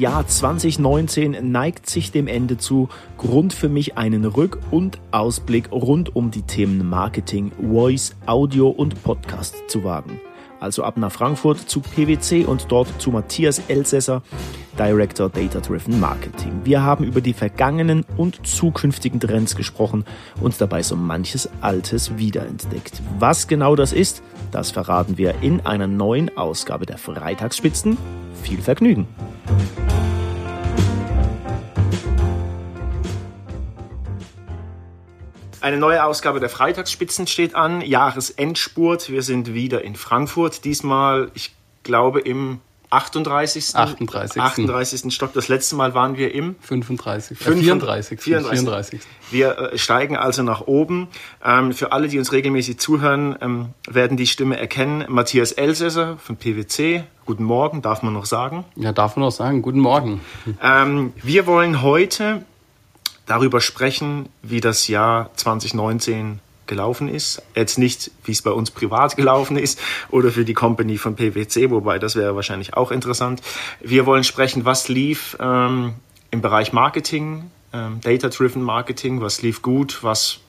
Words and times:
Jahr 0.00 0.26
2019 0.26 1.52
neigt 1.52 1.88
sich 1.88 2.10
dem 2.10 2.26
Ende 2.26 2.56
zu. 2.56 2.88
Grund 3.18 3.52
für 3.52 3.68
mich, 3.68 3.98
einen 3.98 4.24
Rück- 4.24 4.58
und 4.70 4.98
Ausblick 5.10 5.70
rund 5.70 6.16
um 6.16 6.30
die 6.30 6.42
Themen 6.42 6.88
Marketing, 6.88 7.52
Voice, 7.60 8.16
Audio 8.24 8.70
und 8.70 9.02
Podcast 9.02 9.56
zu 9.68 9.84
wagen. 9.84 10.18
Also 10.60 10.84
ab 10.84 10.96
nach 10.98 11.10
Frankfurt 11.10 11.58
zu 11.58 11.80
PwC 11.80 12.44
und 12.44 12.66
dort 12.68 13.00
zu 13.00 13.10
Matthias 13.10 13.62
Elsässer, 13.68 14.22
Director 14.78 15.28
Data 15.28 15.60
Driven 15.60 15.98
Marketing. 15.98 16.60
Wir 16.64 16.82
haben 16.82 17.04
über 17.04 17.20
die 17.20 17.32
vergangenen 17.32 18.04
und 18.16 18.46
zukünftigen 18.46 19.18
Trends 19.18 19.56
gesprochen 19.56 20.04
und 20.40 20.60
dabei 20.60 20.82
so 20.82 20.96
manches 20.96 21.48
Altes 21.60 22.16
wiederentdeckt. 22.18 23.02
Was 23.18 23.48
genau 23.48 23.74
das 23.74 23.92
ist, 23.92 24.22
das 24.52 24.70
verraten 24.70 25.18
wir 25.18 25.42
in 25.42 25.64
einer 25.66 25.86
neuen 25.86 26.36
Ausgabe 26.36 26.86
der 26.86 26.98
Freitagsspitzen. 26.98 27.96
Viel 28.42 28.60
Vergnügen! 28.60 29.06
Eine 35.60 35.76
neue 35.76 36.04
Ausgabe 36.04 36.40
der 36.40 36.48
Freitagsspitzen 36.48 37.26
steht 37.26 37.54
an. 37.54 37.82
Jahresendspurt. 37.82 39.10
Wir 39.10 39.22
sind 39.22 39.52
wieder 39.52 39.84
in 39.84 39.94
Frankfurt. 39.94 40.64
Diesmal, 40.64 41.30
ich 41.34 41.54
glaube, 41.82 42.20
im 42.20 42.60
38. 42.88 43.76
38. 43.76 44.40
38. 44.40 45.14
Stock. 45.14 45.32
Das 45.34 45.48
letzte 45.48 45.76
Mal 45.76 45.94
waren 45.94 46.16
wir 46.16 46.34
im 46.34 46.56
35. 46.60 47.38
34. 47.38 48.20
34. 48.20 48.20
34. 48.20 49.00
Wir 49.30 49.58
äh, 49.58 49.78
steigen 49.78 50.16
also 50.16 50.42
nach 50.42 50.62
oben. 50.62 51.08
Ähm, 51.44 51.72
für 51.72 51.92
alle, 51.92 52.08
die 52.08 52.18
uns 52.18 52.32
regelmäßig 52.32 52.78
zuhören, 52.78 53.36
ähm, 53.42 53.68
werden 53.88 54.16
die 54.16 54.26
Stimme 54.26 54.58
erkennen. 54.58 55.04
Matthias 55.08 55.52
Elsässer 55.52 56.16
von 56.16 56.36
PwC. 56.36 57.04
Guten 57.26 57.44
Morgen, 57.44 57.82
darf 57.82 58.02
man 58.02 58.12
noch 58.12 58.24
sagen? 58.24 58.64
Ja, 58.74 58.92
darf 58.92 59.14
man 59.16 59.26
noch 59.26 59.30
sagen. 59.30 59.62
Guten 59.62 59.78
Morgen. 59.78 60.20
Ähm, 60.62 61.12
wir 61.22 61.46
wollen 61.46 61.82
heute 61.82 62.44
darüber 63.30 63.60
sprechen, 63.60 64.28
wie 64.42 64.60
das 64.60 64.88
Jahr 64.88 65.30
2019 65.36 66.40
gelaufen 66.66 67.08
ist. 67.08 67.42
Jetzt 67.54 67.78
nicht, 67.78 68.10
wie 68.24 68.32
es 68.32 68.42
bei 68.42 68.50
uns 68.50 68.72
privat 68.72 69.16
gelaufen 69.20 69.56
ist 69.56 69.78
oder 70.10 70.32
für 70.32 70.44
die 70.44 70.54
Company 70.54 70.98
von 70.98 71.14
PwC, 71.14 71.70
wobei 71.70 72.00
das 72.00 72.16
wäre 72.16 72.34
wahrscheinlich 72.34 72.74
auch 72.74 72.90
interessant. 72.90 73.40
Wir 73.80 74.04
wollen 74.04 74.24
sprechen, 74.24 74.64
was 74.64 74.88
lief 74.88 75.36
ähm, 75.38 75.94
im 76.32 76.40
Bereich 76.40 76.72
Marketing, 76.72 77.50
ähm, 77.72 78.00
Data-Driven 78.00 78.62
Marketing, 78.62 79.20
was 79.20 79.42
lief 79.42 79.62
gut, 79.62 80.00
was 80.02 80.40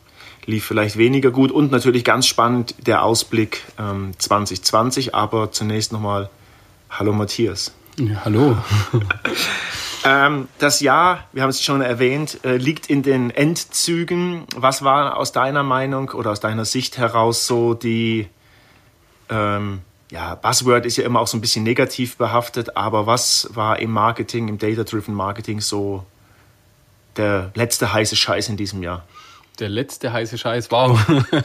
lief 0.45 0.65
vielleicht 0.65 0.97
weniger 0.97 1.29
gut 1.29 1.51
und 1.51 1.71
natürlich 1.71 2.03
ganz 2.03 2.25
spannend 2.25 2.73
der 2.87 3.03
Ausblick 3.03 3.61
ähm, 3.77 4.13
2020. 4.17 5.13
Aber 5.13 5.51
zunächst 5.51 5.91
nochmal, 5.91 6.31
hallo 6.89 7.13
Matthias. 7.13 7.73
Ja, 7.99 8.21
hallo. 8.25 8.57
Ähm, 10.03 10.47
das 10.57 10.79
Jahr, 10.79 11.27
wir 11.31 11.43
haben 11.43 11.49
es 11.49 11.63
schon 11.63 11.81
erwähnt, 11.81 12.43
äh, 12.43 12.57
liegt 12.57 12.89
in 12.89 13.03
den 13.03 13.29
Endzügen. 13.29 14.45
Was 14.55 14.83
war 14.83 15.17
aus 15.17 15.31
deiner 15.31 15.63
Meinung 15.63 16.09
oder 16.09 16.31
aus 16.31 16.39
deiner 16.39 16.65
Sicht 16.65 16.97
heraus 16.97 17.45
so 17.45 17.75
die, 17.75 18.27
ähm, 19.29 19.81
ja, 20.09 20.35
Buzzword 20.35 20.85
ist 20.85 20.97
ja 20.97 21.05
immer 21.05 21.19
auch 21.19 21.27
so 21.27 21.37
ein 21.37 21.41
bisschen 21.41 21.63
negativ 21.63 22.17
behaftet, 22.17 22.75
aber 22.75 23.05
was 23.05 23.49
war 23.53 23.79
im 23.79 23.91
Marketing, 23.91 24.47
im 24.47 24.57
Data-Driven 24.57 25.13
Marketing 25.13 25.61
so 25.61 26.05
der 27.17 27.51
letzte 27.53 27.93
heiße 27.93 28.15
Scheiß 28.15 28.49
in 28.49 28.57
diesem 28.57 28.81
Jahr? 28.81 29.05
Der 29.59 29.69
letzte 29.69 30.11
heiße 30.11 30.37
Scheiß, 30.37 30.71
wow. 30.71 30.99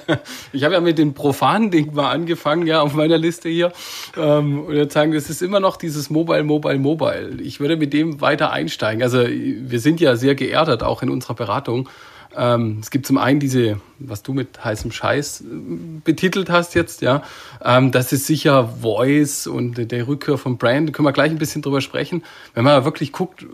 Ich 0.52 0.64
habe 0.64 0.74
ja 0.74 0.80
mit 0.80 0.96
dem 0.96 1.12
profanen 1.12 1.70
Ding 1.70 1.92
mal 1.94 2.10
angefangen, 2.10 2.66
ja, 2.66 2.80
auf 2.80 2.94
meiner 2.94 3.18
Liste 3.18 3.48
hier. 3.48 3.72
Ähm, 4.16 4.64
und 4.64 4.74
jetzt 4.74 4.94
sagen, 4.94 5.12
das 5.12 5.28
ist 5.28 5.42
immer 5.42 5.60
noch 5.60 5.76
dieses 5.76 6.08
Mobile, 6.08 6.44
Mobile, 6.44 6.78
Mobile. 6.78 7.38
Ich 7.42 7.60
würde 7.60 7.76
mit 7.76 7.92
dem 7.92 8.20
weiter 8.20 8.52
einsteigen. 8.52 9.02
Also 9.02 9.24
wir 9.26 9.80
sind 9.80 10.00
ja 10.00 10.16
sehr 10.16 10.34
geerdet, 10.34 10.82
auch 10.82 11.02
in 11.02 11.10
unserer 11.10 11.34
Beratung. 11.34 11.88
Ähm, 12.36 12.78
es 12.80 12.90
gibt 12.90 13.06
zum 13.06 13.18
einen 13.18 13.40
diese, 13.40 13.80
was 13.98 14.22
du 14.22 14.34
mit 14.34 14.62
heißem 14.62 14.92
Scheiß 14.92 15.40
äh, 15.40 15.44
betitelt 16.04 16.50
hast 16.50 16.74
jetzt, 16.74 17.00
ja. 17.00 17.22
Ähm, 17.64 17.92
das 17.92 18.12
ist 18.12 18.26
sicher 18.26 18.68
Voice 18.80 19.46
und 19.46 19.90
der 19.90 20.06
Rückkehr 20.06 20.36
von 20.36 20.58
Brand. 20.58 20.88
Da 20.88 20.92
können 20.92 21.06
wir 21.06 21.12
gleich 21.12 21.30
ein 21.30 21.38
bisschen 21.38 21.62
drüber 21.62 21.80
sprechen. 21.80 22.22
Wenn 22.54 22.64
man 22.64 22.84
wirklich 22.84 23.12
guckt, 23.12 23.46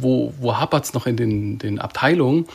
wo, 0.00 0.34
wo 0.38 0.56
hapert 0.56 0.84
es 0.84 0.94
noch 0.94 1.06
in 1.06 1.16
den, 1.16 1.58
den 1.58 1.78
Abteilungen, 1.78 2.46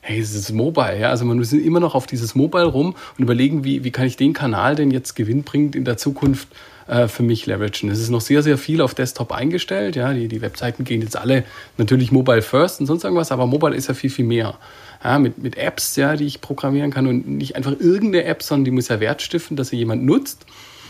hey, 0.00 0.18
es 0.18 0.34
ist 0.34 0.52
Mobile, 0.52 0.98
ja. 0.98 1.10
Also 1.10 1.24
man 1.24 1.38
muss 1.38 1.52
immer 1.52 1.80
noch 1.80 1.94
auf 1.94 2.06
dieses 2.06 2.34
Mobile 2.34 2.64
rum 2.64 2.94
und 3.18 3.22
überlegen, 3.22 3.64
wie, 3.64 3.84
wie 3.84 3.90
kann 3.90 4.06
ich 4.06 4.16
den 4.16 4.32
Kanal 4.32 4.74
denn 4.74 4.90
jetzt 4.90 5.14
gewinnbringend 5.14 5.76
in 5.76 5.84
der 5.84 5.96
Zukunft 5.96 6.48
äh, 6.86 7.08
für 7.08 7.22
mich 7.22 7.46
leveragen. 7.46 7.90
Es 7.90 8.00
ist 8.00 8.10
noch 8.10 8.20
sehr, 8.20 8.42
sehr 8.42 8.58
viel 8.58 8.80
auf 8.80 8.94
Desktop 8.94 9.32
eingestellt, 9.32 9.96
ja. 9.96 10.12
Die, 10.12 10.28
die 10.28 10.40
Webseiten 10.40 10.84
gehen 10.84 11.02
jetzt 11.02 11.16
alle 11.16 11.44
natürlich 11.76 12.12
Mobile 12.12 12.42
first 12.42 12.80
und 12.80 12.86
sonst 12.86 13.04
irgendwas, 13.04 13.30
aber 13.30 13.46
Mobile 13.46 13.74
ist 13.76 13.88
ja 13.88 13.94
viel, 13.94 14.10
viel 14.10 14.24
mehr. 14.24 14.58
Ja, 15.04 15.18
mit, 15.18 15.38
mit 15.38 15.56
Apps, 15.56 15.96
ja, 15.96 16.16
die 16.16 16.26
ich 16.26 16.40
programmieren 16.40 16.90
kann 16.90 17.06
und 17.06 17.26
nicht 17.26 17.56
einfach 17.56 17.72
irgendeine 17.78 18.24
App, 18.24 18.42
sondern 18.42 18.64
die 18.64 18.70
muss 18.70 18.88
ja 18.88 19.00
Wert 19.00 19.22
stiften, 19.22 19.56
dass 19.56 19.68
sie 19.68 19.76
jemand 19.76 20.04
nutzt. 20.04 20.44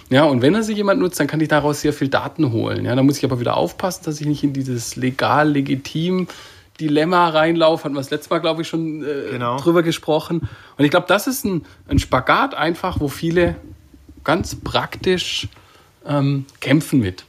Ja, 0.08 0.24
und 0.24 0.42
wenn 0.42 0.56
er 0.56 0.64
sich 0.64 0.76
jemand 0.76 1.00
nutzt, 1.00 1.20
dann 1.20 1.28
kann 1.28 1.40
ich 1.40 1.46
daraus 1.46 1.82
sehr 1.82 1.92
viel 1.92 2.08
Daten 2.08 2.50
holen. 2.50 2.84
Ja, 2.84 2.96
da 2.96 3.02
muss 3.04 3.18
ich 3.18 3.24
aber 3.24 3.38
wieder 3.38 3.56
aufpassen, 3.56 4.02
dass 4.04 4.20
ich 4.20 4.26
nicht 4.26 4.42
in 4.42 4.52
dieses 4.52 4.96
legal, 4.96 5.52
legitim 5.52 6.26
Dilemma 6.80 7.28
reinlaufe, 7.28 7.84
hatten 7.84 7.94
wir 7.94 8.00
das 8.00 8.10
letzte 8.10 8.30
Mal, 8.30 8.38
glaube 8.38 8.62
ich, 8.62 8.68
schon 8.68 9.02
äh, 9.02 9.32
genau. 9.32 9.58
drüber 9.58 9.82
gesprochen. 9.82 10.48
Und 10.76 10.84
ich 10.84 10.90
glaube, 10.90 11.06
das 11.06 11.26
ist 11.26 11.44
ein, 11.44 11.64
ein 11.88 11.98
Spagat 11.98 12.54
einfach, 12.54 13.00
wo 13.00 13.08
viele 13.08 13.56
ganz 14.24 14.56
praktisch 14.56 15.48
ähm, 16.06 16.46
kämpfen 16.60 17.00
mit. 17.00 17.24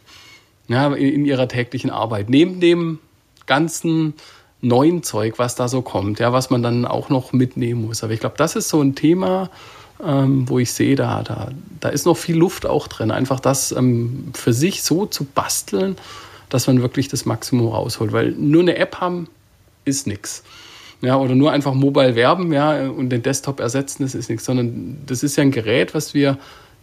Ja, 0.68 0.94
in, 0.94 1.14
in, 1.14 1.26
ihrer 1.26 1.48
täglichen 1.48 1.90
Arbeit. 1.90 2.30
Neben 2.30 2.60
dem 2.60 3.00
ganzen 3.46 4.14
neuen 4.62 5.04
Zeug, 5.04 5.38
was 5.38 5.56
da 5.56 5.68
so 5.68 5.82
kommt, 5.82 6.20
ja, 6.20 6.32
was 6.32 6.50
man 6.50 6.64
dann 6.64 6.86
auch 6.86 7.10
noch 7.10 7.34
mitnehmen 7.34 7.86
muss. 7.86 8.04
Aber 8.04 8.14
ich 8.14 8.20
glaube, 8.20 8.36
das 8.38 8.56
ist 8.56 8.70
so 8.70 8.82
ein 8.82 8.96
Thema, 8.96 9.50
ähm, 10.06 10.48
wo 10.48 10.60
ich 10.60 10.72
sehe, 10.72 10.96
da, 10.96 11.24
da, 11.24 11.50
da 11.80 11.90
ist 11.90 12.06
noch 12.06 12.18
viel 12.18 12.38
Luft 12.38 12.66
auch 12.66 12.88
drin. 12.88 13.12
Einfach 13.12 13.40
das 13.40 13.72
ähm, 13.72 14.32
für 14.34 14.54
sich 14.54 14.84
so 14.84 15.06
zu 15.06 15.26
basteln, 15.26 15.98
dass 16.50 16.68
man 16.68 16.82
wirklich 16.82 17.08
das 17.08 17.26
Maximum 17.26 17.68
rausholt. 17.68 18.14
Weil 18.14 18.32
nur 18.32 18.62
eine 18.62 18.78
App 18.78 19.02
haben 19.02 19.28
ist 19.86 20.08
nichts. 20.08 20.44
Ja, 21.02 21.18
oder 21.18 21.34
nur 21.34 21.52
einfach 21.52 21.74
mobile 21.74 22.16
werben 22.16 22.54
ja, 22.54 22.90
und 22.90 23.10
den 23.10 23.24
Desktop 23.24 23.60
ersetzen, 23.60 24.04
das 24.04 24.14
ist 24.14 24.30
nichts, 24.30 24.46
sondern 24.46 25.02
das 25.08 25.24
ist 25.24 25.36
ja 25.36 25.42
ein 25.42 25.52
Gerät, 25.52 25.96
was 25.96 26.14
wir 26.14 26.38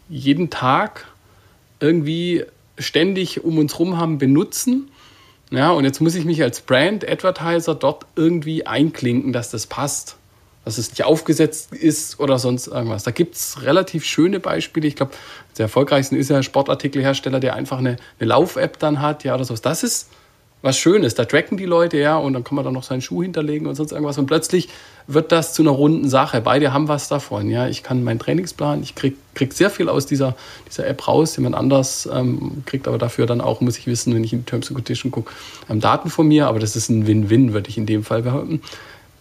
jeden 0.09 0.51
Tag 0.51 1.07
irgendwie 1.79 2.45
ständig 2.79 3.45
um 3.45 3.59
uns 3.59 3.75
herum 3.75 3.97
haben, 3.97 4.19
benutzen. 4.19 4.91
Ja, 5.51 5.71
und 5.71 5.85
jetzt 5.85 6.01
muss 6.01 6.15
ich 6.15 6.25
mich 6.25 6.43
als 6.43 6.61
Brand 6.61 7.09
Advertiser 7.09 7.75
dort 7.75 8.07
irgendwie 8.17 8.67
einklinken, 8.67 9.33
dass 9.33 9.51
das 9.51 9.67
passt, 9.67 10.17
dass 10.65 10.79
es 10.79 10.91
nicht 10.91 11.05
aufgesetzt 11.05 11.73
ist 11.73 12.21
oder 12.21 12.39
sonst 12.39 12.67
irgendwas. 12.67 13.05
Da 13.05 13.13
gibt 13.13 13.37
es 13.37 13.63
relativ 13.63 14.05
schöne 14.05 14.41
Beispiele. 14.41 14.87
Ich 14.87 14.97
glaube, 14.97 15.13
der 15.57 15.65
erfolgreichste 15.65 16.17
ist 16.17 16.29
ja 16.29 16.37
ein 16.37 16.43
Sportartikelhersteller, 16.43 17.41
der 17.41 17.55
einfach 17.55 17.79
eine, 17.79 17.97
eine 18.19 18.29
Lauf-App 18.29 18.79
dann 18.79 19.01
hat, 19.01 19.25
ja, 19.25 19.35
oder 19.35 19.45
so. 19.45 19.55
Das 19.55 19.83
ist 19.83 20.11
was 20.61 20.77
Schönes. 20.77 21.15
Da 21.15 21.25
tracken 21.25 21.57
die 21.57 21.65
Leute 21.65 21.99
ja 21.99 22.17
und 22.17 22.33
dann 22.33 22.45
kann 22.45 22.57
man 22.57 22.65
da 22.65 22.71
noch 22.71 22.83
seinen 22.83 23.01
Schuh 23.01 23.23
hinterlegen 23.23 23.67
und 23.67 23.75
sonst 23.75 23.93
irgendwas. 23.93 24.19
Und 24.19 24.27
plötzlich 24.27 24.69
wird 25.07 25.31
das 25.31 25.55
zu 25.55 25.63
einer 25.63 25.71
runden 25.71 26.09
Sache. 26.09 26.41
Beide 26.41 26.73
haben 26.73 26.89
was 26.89 27.09
davon. 27.09 27.49
Ja, 27.49 27.69
ich 27.69 27.83
kann 27.83 28.03
meinen 28.03 28.19
Trainingsplan, 28.19 28.83
ich 28.83 28.95
krieg, 28.95 29.17
krieg 29.35 29.53
sehr 29.53 29.71
viel 29.71 29.89
aus 29.89 30.07
dieser, 30.07 30.37
dieser 30.69 30.87
App 30.87 31.07
raus. 31.07 31.37
Jemand 31.37 31.55
anders 31.55 32.09
ähm, 32.13 32.63
kriegt 32.67 32.89
aber 32.89 32.99
dafür 32.99 33.27
dann 33.27 33.41
auch, 33.41 33.61
muss 33.61 33.79
ich 33.79 33.87
wissen, 33.87 34.15
wenn 34.15 34.25
ich 34.25 34.33
in 34.33 34.41
die 34.41 34.45
Terms 34.47 34.69
and 34.69 34.77
Conditions 34.77 35.13
gucke, 35.13 35.33
ähm, 35.71 35.81
Daten 35.81 36.11
von 36.11 36.27
mir. 36.27 36.49
Aber 36.49 36.59
das 36.59 36.75
ist 36.75 36.89
ein 36.89 37.07
Win-Win, 37.07 37.53
würde 37.53 37.69
ich 37.69 37.79
in 37.79 37.87
dem 37.87 38.03
Fall 38.03 38.23
behaupten. 38.23 38.61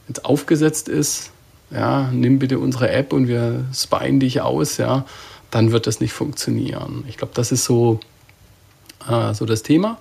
Wenn 0.07 0.13
es 0.15 0.25
aufgesetzt 0.25 0.89
ist, 0.89 1.31
ja, 1.69 2.09
nimm 2.11 2.39
bitte 2.39 2.59
unsere 2.59 2.89
App 2.89 3.13
und 3.13 3.27
wir 3.27 3.65
spyen 3.73 4.19
dich 4.19 4.41
aus, 4.41 4.77
ja, 4.77 5.05
dann 5.51 5.71
wird 5.71 5.85
das 5.85 5.99
nicht 5.99 6.13
funktionieren. 6.13 7.03
Ich 7.07 7.17
glaube, 7.17 7.33
das 7.35 7.51
ist 7.51 7.65
so, 7.65 7.99
äh, 9.09 9.33
so 9.33 9.45
das 9.45 9.63
Thema. 9.63 9.97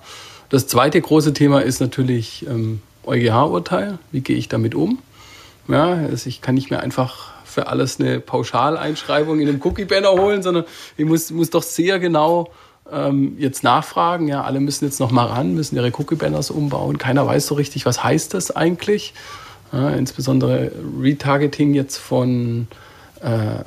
Das 0.49 0.67
zweite 0.67 1.01
große 1.01 1.33
Thema 1.33 1.59
ist 1.59 1.81
natürlich 1.81 2.45
ähm, 2.47 2.81
EuGH-Urteil. 3.05 3.99
Wie 4.11 4.21
gehe 4.21 4.37
ich 4.37 4.47
damit 4.47 4.75
um? 4.75 4.99
Ja, 5.67 5.93
also 5.93 6.29
ich 6.29 6.41
kann 6.41 6.55
nicht 6.55 6.69
mehr 6.69 6.79
einfach 6.79 7.33
für 7.43 7.67
alles 7.67 7.99
eine 7.99 8.19
Pauschaleinschreibung 8.19 9.39
in 9.39 9.49
einem 9.49 9.61
Cookie-Banner 9.61 10.11
holen, 10.11 10.43
sondern 10.43 10.63
ich 10.95 11.05
muss, 11.05 11.31
muss 11.31 11.49
doch 11.49 11.63
sehr 11.63 11.99
genau 11.99 12.51
ähm, 12.91 13.35
jetzt 13.39 13.63
nachfragen. 13.63 14.27
Ja, 14.27 14.43
alle 14.43 14.61
müssen 14.61 14.85
jetzt 14.85 14.99
noch 14.99 15.11
mal 15.11 15.25
ran, 15.25 15.53
müssen 15.53 15.75
ihre 15.75 15.91
Cookie-Banners 15.91 16.51
umbauen. 16.51 16.97
Keiner 16.97 17.25
weiß 17.25 17.47
so 17.47 17.55
richtig, 17.55 17.85
was 17.85 18.03
heißt 18.03 18.33
das 18.33 18.55
eigentlich. 18.55 19.13
Ja, 19.73 19.89
insbesondere 19.89 20.71
Retargeting 21.01 21.73
jetzt 21.73 21.97
von, 21.97 22.67
äh, 23.21 23.63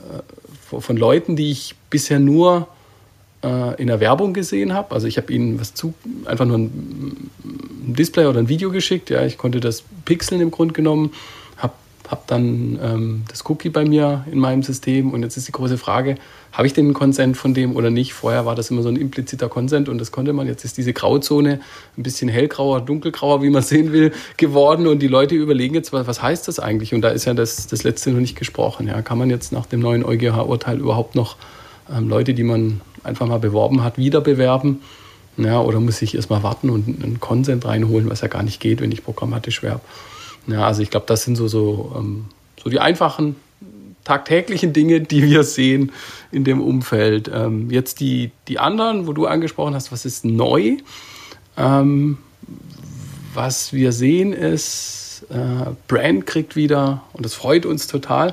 von 0.81 0.97
Leuten, 0.97 1.37
die 1.37 1.51
ich 1.51 1.75
bisher 1.91 2.21
nur 2.21 2.69
äh, 3.45 3.81
in 3.81 3.87
der 3.87 4.01
Werbung 4.01 4.33
gesehen 4.35 4.73
habe. 4.73 4.95
Also 4.95 5.07
ich 5.07 5.17
habe 5.17 5.33
ihnen 5.33 5.61
was 5.61 5.75
zu, 5.75 5.95
einfach 6.25 6.45
nur 6.45 6.59
ein, 6.59 7.31
ein, 7.45 7.95
Display 7.95 8.27
oder 8.27 8.39
ein 8.39 8.49
Video 8.49 8.71
geschickt. 8.71 9.11
Ja, 9.11 9.25
ich 9.25 9.39
konnte 9.39 9.61
das 9.61 9.83
pixeln 10.05 10.41
im 10.41 10.51
Grunde 10.51 10.75
genommen, 10.75 11.13
habe 11.57 11.73
habe 12.09 12.23
dann 12.27 12.79
ähm, 12.83 13.23
das 13.29 13.49
Cookie 13.49 13.69
bei 13.69 13.85
mir 13.85 14.25
in 14.31 14.39
meinem 14.39 14.63
System 14.63 15.13
und 15.13 15.23
jetzt 15.23 15.37
ist 15.37 15.49
die 15.49 15.53
große 15.53 15.79
Frage, 15.79 16.17
habe 16.53 16.67
ich 16.67 16.73
den 16.73 16.93
Consent 16.93 17.37
von 17.37 17.55
dem 17.55 17.77
oder 17.77 17.91
nicht? 17.91 18.13
Vorher 18.13 18.45
war 18.45 18.57
das 18.57 18.71
immer 18.71 18.83
so 18.83 18.89
ein 18.89 18.97
impliziter 18.97 19.49
Consent 19.49 19.89
und 19.89 19.99
das 19.99 20.11
konnte 20.11 20.33
man. 20.33 20.49
Jetzt 20.49 20.65
ist 20.65 20.77
diese 20.77 20.93
Grauzone 20.93 21.61
ein 21.97 22.03
bisschen 22.03 22.29
hellgrauer, 22.29 22.81
dunkelgrauer, 22.81 23.43
wie 23.43 23.51
man 23.51 23.63
sehen 23.73 23.93
will, 23.93 24.13
geworden 24.37 24.87
und 24.87 25.01
die 25.01 25.09
Leute 25.09 25.37
überlegen 25.37 25.75
jetzt, 25.75 25.93
was 25.93 26.21
heißt 26.21 26.49
das 26.49 26.59
eigentlich? 26.59 26.93
Und 26.95 27.03
da 27.03 27.11
ist 27.11 27.25
ja 27.25 27.35
das, 27.35 27.69
das 27.69 27.85
letzte 27.85 28.11
noch 28.11 28.21
nicht 28.21 28.37
gesprochen. 28.37 28.89
Ja, 28.89 29.01
kann 29.03 29.19
man 29.19 29.31
jetzt 29.31 29.53
nach 29.53 29.67
dem 29.67 29.81
neuen 29.81 30.05
EuGH-Urteil 30.05 30.79
überhaupt 30.79 31.15
noch 31.15 31.37
ähm, 31.95 32.09
Leute, 32.09 32.35
die 32.35 32.45
man 32.45 32.81
einfach 33.03 33.27
mal 33.27 33.39
beworben 33.39 33.83
hat, 33.83 33.99
wieder 33.99 34.21
bewerben? 34.21 34.81
Ja, 35.37 35.61
oder 35.61 35.81
muss 35.81 36.03
ich 36.03 36.15
erstmal 36.15 36.43
warten 36.43 36.71
und 36.71 36.87
einen 36.87 37.21
Consent 37.21 37.65
reinholen, 37.65 38.11
was 38.11 38.21
ja 38.21 38.29
gar 38.29 38.43
nicht 38.43 38.61
geht, 38.61 38.81
wenn 38.81 38.93
ich 38.93 39.05
programmatisch 39.05 39.63
werbe? 39.63 39.81
Ja, 40.47 40.67
also 40.67 40.83
ich 40.83 40.91
glaube, 40.91 41.07
das 41.07 41.23
sind 41.23 41.37
so, 41.37 41.49
so, 41.49 41.95
ähm, 41.97 42.27
so 42.63 42.69
die 42.69 42.81
einfachen 42.81 43.37
tagtäglichen 44.05 44.73
Dinge, 44.73 45.01
die 45.01 45.23
wir 45.23 45.45
sehen 45.45 45.93
in 46.33 46.45
dem 46.45 46.61
Umfeld. 46.61 47.31
Ähm, 47.33 47.71
jetzt 47.71 48.01
die, 48.01 48.31
die 48.49 48.59
anderen, 48.59 49.07
wo 49.07 49.13
du 49.13 49.27
angesprochen 49.27 49.75
hast, 49.75 49.93
was 49.93 50.05
ist 50.05 50.25
neu? 50.25 50.79
Ähm, 51.57 52.19
was 53.35 53.73
wir 53.73 53.93
sehen 53.93 54.33
ist, 54.33 55.27
äh, 55.31 55.71
Brand 55.87 56.27
kriegt 56.27 56.57
wieder, 56.57 57.03
und 57.13 57.25
das 57.25 57.35
freut 57.35 57.67
uns 57.67 57.87
total, 57.87 58.31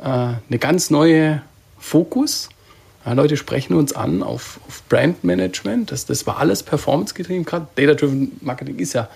äh, 0.00 0.04
eine 0.04 0.58
ganz 0.58 0.90
neue 0.90 1.42
Fokus. 1.78 2.50
Ja, 3.10 3.14
Leute 3.14 3.36
sprechen 3.36 3.74
uns 3.74 3.92
an 3.92 4.22
auf, 4.22 4.60
auf 4.68 4.84
Brandmanagement. 4.88 5.90
Das, 5.90 6.06
das 6.06 6.28
war 6.28 6.38
alles 6.38 6.62
performance 6.62 7.12
getrieben. 7.12 7.44
Gerade 7.44 7.66
Data-Driven 7.74 8.38
Marketing 8.40 8.78
ist 8.78 8.92
ja 8.92 9.08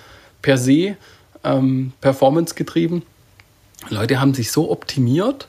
per 0.43 0.59
se 0.59 0.97
ähm, 1.45 1.93
performance 2.01 2.57
getrieben. 2.57 3.05
Leute 3.91 4.21
haben 4.21 4.35
sich 4.35 4.51
so 4.51 4.69
optimiert, 4.73 5.47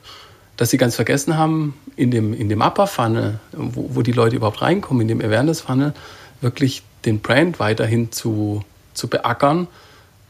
dass 0.57 0.69
sie 0.69 0.77
ganz 0.77 0.95
vergessen 0.95 1.39
haben, 1.39 1.74
in 1.95 2.12
dem, 2.12 2.36
in 2.36 2.47
dem 2.47 2.62
Upper 2.62 2.86
Funnel, 2.86 3.39
wo, 3.51 3.95
wo 3.95 4.03
die 4.03 4.12
Leute 4.12 4.36
überhaupt 4.36 4.62
reinkommen, 4.62 5.01
in 5.01 5.07
dem 5.07 5.21
Awareness 5.21 5.62
Funnel, 5.62 5.95
wirklich 6.42 6.83
den 7.03 7.21
Brand 7.21 7.59
weiterhin 7.59 8.12
zu, 8.12 8.63
zu 8.94 9.07
beackern 9.07 9.68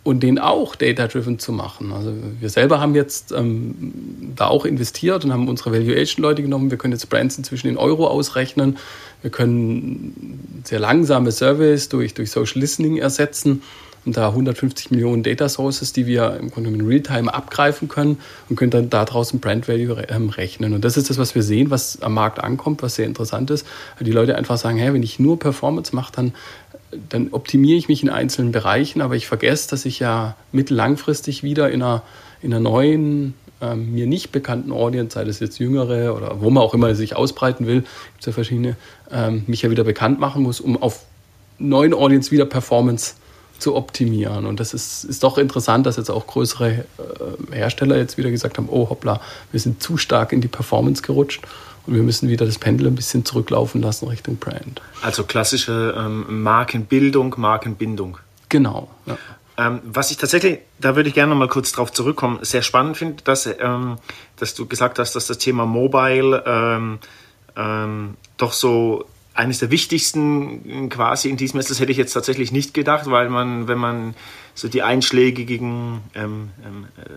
und 0.05 0.21
den 0.21 0.37
auch 0.37 0.75
data-driven 0.75 1.39
zu 1.39 1.51
machen. 1.51 1.91
Also 1.91 2.13
wir 2.39 2.49
selber 2.49 2.79
haben 2.79 2.93
jetzt 2.93 3.31
ähm, 3.31 3.73
da 4.35 4.45
auch 4.45 4.63
investiert 4.63 5.25
und 5.25 5.33
haben 5.33 5.49
unsere 5.49 5.73
Valuation-Leute 5.73 6.43
genommen. 6.43 6.69
Wir 6.69 6.77
können 6.77 6.93
jetzt 6.93 7.09
Brands 7.09 7.39
inzwischen 7.39 7.67
in 7.67 7.75
Euro 7.75 8.07
ausrechnen. 8.07 8.77
Wir 9.23 9.31
können 9.31 10.61
sehr 10.63 10.77
langsame 10.77 11.31
Service 11.31 11.89
durch, 11.89 12.13
durch 12.13 12.29
Social 12.29 12.59
Listening 12.59 12.97
ersetzen 12.97 13.63
und 14.05 14.15
da 14.15 14.27
150 14.27 14.91
Millionen 14.91 15.23
Data 15.23 15.49
Sources, 15.49 15.91
die 15.91 16.05
wir 16.05 16.37
im 16.39 16.51
Grunde 16.51 16.69
in 16.69 16.85
Realtime 16.85 17.33
abgreifen 17.33 17.87
können 17.87 18.19
und 18.49 18.55
können 18.55 18.69
dann 18.71 18.89
daraus 18.89 19.33
ein 19.33 19.39
Brand 19.39 19.67
Value 19.67 20.03
ähm, 20.09 20.29
rechnen. 20.29 20.73
Und 20.73 20.85
das 20.85 20.97
ist 20.97 21.09
das, 21.09 21.17
was 21.17 21.33
wir 21.33 21.41
sehen, 21.41 21.71
was 21.71 22.01
am 22.03 22.13
Markt 22.13 22.39
ankommt, 22.39 22.83
was 22.83 22.95
sehr 22.95 23.07
interessant 23.07 23.49
ist. 23.49 23.65
Die 23.99 24.11
Leute 24.11 24.35
einfach 24.35 24.57
sagen, 24.57 24.77
hey, 24.77 24.93
wenn 24.93 25.01
ich 25.01 25.17
nur 25.17 25.39
Performance 25.39 25.95
mache, 25.95 26.13
dann 26.15 26.33
dann 27.09 27.29
optimiere 27.31 27.77
ich 27.77 27.87
mich 27.87 28.03
in 28.03 28.09
einzelnen 28.09 28.51
Bereichen, 28.51 29.01
aber 29.01 29.15
ich 29.15 29.27
vergesse, 29.27 29.69
dass 29.69 29.85
ich 29.85 29.99
ja 29.99 30.35
mittellangfristig 30.51 31.43
wieder 31.43 31.69
in 31.69 31.81
einer, 31.81 32.03
in 32.41 32.53
einer 32.53 32.61
neuen, 32.61 33.33
ähm, 33.61 33.93
mir 33.93 34.07
nicht 34.07 34.31
bekannten 34.31 34.71
Audience, 34.71 35.15
sei 35.15 35.23
das 35.23 35.39
jetzt 35.39 35.59
jüngere 35.59 36.15
oder 36.15 36.41
wo 36.41 36.49
man 36.49 36.63
auch 36.63 36.73
immer 36.73 36.93
sich 36.95 37.15
ausbreiten 37.15 37.67
will, 37.67 37.81
gibt 37.81 38.19
es 38.21 38.25
ja 38.27 38.31
verschiedene, 38.31 38.75
ähm, 39.11 39.43
mich 39.47 39.61
ja 39.61 39.69
wieder 39.69 39.83
bekannt 39.83 40.19
machen 40.19 40.43
muss, 40.43 40.61
um 40.61 40.81
auf 40.81 41.03
neuen 41.57 41.93
Audience 41.93 42.31
wieder 42.31 42.45
Performance 42.45 43.15
zu 43.59 43.75
optimieren. 43.75 44.45
Und 44.45 44.59
das 44.59 44.73
ist, 44.73 45.05
ist 45.05 45.23
doch 45.23 45.37
interessant, 45.37 45.85
dass 45.85 45.95
jetzt 45.95 46.09
auch 46.11 46.27
größere 46.27 46.71
äh, 46.71 47.55
Hersteller 47.55 47.97
jetzt 47.97 48.17
wieder 48.17 48.29
gesagt 48.29 48.57
haben, 48.57 48.67
oh 48.69 48.89
hoppla, 48.89 49.21
wir 49.51 49.59
sind 49.59 49.81
zu 49.81 49.97
stark 49.97 50.33
in 50.33 50.41
die 50.41 50.49
Performance 50.49 51.01
gerutscht 51.01 51.41
und 51.85 51.95
wir 51.95 52.03
müssen 52.03 52.29
wieder 52.29 52.45
das 52.45 52.57
Pendel 52.57 52.87
ein 52.87 52.95
bisschen 52.95 53.25
zurücklaufen 53.25 53.81
lassen 53.81 54.07
Richtung 54.07 54.37
Brand. 54.37 54.81
Also 55.01 55.23
klassische 55.23 55.95
ähm, 55.97 56.43
Markenbildung, 56.43 57.35
Markenbindung. 57.37 58.17
Genau. 58.49 58.89
Ja. 59.05 59.17
Ähm, 59.57 59.79
was 59.85 60.11
ich 60.11 60.17
tatsächlich, 60.17 60.59
da 60.79 60.95
würde 60.95 61.09
ich 61.09 61.15
gerne 61.15 61.31
noch 61.31 61.39
mal 61.39 61.47
kurz 61.47 61.71
drauf 61.71 61.91
zurückkommen, 61.91 62.39
sehr 62.41 62.61
spannend 62.61 62.97
finde, 62.97 63.23
dass, 63.23 63.47
ähm, 63.59 63.97
dass 64.37 64.53
du 64.53 64.65
gesagt 64.65 64.99
hast, 64.99 65.15
dass 65.15 65.27
das 65.27 65.37
Thema 65.37 65.65
Mobile 65.65 66.43
ähm, 66.45 66.99
ähm, 67.55 68.15
doch 68.37 68.51
so 68.51 69.05
eines 69.33 69.59
der 69.59 69.71
wichtigsten 69.71 70.89
quasi 70.89 71.29
in 71.29 71.37
diesem 71.37 71.59
ist, 71.59 71.69
das 71.69 71.79
hätte 71.79 71.91
ich 71.91 71.97
jetzt 71.97 72.13
tatsächlich 72.13 72.51
nicht 72.51 72.73
gedacht, 72.73 73.09
weil 73.09 73.29
man, 73.29 73.67
wenn 73.67 73.77
man 73.77 74.15
so 74.55 74.67
die 74.67 74.81
einschlägigen 74.81 76.01
ähm, 76.15 76.49
ähm, 76.65 76.87
äh, 76.97 77.09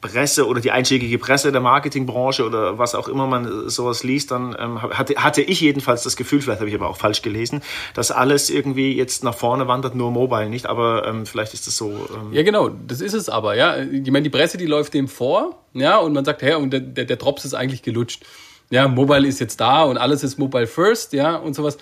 Presse 0.00 0.46
oder 0.46 0.60
die 0.60 0.70
einschlägige 0.70 1.18
Presse 1.18 1.52
der 1.52 1.60
Marketingbranche 1.60 2.44
oder 2.44 2.78
was 2.78 2.94
auch 2.94 3.08
immer 3.08 3.26
man 3.26 3.68
sowas 3.68 4.04
liest, 4.04 4.30
dann 4.30 4.54
ähm, 4.58 4.82
hatte, 4.82 5.14
hatte 5.16 5.42
ich 5.42 5.60
jedenfalls 5.60 6.02
das 6.02 6.16
Gefühl, 6.16 6.40
vielleicht 6.40 6.60
habe 6.60 6.68
ich 6.68 6.74
aber 6.76 6.88
auch 6.88 6.96
falsch 6.96 7.22
gelesen, 7.22 7.62
dass 7.94 8.10
alles 8.10 8.50
irgendwie 8.50 8.94
jetzt 8.94 9.24
nach 9.24 9.34
vorne 9.34 9.68
wandert, 9.68 9.94
nur 9.94 10.10
mobile 10.10 10.48
nicht, 10.48 10.66
aber 10.66 11.06
ähm, 11.06 11.26
vielleicht 11.26 11.54
ist 11.54 11.66
das 11.66 11.76
so. 11.76 11.90
Ähm 11.90 12.32
ja, 12.32 12.42
genau, 12.42 12.68
das 12.68 13.00
ist 13.00 13.14
es 13.14 13.28
aber, 13.28 13.56
ja. 13.56 13.76
Ich 13.78 14.10
meine, 14.10 14.22
die 14.22 14.30
Presse, 14.30 14.58
die 14.58 14.66
läuft 14.66 14.94
dem 14.94 15.08
vor, 15.08 15.62
ja, 15.72 15.96
und 15.98 16.12
man 16.12 16.24
sagt, 16.24 16.42
hey, 16.42 16.54
und 16.54 16.70
der, 16.70 16.80
der, 16.80 17.04
der 17.06 17.16
Drops 17.16 17.44
ist 17.44 17.54
eigentlich 17.54 17.82
gelutscht 17.82 18.24
ja, 18.70 18.88
Mobile 18.88 19.26
ist 19.26 19.40
jetzt 19.40 19.60
da 19.60 19.84
und 19.84 19.96
alles 19.96 20.22
ist 20.22 20.38
Mobile 20.38 20.66
First, 20.66 21.12
ja, 21.12 21.36
und 21.36 21.54
sowas. 21.54 21.78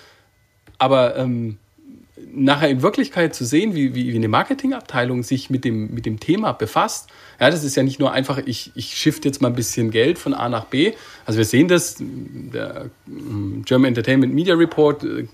Aber 0.77 1.15
ähm, 1.15 1.57
nachher 2.33 2.69
in 2.69 2.81
Wirklichkeit 2.81 3.35
zu 3.35 3.43
sehen, 3.45 3.75
wie, 3.75 3.93
wie, 3.93 4.15
eine 4.15 4.27
Marketingabteilung 4.27 5.23
sich 5.23 5.49
mit 5.49 5.65
dem, 5.65 5.93
mit 5.93 6.05
dem 6.05 6.19
Thema 6.19 6.53
befasst, 6.53 7.09
ja, 7.39 7.49
das 7.49 7.63
ist 7.63 7.75
ja 7.75 7.83
nicht 7.83 7.99
nur 7.99 8.13
einfach, 8.13 8.39
ich, 8.45 8.71
ich 8.75 8.95
shift 8.95 9.25
jetzt 9.25 9.41
mal 9.41 9.49
ein 9.49 9.55
bisschen 9.55 9.91
Geld 9.91 10.17
von 10.17 10.33
A 10.33 10.47
nach 10.47 10.65
B. 10.65 10.93
Also 11.25 11.37
wir 11.37 11.45
sehen 11.45 11.67
das, 11.67 11.97
der 11.99 12.89
ähm, 13.07 13.63
German 13.65 13.89
Entertainment 13.89 14.33
Media 14.33 14.55
Report 14.55 15.03
äh, 15.03 15.27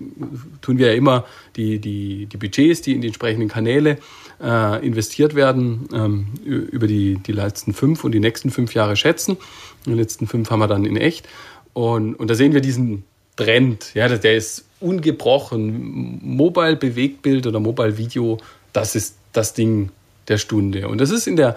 tun 0.60 0.78
wir 0.78 0.88
ja 0.88 0.94
immer 0.94 1.24
die, 1.54 1.78
die, 1.78 2.26
die 2.26 2.36
Budgets, 2.36 2.82
die 2.82 2.92
in 2.94 3.00
die 3.00 3.06
entsprechenden 3.08 3.48
Kanäle 3.48 3.98
äh, 4.42 4.84
investiert 4.84 5.36
werden, 5.36 5.88
ähm, 5.94 6.26
über 6.44 6.88
die, 6.88 7.18
die 7.18 7.32
letzten 7.32 7.72
fünf 7.74 8.02
und 8.02 8.12
die 8.12 8.20
nächsten 8.20 8.50
fünf 8.50 8.74
Jahre 8.74 8.96
schätzen. 8.96 9.36
Die 9.86 9.94
letzten 9.94 10.26
fünf 10.26 10.50
haben 10.50 10.58
wir 10.58 10.68
dann 10.68 10.84
in 10.84 10.96
echt. 10.96 11.28
Und, 11.72 12.16
und 12.16 12.28
da 12.28 12.34
sehen 12.34 12.52
wir 12.52 12.60
diesen 12.60 13.04
Trend, 13.36 13.94
ja, 13.94 14.08
der 14.08 14.36
ist 14.36 14.64
ungebrochen. 14.82 16.20
Mobile 16.22 16.76
Bewegtbild 16.76 17.46
oder 17.46 17.60
Mobile 17.60 17.98
Video, 17.98 18.38
das 18.72 18.94
ist 18.94 19.16
das 19.32 19.54
Ding 19.54 19.90
der 20.28 20.38
Stunde. 20.38 20.88
Und 20.88 21.00
das 21.00 21.10
ist 21.10 21.26
in 21.26 21.36
der, 21.36 21.56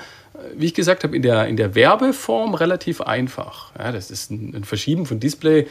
wie 0.56 0.66
ich 0.66 0.74
gesagt 0.74 1.04
habe, 1.04 1.16
in 1.16 1.22
der, 1.22 1.48
in 1.48 1.58
der 1.58 1.76
Werbeform 1.76 2.54
relativ 2.56 3.02
einfach. 3.02 3.72
Ja, 3.78 3.92
das 3.92 4.12
ist 4.12 4.32
ein, 4.32 4.64
Verschieben 4.64 5.06
von 5.06 5.20
Display 5.20 5.68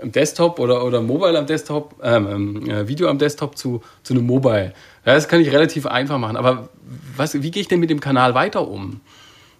am 0.00 0.12
Desktop 0.12 0.60
oder, 0.60 0.84
oder 0.84 1.00
Mobile 1.02 1.38
am 1.38 1.46
Desktop, 1.46 1.96
ähm, 2.02 2.28
ähm, 2.28 2.70
äh, 2.70 2.88
Video 2.88 3.08
am 3.08 3.18
Desktop 3.18 3.58
zu, 3.58 3.82
zu 4.02 4.14
einem 4.14 4.26
Mobile. 4.26 4.72
Ja, 5.04 5.14
das 5.14 5.28
kann 5.28 5.40
ich 5.40 5.50
relativ 5.50 5.86
einfach 5.86 6.18
machen. 6.18 6.36
Aber 6.36 6.68
was, 7.16 7.34
wie 7.42 7.50
gehe 7.50 7.62
ich 7.62 7.68
denn 7.68 7.80
mit 7.80 7.90
dem 7.90 8.00
Kanal 8.00 8.34
weiter 8.34 8.68
um? 8.68 9.00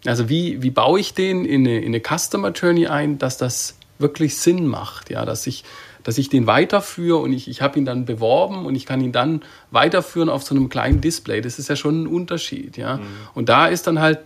Also 0.07 0.29
wie, 0.29 0.63
wie 0.63 0.71
baue 0.71 1.01
ich 1.01 1.15
den 1.15 1.45
in 1.45 1.67
eine, 1.67 1.81
in 1.81 1.87
eine 1.87 2.01
Customer 2.01 2.53
Journey 2.53 2.87
ein, 2.87 3.19
dass 3.19 3.37
das 3.37 3.77
wirklich 3.99 4.37
Sinn 4.37 4.67
macht, 4.67 5.11
ja, 5.11 5.25
dass 5.25 5.47
ich, 5.47 5.65
dass 6.05 6.19
ich 6.19 6.29
den 6.29 6.47
weiterführe 6.47 7.19
und 7.19 7.33
ich, 7.33 7.49
ich 7.49 7.63
habe 7.63 7.79
ihn 7.79 7.85
dann 7.85 8.05
beworben 8.05 8.67
und 8.67 8.75
ich 8.75 8.87
kann 8.87 9.01
ihn 9.01 9.13
dann 9.13 9.43
weiterführen 9.71 10.29
auf 10.29 10.43
so 10.43 10.55
einem 10.55 10.69
kleinen 10.69 11.01
Display. 11.01 11.41
Das 11.41 11.59
ist 11.59 11.69
ja 11.69 11.77
schon 11.77 12.05
ein 12.05 12.07
Unterschied, 12.07 12.77
ja. 12.77 12.97
Mhm. 12.97 13.03
Und 13.35 13.49
da 13.49 13.67
ist 13.67 13.87
dann 13.87 14.01
halt, 14.01 14.21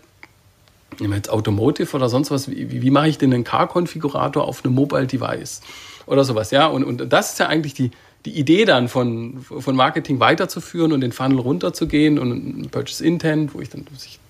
nehmen 0.98 1.12
wir 1.12 1.16
jetzt 1.16 1.30
Automotive 1.30 1.96
oder 1.96 2.08
sonst 2.08 2.30
was, 2.30 2.50
wie, 2.50 2.82
wie 2.82 2.90
mache 2.90 3.08
ich 3.08 3.18
denn 3.18 3.32
einen 3.32 3.44
Car-Konfigurator 3.44 4.46
auf 4.46 4.64
einem 4.64 4.74
Mobile 4.74 5.06
Device 5.06 5.62
oder 6.06 6.24
sowas, 6.24 6.50
ja. 6.50 6.66
Und, 6.66 6.84
und 6.84 7.12
das 7.12 7.32
ist 7.32 7.38
ja 7.38 7.46
eigentlich 7.46 7.74
die, 7.74 7.90
die 8.24 8.38
Idee 8.38 8.64
dann 8.64 8.88
von, 8.88 9.40
von 9.42 9.74
Marketing 9.74 10.20
weiterzuführen 10.20 10.92
und 10.92 11.00
den 11.00 11.12
Funnel 11.12 11.40
runterzugehen 11.40 12.18
und 12.18 12.30
ein 12.30 12.68
Purchase 12.70 13.04
Intent, 13.04 13.54
wo 13.54 13.60
ich 13.60 13.70
dann, 13.70 13.84
ich 13.96 14.20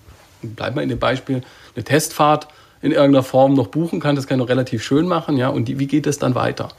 bleib 0.41 0.75
mal 0.75 0.81
in 0.81 0.89
dem 0.89 0.99
Beispiel, 0.99 1.43
eine 1.75 1.83
Testfahrt 1.83 2.47
in 2.81 2.91
irgendeiner 2.91 3.23
Form 3.23 3.53
noch 3.53 3.67
buchen 3.67 3.99
kann, 3.99 4.15
das 4.15 4.27
kann 4.27 4.37
ich 4.37 4.43
noch 4.43 4.49
relativ 4.49 4.83
schön 4.83 5.07
machen, 5.07 5.37
ja, 5.37 5.47
und 5.49 5.65
die, 5.65 5.79
wie 5.79 5.87
geht 5.87 6.05
es 6.05 6.19
dann 6.19 6.35
weiter? 6.35 6.69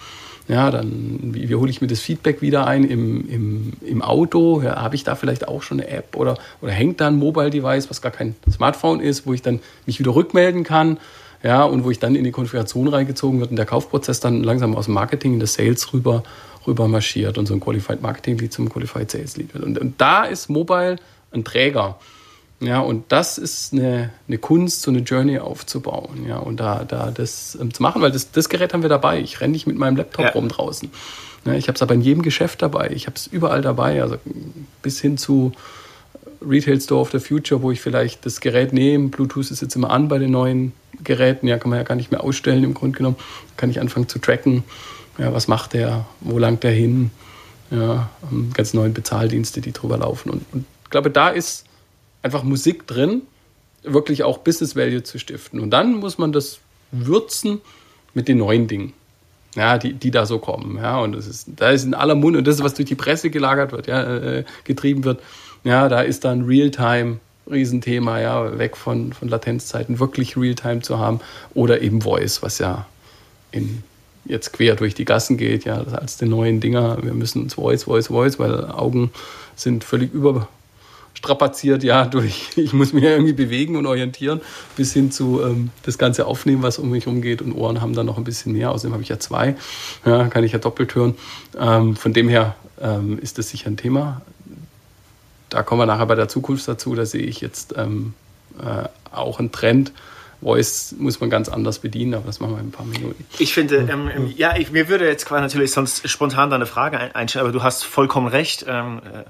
Ja, 0.46 0.70
dann, 0.70 1.20
wie, 1.22 1.48
wie 1.48 1.54
hole 1.54 1.70
ich 1.70 1.80
mir 1.80 1.86
das 1.86 2.00
Feedback 2.00 2.42
wieder 2.42 2.66
ein 2.66 2.84
im, 2.84 3.28
im, 3.28 3.72
im 3.80 4.02
Auto? 4.02 4.60
Ja, 4.60 4.76
Habe 4.76 4.94
ich 4.94 5.04
da 5.04 5.14
vielleicht 5.14 5.48
auch 5.48 5.62
schon 5.62 5.80
eine 5.80 5.88
App 5.88 6.16
oder, 6.16 6.36
oder 6.60 6.72
hängt 6.72 7.00
da 7.00 7.06
ein 7.06 7.16
Mobile 7.16 7.48
Device, 7.48 7.88
was 7.88 8.02
gar 8.02 8.12
kein 8.12 8.34
Smartphone 8.50 9.00
ist, 9.00 9.26
wo 9.26 9.32
ich 9.32 9.40
dann 9.40 9.60
mich 9.86 9.98
wieder 9.98 10.14
rückmelden 10.14 10.62
kann? 10.64 10.98
Ja, 11.42 11.64
und 11.64 11.84
wo 11.84 11.90
ich 11.90 11.98
dann 11.98 12.14
in 12.14 12.24
die 12.24 12.30
Konfiguration 12.30 12.88
reingezogen 12.88 13.40
wird 13.40 13.50
und 13.50 13.56
der 13.56 13.66
Kaufprozess 13.66 14.20
dann 14.20 14.42
langsam 14.42 14.74
aus 14.74 14.86
dem 14.86 14.94
Marketing 14.94 15.34
in 15.34 15.40
das 15.40 15.54
Sales 15.54 15.92
rüber, 15.92 16.22
rüber 16.66 16.88
marschiert 16.88 17.36
und 17.36 17.46
so 17.46 17.54
ein 17.54 17.60
Qualified 17.60 18.00
Marketing 18.00 18.38
Lead 18.38 18.52
zum 18.52 18.70
Qualified 18.70 19.10
Sales 19.10 19.36
Lead 19.36 19.52
wird. 19.52 19.64
Und, 19.64 19.78
und 19.78 20.00
da 20.00 20.24
ist 20.24 20.48
Mobile 20.48 20.96
ein 21.32 21.44
Träger. 21.44 21.98
Ja, 22.64 22.80
und 22.80 23.04
das 23.12 23.37
ist 23.37 23.73
eine, 23.73 24.11
eine 24.26 24.38
Kunst, 24.38 24.83
so 24.83 24.90
eine 24.90 25.00
Journey 25.00 25.38
aufzubauen. 25.38 26.26
Ja, 26.26 26.38
und 26.38 26.59
da, 26.59 26.85
da 26.85 27.11
das 27.11 27.59
ähm, 27.61 27.75
zu 27.75 27.83
machen, 27.83 28.00
weil 28.00 28.11
das, 28.11 28.30
das 28.30 28.49
Gerät 28.49 28.73
haben 28.73 28.83
wir 28.83 28.88
dabei. 28.88 29.21
Ich 29.21 29.40
renne 29.40 29.52
nicht 29.52 29.66
mit 29.66 29.76
meinem 29.76 29.97
Laptop 29.97 30.25
ja. 30.25 30.30
rum 30.33 30.49
draußen. 30.49 30.90
Ja, 31.44 31.52
ich 31.52 31.68
habe 31.68 31.76
es 31.76 31.83
aber 31.83 31.94
in 31.94 32.00
jedem 32.00 32.23
Geschäft 32.23 32.62
dabei. 32.62 32.90
Ich 32.94 33.06
habe 33.06 33.16
es 33.16 33.26
überall 33.26 33.61
dabei, 33.61 34.00
also 34.02 34.16
bis 34.83 35.00
hin 35.00 35.18
zu 35.18 35.52
Retail 36.40 36.80
Store 36.80 37.00
of 37.00 37.11
the 37.11 37.21
Future, 37.21 37.61
wo 37.62 37.71
ich 37.71 37.80
vielleicht 37.80 38.25
das 38.25 38.40
Gerät 38.40 38.73
nehme. 38.73 39.09
Bluetooth 39.09 39.50
ist 39.50 39.61
jetzt 39.61 39.76
immer 39.76 39.90
an 39.90 40.09
bei 40.09 40.18
den 40.18 40.30
neuen 40.30 40.73
Geräten. 41.02 41.47
Ja, 41.47 41.59
kann 41.59 41.71
man 41.71 41.78
ja 41.78 41.85
gar 41.85 41.97
nicht 41.97 42.11
mehr 42.11 42.25
ausstellen 42.25 42.64
im 42.64 42.73
Grunde 42.73 42.97
genommen. 42.97 43.16
Kann 43.56 43.71
ich 43.71 43.80
anfangen 43.80 44.09
zu 44.09 44.18
tracken. 44.18 44.64
Ja, 45.18 45.35
was 45.35 45.49
macht 45.49 45.75
der? 45.75 46.06
Wo 46.21 46.38
langt 46.38 46.62
der 46.62 46.73
hin? 46.73 47.11
Ja, 47.71 48.11
ganz 48.54 48.73
neuen 48.73 48.94
Bezahldienste, 48.94 49.61
die 49.61 49.73
drüber 49.73 49.99
laufen. 49.99 50.30
Und, 50.30 50.44
und 50.52 50.64
ich 50.85 50.90
glaube, 50.90 51.11
da 51.11 51.28
ist 51.28 51.64
einfach 52.25 52.43
Musik 52.43 52.88
drin, 52.88 53.23
wirklich 53.85 54.25
auch 54.25 54.38
Business 54.38 54.75
Value 54.75 55.04
zu 55.04 55.19
stiften. 55.19 55.61
Und 55.61 55.71
dann 55.71 55.95
muss 55.95 56.19
man 56.19 56.33
das 56.33 56.59
würzen 56.90 57.61
mit 58.14 58.26
den 58.26 58.38
neuen 58.38 58.66
Dingen 58.66 58.93
ja, 59.57 59.78
die, 59.78 59.93
die 59.93 60.11
da 60.11 60.26
so 60.26 60.38
kommen. 60.38 60.76
Ja, 60.76 61.00
und 61.00 61.12
das 61.12 61.26
ist, 61.26 61.49
da 61.57 61.71
ist 61.71 61.85
in 61.85 61.95
aller 61.95 62.14
Munde, 62.14 62.38
und 62.38 62.47
das 62.47 62.57
ist, 62.57 62.64
was 62.64 62.75
durch 62.75 62.88
die 62.88 62.95
Presse 62.95 63.31
gelagert 63.31 63.73
wird, 63.73 63.87
ja, 63.87 64.02
äh, 64.02 64.45
getrieben 64.64 65.04
wird, 65.04 65.21
ja, 65.64 65.88
da 65.88 66.02
ist 66.02 66.25
dann 66.25 66.43
Realtime 66.45 67.19
Riesenthema, 67.50 68.21
ja, 68.21 68.59
weg 68.59 68.76
von, 68.76 69.12
von 69.12 69.28
Latenzzeiten, 69.28 69.99
wirklich 69.99 70.37
Realtime 70.37 70.81
zu 70.81 70.99
haben. 70.99 71.21
Oder 71.52 71.83
eben 71.83 72.00
Voice, 72.00 72.43
was 72.43 72.59
ja 72.59 72.87
in, 73.52 73.83
jetzt 74.25 74.52
quer 74.52 74.76
durch 74.76 74.95
die 74.95 75.04
Gassen 75.04 75.37
geht, 75.37 75.64
ja, 75.64 75.83
als 75.83 76.16
den 76.16 76.31
neuen 76.31 76.61
Dinger. 76.61 76.99
Wir 77.02 77.12
müssen 77.12 77.43
uns 77.43 77.54
Voice, 77.54 77.85
Voice, 77.85 78.09
Voice, 78.09 78.38
weil 78.38 78.71
Augen 78.71 79.11
sind 79.57 79.85
völlig 79.85 80.12
über, 80.12 80.49
strapaziert, 81.14 81.83
ja, 81.83 82.04
durch, 82.06 82.50
ich 82.56 82.73
muss 82.73 82.92
mich 82.92 83.04
irgendwie 83.04 83.33
bewegen 83.33 83.76
und 83.76 83.87
orientieren, 83.87 84.40
bis 84.76 84.92
hin 84.92 85.11
zu 85.11 85.42
ähm, 85.42 85.71
das 85.83 85.99
Ganze 85.99 86.26
aufnehmen, 86.26 86.62
was 86.62 86.78
um 86.78 86.90
mich 86.90 87.06
umgeht. 87.06 87.40
Und 87.40 87.52
Ohren 87.52 87.80
haben 87.80 87.94
dann 87.94 88.06
noch 88.06 88.18
ein 88.18 88.25
bisschen 88.25 88.52
mehr. 88.52 88.71
Außerdem 88.71 88.92
habe 88.92 89.02
ich 89.02 89.09
ja 89.09 89.18
zwei, 89.18 89.56
ja, 90.04 90.28
kann 90.28 90.44
ich 90.44 90.52
ja 90.52 90.59
doppelt 90.59 90.94
hören. 90.94 91.14
Ähm, 91.59 91.97
von 91.97 92.12
dem 92.12 92.28
her 92.28 92.56
ähm, 92.80 93.18
ist 93.18 93.38
das 93.38 93.49
sicher 93.49 93.71
ein 93.71 93.76
Thema. 93.76 94.23
Da 95.50 95.62
kommen 95.62 95.80
wir 95.80 95.87
nachher 95.87 96.06
bei 96.06 96.16
der 96.16 96.28
Zukunft 96.28 96.66
dazu. 96.66 96.94
Da 96.94 97.06
sehe 97.06 97.23
ich 97.23 97.40
jetzt 97.40 97.75
ähm, 97.76 98.14
äh, 98.59 98.88
auch 99.12 99.38
einen 99.38 99.52
Trend. 99.52 99.92
Voice 100.42 100.94
muss 100.99 101.21
man 101.21 101.30
ganz 101.30 101.49
anders 101.49 101.78
bedienen, 101.78 102.14
aber 102.14 102.26
das 102.26 102.38
machen 102.38 102.52
wir 102.52 102.61
in 102.61 102.66
ein 102.66 102.71
paar 102.71 102.85
Minuten. 102.85 103.25
Ich 103.38 103.54
finde, 103.54 103.76
ähm, 103.76 104.11
ja, 104.37 104.56
ich, 104.56 104.71
mir 104.71 104.88
würde 104.88 105.06
jetzt 105.06 105.25
quasi 105.25 105.40
natürlich 105.40 105.73
sonst 105.73 106.06
spontan 106.09 106.50
deine 106.50 106.66
Frage 106.66 107.14
einstellen, 107.14 107.44
aber 107.47 107.52
du 107.52 107.62
hast 107.62 107.85
vollkommen 107.85 108.26
recht. 108.26 108.66
Ähm, 108.68 109.00
äh, 109.04 109.25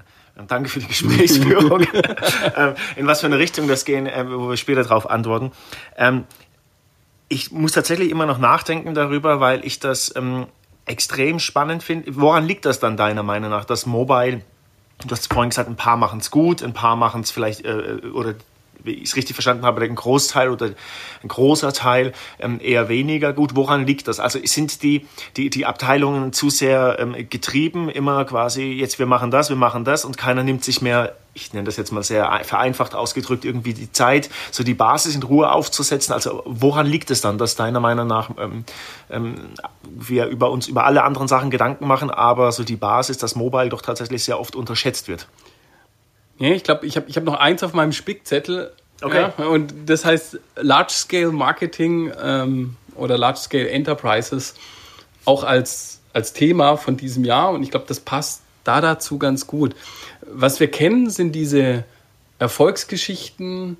Danke 0.47 0.69
für 0.69 0.79
die 0.79 0.87
Gesprächsführung. 0.87 1.85
Ähm, 2.57 2.75
in 2.95 3.07
was 3.07 3.21
für 3.21 3.25
eine 3.25 3.37
Richtung 3.39 3.67
das 3.67 3.83
gehen, 3.85 4.05
äh, 4.05 4.25
wo 4.29 4.49
wir 4.49 4.57
später 4.57 4.83
darauf 4.83 5.09
antworten. 5.09 5.51
Ähm, 5.97 6.23
ich 7.27 7.51
muss 7.51 7.73
tatsächlich 7.73 8.11
immer 8.11 8.25
noch 8.25 8.37
nachdenken 8.37 8.93
darüber, 8.93 9.39
weil 9.39 9.65
ich 9.65 9.79
das 9.79 10.13
ähm, 10.15 10.45
extrem 10.85 11.39
spannend 11.39 11.83
finde. 11.83 12.15
Woran 12.15 12.45
liegt 12.45 12.65
das 12.65 12.79
dann 12.79 12.95
deiner 12.95 13.23
Meinung 13.23 13.49
nach, 13.49 13.65
dass 13.65 13.85
Mobile, 13.85 14.41
du 15.05 15.11
hast 15.11 15.33
vorhin 15.33 15.49
gesagt, 15.49 15.69
ein 15.69 15.75
paar 15.75 15.97
machen 15.97 16.19
es 16.19 16.31
gut, 16.31 16.63
ein 16.63 16.73
paar 16.73 16.95
machen 16.95 17.21
es 17.21 17.31
vielleicht, 17.31 17.65
äh, 17.65 18.01
oder 18.13 18.35
wie 18.35 18.54
ich 18.93 19.03
es 19.03 19.15
richtig 19.15 19.35
verstanden 19.35 19.65
habe, 19.65 19.81
ein 19.81 19.95
Großteil 19.95 20.49
oder 20.49 20.67
ein 20.67 21.27
großer 21.27 21.73
Teil 21.73 22.13
ähm, 22.39 22.59
eher 22.61 22.89
weniger 22.89 23.33
gut. 23.33 23.55
Woran 23.55 23.85
liegt 23.85 24.07
das? 24.07 24.19
Also 24.19 24.39
sind 24.43 24.83
die, 24.83 25.07
die, 25.37 25.49
die 25.49 25.65
Abteilungen 25.65 26.33
zu 26.33 26.49
sehr 26.49 26.97
ähm, 26.99 27.15
getrieben, 27.29 27.89
immer 27.89 28.25
quasi, 28.25 28.63
jetzt 28.63 28.99
wir 28.99 29.05
machen 29.05 29.31
das, 29.31 29.49
wir 29.49 29.55
machen 29.55 29.85
das 29.85 30.05
und 30.05 30.17
keiner 30.17 30.43
nimmt 30.43 30.63
sich 30.63 30.81
mehr 30.81 31.15
ich 31.35 31.53
nenne 31.53 31.65
das 31.65 31.75
jetzt 31.75 31.91
mal 31.91 32.01
sehr 32.01 32.41
vereinfacht 32.43 32.95
ausgedrückt, 32.95 33.43
irgendwie 33.43 33.73
die 33.73 33.91
Zeit, 33.91 34.29
so 34.51 34.63
die 34.63 34.73
Basis 34.73 35.15
in 35.15 35.21
Ruhe 35.23 35.51
aufzusetzen. 35.51 36.13
Also 36.13 36.41
woran 36.45 36.87
liegt 36.87 37.11
es 37.11 37.19
dann, 37.19 37.37
dass 37.37 37.55
deiner 37.55 37.81
Meinung 37.81 38.07
nach 38.07 38.31
ähm, 38.39 38.63
ähm, 39.09 39.35
wir 39.83 40.27
über 40.27 40.49
uns 40.49 40.67
über 40.67 40.85
alle 40.85 41.03
anderen 41.03 41.27
Sachen 41.27 41.51
Gedanken 41.51 41.87
machen, 41.87 42.09
aber 42.09 42.53
so 42.53 42.63
die 42.63 42.77
Basis, 42.77 43.17
das 43.17 43.35
Mobile 43.35 43.69
doch 43.69 43.81
tatsächlich 43.81 44.23
sehr 44.23 44.39
oft 44.39 44.55
unterschätzt 44.55 45.09
wird? 45.09 45.27
Ja, 46.37 46.49
ich 46.51 46.63
glaube, 46.63 46.85
ich 46.85 46.97
habe 46.97 47.07
ich 47.09 47.15
hab 47.17 47.23
noch 47.23 47.35
eins 47.35 47.63
auf 47.63 47.73
meinem 47.73 47.91
Spickzettel. 47.91 48.71
Okay. 49.01 49.29
Ja, 49.37 49.45
und 49.45 49.73
das 49.85 50.05
heißt 50.05 50.39
Large 50.55 50.93
Scale 50.93 51.31
Marketing 51.31 52.11
ähm, 52.21 52.75
oder 52.95 53.17
Large 53.17 53.39
Scale 53.39 53.69
Enterprises 53.69 54.55
auch 55.25 55.43
als, 55.43 55.99
als 56.13 56.33
Thema 56.33 56.77
von 56.77 56.97
diesem 56.97 57.25
Jahr. 57.25 57.51
Und 57.51 57.63
ich 57.63 57.71
glaube, 57.71 57.85
das 57.87 57.99
passt 57.99 58.41
da 58.63 58.81
dazu 58.81 59.17
ganz 59.17 59.47
gut. 59.47 59.75
Was 60.21 60.59
wir 60.59 60.69
kennen, 60.69 61.09
sind 61.09 61.33
diese 61.33 61.83
Erfolgsgeschichten 62.39 63.77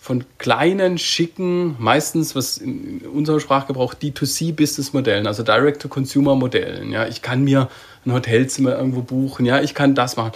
von 0.00 0.24
kleinen, 0.38 0.96
schicken, 0.98 1.76
meistens, 1.78 2.36
was 2.36 2.56
in 2.58 3.00
unserem 3.12 3.40
Sprachgebrauch 3.40 3.94
D2C-Business-Modellen, 3.94 5.26
also 5.26 5.42
Direct-to-Consumer-Modellen. 5.42 6.92
Ja, 6.92 7.06
ich 7.06 7.20
kann 7.20 7.42
mir 7.42 7.68
ein 8.06 8.12
Hotelzimmer 8.12 8.76
irgendwo 8.76 9.02
buchen, 9.02 9.44
ja, 9.44 9.60
ich 9.60 9.74
kann 9.74 9.94
das 9.94 10.16
machen 10.16 10.32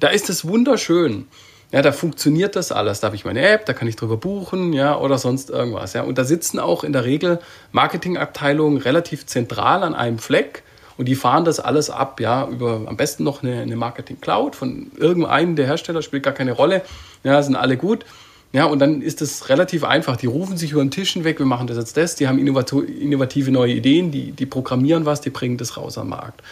da 0.00 0.08
ist 0.08 0.30
es 0.30 0.46
wunderschön. 0.46 1.26
Ja, 1.72 1.82
da 1.82 1.92
funktioniert 1.92 2.54
das 2.54 2.70
alles. 2.70 3.00
Da 3.00 3.08
habe 3.08 3.16
ich 3.16 3.24
meine 3.24 3.40
App, 3.40 3.66
da 3.66 3.72
kann 3.72 3.88
ich 3.88 3.96
drüber 3.96 4.16
buchen, 4.16 4.72
ja, 4.72 4.98
oder 4.98 5.18
sonst 5.18 5.50
irgendwas. 5.50 5.94
Ja. 5.94 6.02
Und 6.02 6.16
da 6.16 6.24
sitzen 6.24 6.58
auch 6.58 6.84
in 6.84 6.92
der 6.92 7.04
Regel 7.04 7.40
Marketingabteilungen 7.72 8.78
relativ 8.78 9.26
zentral 9.26 9.82
an 9.82 9.94
einem 9.94 10.18
Fleck 10.18 10.62
und 10.96 11.06
die 11.06 11.14
fahren 11.14 11.44
das 11.44 11.60
alles 11.60 11.90
ab, 11.90 12.20
ja, 12.20 12.48
über 12.48 12.82
am 12.86 12.96
besten 12.96 13.24
noch 13.24 13.42
eine, 13.42 13.60
eine 13.60 13.76
Marketing 13.76 14.20
Cloud 14.20 14.56
von 14.56 14.90
irgendeinem 14.96 15.56
der 15.56 15.66
Hersteller, 15.66 16.02
spielt 16.02 16.22
gar 16.22 16.32
keine 16.32 16.52
Rolle. 16.52 16.82
Ja, 17.22 17.42
sind 17.42 17.56
alle 17.56 17.76
gut. 17.76 18.04
Ja, 18.52 18.64
und 18.64 18.78
dann 18.78 19.02
ist 19.02 19.20
es 19.20 19.48
relativ 19.50 19.84
einfach. 19.84 20.16
Die 20.16 20.26
rufen 20.26 20.56
sich 20.56 20.72
über 20.72 20.82
den 20.82 20.90
Tisch 20.90 21.12
hinweg, 21.12 21.38
wir 21.38 21.46
machen 21.46 21.66
das 21.66 21.76
jetzt 21.76 21.96
das, 21.96 22.14
die 22.14 22.28
haben 22.28 22.38
innovative 22.38 23.50
neue 23.50 23.72
Ideen, 23.72 24.10
die, 24.10 24.32
die 24.32 24.46
programmieren 24.46 25.04
was, 25.04 25.20
die 25.20 25.30
bringen 25.30 25.58
das 25.58 25.76
raus 25.76 25.98
am 25.98 26.08
Markt. 26.08 26.42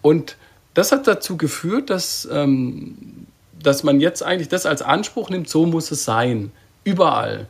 Und 0.00 0.36
das 0.74 0.92
hat 0.92 1.06
dazu 1.06 1.36
geführt, 1.36 1.90
dass, 1.90 2.28
ähm, 2.30 3.26
dass 3.62 3.82
man 3.82 4.00
jetzt 4.00 4.22
eigentlich 4.22 4.48
das 4.48 4.66
als 4.66 4.82
Anspruch 4.82 5.30
nimmt, 5.30 5.48
so 5.48 5.66
muss 5.66 5.90
es 5.90 6.04
sein. 6.04 6.50
Überall. 6.84 7.46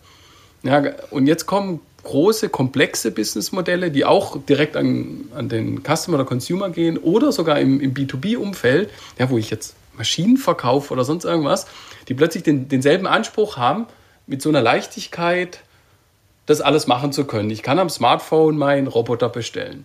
Ja, 0.63 0.83
und 1.11 1.27
jetzt 1.27 1.47
kommen 1.47 1.81
große, 2.05 2.49
komplexe 2.49 3.11
Businessmodelle, 3.11 3.91
die 3.91 4.05
auch 4.05 4.37
direkt 4.45 4.77
an, 4.77 5.25
an 5.35 5.49
den 5.49 5.83
Customer 5.83 6.17
oder 6.17 6.25
Consumer 6.25 6.71
gehen 6.71 6.99
oder 6.99 7.33
sogar 7.33 7.61
im, 7.61 7.81
im 7.81 7.95
B2B-Umfeld, 7.95 8.91
ja, 9.19 9.31
wo 9.31 9.39
ich 9.39 9.51
jetzt 9.51 9.75
Maschinen 9.97 10.37
verkaufe 10.37 10.93
oder 10.93 11.05
sonst 11.05 11.25
irgendwas, 11.25 11.67
die 12.09 12.15
plötzlich 12.15 12.43
den, 12.43 12.69
denselben 12.69 13.07
Anspruch 13.07 13.57
haben, 13.57 13.87
mit 14.27 14.43
so 14.43 14.49
einer 14.49 14.63
Leichtigkeit 14.63 15.61
das 16.47 16.61
alles 16.61 16.87
machen 16.87 17.13
zu 17.13 17.25
können. 17.25 17.51
Ich 17.51 17.63
kann 17.63 17.79
am 17.79 17.89
Smartphone 17.89 18.57
meinen 18.57 18.89
Roboter 18.89 19.29
bestellen, 19.29 19.85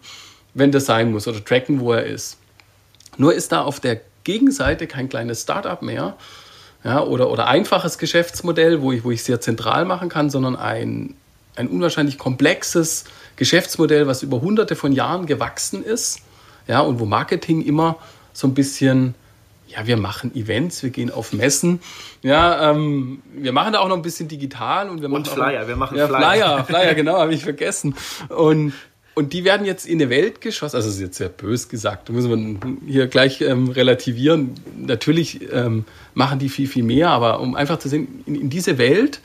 wenn 0.54 0.72
das 0.72 0.86
sein 0.86 1.12
muss, 1.12 1.28
oder 1.28 1.44
tracken, 1.44 1.80
wo 1.80 1.94
er 1.94 2.06
ist. 2.06 2.38
Nur 3.18 3.34
ist 3.34 3.52
da 3.52 3.62
auf 3.62 3.80
der 3.80 4.02
Gegenseite 4.24 4.88
kein 4.88 5.10
kleines 5.10 5.42
Startup 5.42 5.82
mehr 5.82 6.16
ja, 6.84 7.02
oder, 7.04 7.30
oder 7.30 7.48
einfaches 7.48 7.98
Geschäftsmodell, 7.98 8.82
wo 8.82 8.92
ich, 8.92 9.04
wo 9.04 9.12
ich 9.12 9.24
sehr 9.24 9.42
zentral 9.42 9.86
machen 9.86 10.10
kann, 10.10 10.30
sondern 10.30 10.56
ein, 10.56 11.16
ein 11.56 11.68
unwahrscheinlich 11.68 12.18
komplexes 12.18 13.06
Geschäftsmodell, 13.36 14.08
was 14.08 14.24
über 14.24 14.42
hunderte 14.42 14.76
von 14.76 14.92
Jahren 14.94 15.26
gewachsen 15.26 15.84
ist 15.84 16.20
ja, 16.68 16.82
und 16.82 17.00
wo 17.00 17.06
Marketing 17.06 17.62
immer 17.62 17.98
so 18.34 18.48
ein 18.48 18.54
bisschen 18.54 19.16
ja, 19.68 19.86
wir 19.86 19.98
machen 19.98 20.34
Events, 20.36 20.82
wir 20.82 20.92
gehen 20.92 21.12
auf 21.12 21.34
Messen, 21.34 21.82
ja, 22.22 22.72
ähm, 22.72 23.22
wir 23.34 23.52
machen 23.52 23.74
da 23.74 23.80
auch 23.80 23.90
noch 23.90 23.98
ein 23.98 24.02
bisschen 24.02 24.28
digital 24.28 24.90
und 24.90 25.02
wir 25.02 25.10
machen 25.10 25.28
und 25.28 25.28
Flyer, 25.28 25.64
auch, 25.64 25.68
wir 25.68 25.76
machen 25.76 25.98
ja, 25.98 26.08
Flyer. 26.08 26.20
Flyer, 26.20 26.66
Flyer, 26.66 26.96
genau, 26.96 27.20
habe 27.20 27.34
ich 27.34 27.44
vergessen. 27.44 27.96
Und 28.30 28.74
und 29.18 29.34
die 29.34 29.44
werden 29.44 29.66
jetzt 29.66 29.88
in 29.88 30.00
eine 30.00 30.12
Welt 30.12 30.42
geschossen, 30.42 30.76
also 30.76 30.90
das 30.90 30.98
ist 30.98 31.02
jetzt 31.02 31.18
sehr 31.18 31.30
bös 31.30 31.70
gesagt, 31.70 32.08
da 32.08 32.14
muss 32.14 32.26
man 32.28 32.78
hier 32.86 33.08
gleich 33.08 33.42
ähm, 33.42 33.70
relativieren. 33.70 34.54
Natürlich 34.78 35.52
ähm, 35.52 35.86
machen 36.14 36.38
die 36.38 36.50
viel, 36.50 36.68
viel 36.68 36.84
mehr, 36.84 37.10
aber 37.10 37.40
um 37.40 37.56
einfach 37.56 37.80
zu 37.80 37.90
sehen, 37.90 38.24
in, 38.28 38.36
in, 38.36 38.50
diese 38.52 38.78
Welt 38.78 39.20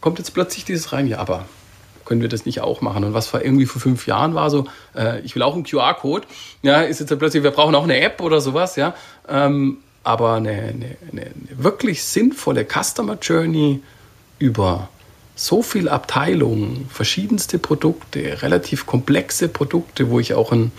kommt 0.00 0.18
jetzt 0.18 0.34
plötzlich 0.34 0.64
dieses 0.64 0.92
rein, 0.92 1.06
ja, 1.06 1.18
aber 1.18 1.46
können 2.04 2.20
wir 2.20 2.28
das 2.28 2.46
nicht 2.46 2.62
auch 2.62 2.80
machen? 2.80 3.04
Und 3.04 3.14
was 3.14 3.28
vor 3.28 3.42
irgendwie 3.42 3.66
vor 3.66 3.80
fünf 3.80 4.08
Jahren 4.08 4.34
war 4.34 4.50
so, 4.50 4.66
äh, 4.96 5.20
ich 5.20 5.36
will 5.36 5.42
auch 5.42 5.54
einen 5.54 5.62
QR-Code, 5.62 6.26
ja, 6.62 6.80
ist 6.80 6.98
jetzt 6.98 7.16
plötzlich, 7.16 7.44
wir 7.44 7.52
brauchen 7.52 7.76
auch 7.76 7.84
eine 7.84 8.00
App 8.00 8.20
oder 8.20 8.40
sowas, 8.40 8.74
ja. 8.74 8.92
Ähm, 9.28 9.78
aber 10.02 10.34
eine, 10.34 10.50
eine, 10.50 10.96
eine 11.12 11.30
wirklich 11.54 12.02
sinnvolle 12.02 12.66
Customer 12.66 13.16
Journey 13.22 13.82
über 14.40 14.88
so 15.44 15.62
viele 15.62 15.90
Abteilungen, 15.90 16.86
verschiedenste 16.88 17.58
Produkte, 17.58 18.42
relativ 18.42 18.86
komplexe 18.86 19.48
Produkte, 19.48 20.08
wo 20.08 20.20
ich 20.20 20.34
auch 20.34 20.52
ein, 20.52 20.70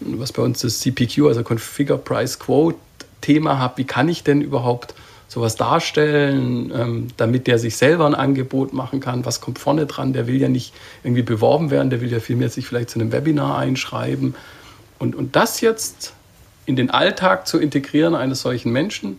was 0.00 0.32
bei 0.32 0.42
uns 0.42 0.60
das 0.60 0.78
CPQ, 0.80 1.26
also 1.26 1.42
Configure 1.42 1.98
Price 1.98 2.38
Quote 2.38 2.78
Thema 3.20 3.58
habe, 3.58 3.78
wie 3.78 3.84
kann 3.84 4.08
ich 4.08 4.22
denn 4.22 4.40
überhaupt 4.40 4.94
sowas 5.26 5.56
darstellen, 5.56 6.72
ähm, 6.74 7.08
damit 7.16 7.48
der 7.48 7.58
sich 7.58 7.76
selber 7.76 8.06
ein 8.06 8.14
Angebot 8.14 8.72
machen 8.72 9.00
kann, 9.00 9.24
was 9.24 9.40
kommt 9.40 9.58
vorne 9.58 9.86
dran, 9.86 10.12
der 10.12 10.28
will 10.28 10.40
ja 10.40 10.48
nicht 10.48 10.72
irgendwie 11.02 11.22
beworben 11.22 11.70
werden, 11.70 11.90
der 11.90 12.00
will 12.00 12.10
ja 12.10 12.20
vielmehr 12.20 12.48
sich 12.48 12.66
vielleicht 12.66 12.90
zu 12.90 13.00
einem 13.00 13.10
Webinar 13.10 13.58
einschreiben. 13.58 14.36
Und, 15.00 15.16
und 15.16 15.34
das 15.34 15.60
jetzt 15.60 16.14
in 16.66 16.76
den 16.76 16.90
Alltag 16.90 17.48
zu 17.48 17.58
integrieren 17.58 18.14
eines 18.14 18.42
solchen 18.42 18.70
Menschen, 18.70 19.18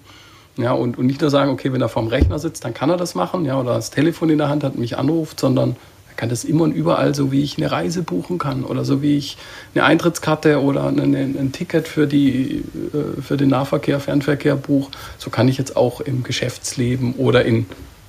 ja, 0.57 0.73
und, 0.73 0.97
und 0.97 1.05
nicht 1.05 1.21
nur 1.21 1.29
sagen, 1.29 1.51
okay, 1.51 1.71
wenn 1.71 1.81
er 1.81 1.89
vorm 1.89 2.07
Rechner 2.07 2.39
sitzt, 2.39 2.65
dann 2.65 2.73
kann 2.73 2.89
er 2.89 2.97
das 2.97 3.15
machen, 3.15 3.45
ja, 3.45 3.59
oder 3.59 3.75
das 3.75 3.91
Telefon 3.91 4.29
in 4.29 4.37
der 4.37 4.49
Hand 4.49 4.63
hat, 4.63 4.77
mich 4.77 4.97
anruft, 4.97 5.39
sondern 5.39 5.75
er 6.09 6.15
kann 6.15 6.29
das 6.29 6.43
immer 6.43 6.63
und 6.63 6.73
überall, 6.73 7.15
so 7.15 7.31
wie 7.31 7.43
ich 7.43 7.57
eine 7.57 7.71
Reise 7.71 8.03
buchen 8.03 8.37
kann 8.37 8.63
oder 8.63 8.83
so 8.83 9.01
wie 9.01 9.17
ich 9.17 9.37
eine 9.73 9.85
Eintrittskarte 9.85 10.61
oder 10.61 10.87
eine, 10.87 11.17
ein 11.17 11.51
Ticket 11.53 11.87
für, 11.87 12.07
die, 12.07 12.65
äh, 12.93 13.21
für 13.21 13.37
den 13.37 13.49
Nahverkehr, 13.49 13.99
Fernverkehr 13.99 14.55
buche, 14.55 14.91
so 15.17 15.29
kann 15.29 15.47
ich 15.47 15.57
jetzt 15.57 15.77
auch 15.77 16.01
im 16.01 16.23
Geschäftsleben 16.23 17.13
oder 17.15 17.45
in 17.45 17.65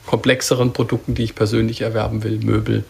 komplexeren 0.07 0.73
Produkten, 0.73 1.15
die 1.15 1.23
ich 1.23 1.35
persönlich 1.37 1.83
erwerben 1.83 2.25
will, 2.25 2.41
Möbel, 2.43 2.85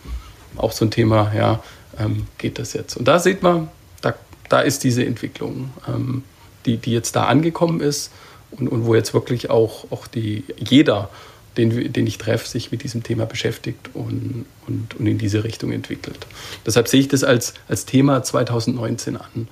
auch 0.56 0.72
so 0.72 0.86
ein 0.86 0.90
Thema, 0.90 1.32
ja, 1.36 1.62
ähm, 1.98 2.26
geht 2.38 2.58
das 2.58 2.72
jetzt. 2.72 2.96
Und 2.96 3.06
da 3.08 3.18
sieht 3.18 3.42
man, 3.42 3.68
da, 4.00 4.14
da 4.48 4.60
ist 4.60 4.84
diese 4.84 5.04
Entwicklung, 5.04 5.70
ähm, 5.86 6.22
die, 6.64 6.78
die 6.78 6.92
jetzt 6.92 7.14
da 7.16 7.24
angekommen 7.24 7.80
ist 7.80 8.10
und, 8.52 8.68
und 8.68 8.86
wo 8.86 8.94
jetzt 8.94 9.14
wirklich 9.14 9.50
auch, 9.50 9.90
auch 9.90 10.06
die, 10.06 10.44
jeder 10.58 11.10
den, 11.56 11.92
den 11.92 12.06
ich 12.06 12.18
treffe, 12.18 12.48
sich 12.48 12.70
mit 12.70 12.82
diesem 12.82 13.02
Thema 13.02 13.26
beschäftigt 13.26 13.90
und, 13.94 14.46
und, 14.66 14.94
und 14.98 15.06
in 15.06 15.18
diese 15.18 15.44
Richtung 15.44 15.72
entwickelt. 15.72 16.26
Deshalb 16.64 16.88
sehe 16.88 17.00
ich 17.00 17.08
das 17.08 17.24
als, 17.24 17.54
als 17.68 17.86
Thema 17.86 18.22
2019 18.22 19.16
an. 19.16 19.48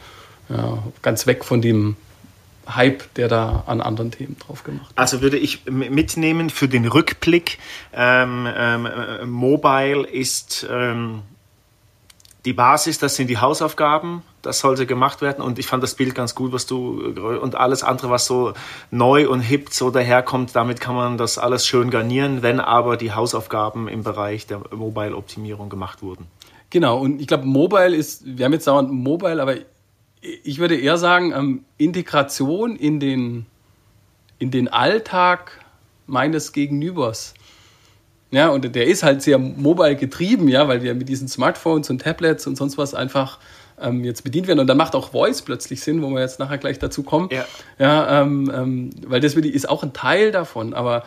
Ja, 0.49 0.83
ganz 1.03 1.27
weg 1.27 1.45
von 1.45 1.61
dem 1.61 1.97
Hype, 2.69 3.13
der 3.15 3.29
da 3.29 3.65
an 3.67 3.81
anderen 3.81 4.11
Themen 4.11 4.37
drauf 4.39 4.63
gemacht 4.63 4.89
wird. 4.89 4.99
Also 4.99 5.23
würde 5.23 5.39
ich 5.39 5.67
mitnehmen 5.67 6.51
für 6.51 6.69
den 6.69 6.87
Rückblick, 6.87 7.59
ähm, 7.93 8.49
ähm, 8.55 8.87
äh, 8.87 9.27
Mobile 9.27 10.07
ist 10.07 10.67
ähm, 10.71 11.23
die 12.49 12.55
Basis, 12.55 12.97
das 12.97 13.15
sind 13.15 13.29
die 13.29 13.37
Hausaufgaben, 13.37 14.23
das 14.41 14.61
sollte 14.61 14.87
gemacht 14.87 15.21
werden 15.21 15.45
und 15.45 15.59
ich 15.59 15.67
fand 15.67 15.83
das 15.83 15.95
Bild 15.95 16.15
ganz 16.15 16.35
gut, 16.35 16.51
was 16.51 16.65
du 16.65 16.99
und 17.43 17.57
alles 17.57 17.83
andere, 17.83 18.09
was 18.09 18.25
so 18.25 18.55
neu 18.91 19.29
und 19.29 19.41
hip 19.41 19.69
so 19.71 19.91
daherkommt, 19.91 20.57
damit 20.57 20.81
kann 20.81 20.95
man 20.95 21.19
das 21.19 21.37
alles 21.37 21.67
schön 21.67 21.91
garnieren, 21.91 22.41
wenn 22.43 22.59
aber 22.59 22.97
die 22.97 23.13
Hausaufgaben 23.13 23.87
im 23.87 24.03
Bereich 24.03 24.47
der 24.47 24.63
Mobile-Optimierung 24.75 25.69
gemacht 25.69 26.01
wurden. 26.01 26.27
Genau, 26.71 26.99
und 26.99 27.21
ich 27.21 27.27
glaube, 27.27 27.45
Mobile 27.45 27.95
ist, 27.95 28.23
wir 28.25 28.47
haben 28.47 28.55
jetzt 28.55 28.67
dauernd 28.67 28.91
Mobile, 28.91 29.43
aber 29.43 29.57
ich 30.23 30.59
würde 30.59 30.81
eher 30.81 30.97
sagen, 30.97 31.35
ähm, 31.37 31.65
Integration 31.77 32.77
in 32.77 32.99
den, 32.99 33.45
in 34.39 34.51
den 34.51 34.69
Alltag 34.69 35.67
meines 36.07 36.55
Gegenübers. 36.55 37.35
Ja, 38.31 38.49
und 38.49 38.75
der 38.75 38.87
ist 38.87 39.03
halt 39.03 39.23
sehr 39.23 39.39
mobile 39.39 39.97
getrieben, 39.97 40.49
ja, 40.49 40.69
weil 40.69 40.83
wir 40.83 40.95
mit 40.95 41.09
diesen 41.09 41.29
Smartphones 41.29 41.89
und 41.89 42.03
Tablets 42.03 42.47
und 42.47 42.57
sonst 42.57 42.77
was 42.77 42.93
einfach 42.93 43.39
ähm, 43.81 44.05
jetzt 44.05 44.23
bedient 44.23 44.47
werden. 44.49 44.61
Und 44.61 44.67
da 44.67 44.75
macht 44.75 44.95
auch 44.95 45.13
Voice 45.13 45.43
plötzlich 45.43 45.81
Sinn, 45.81 46.03
wo 46.03 46.11
wir 46.11 46.21
jetzt 46.21 46.39
nachher 46.39 46.59
gleich 46.59 46.79
dazu 46.79 47.03
kommen. 47.03 47.31
Ja, 47.33 47.47
ja 47.79 48.23
ähm, 48.23 48.53
ähm, 48.55 48.91
weil 49.07 49.21
das 49.21 49.35
ist 49.35 49.69
auch 49.69 49.83
ein 49.83 49.93
Teil 49.95 50.31
davon. 50.31 50.75
Aber 50.75 51.05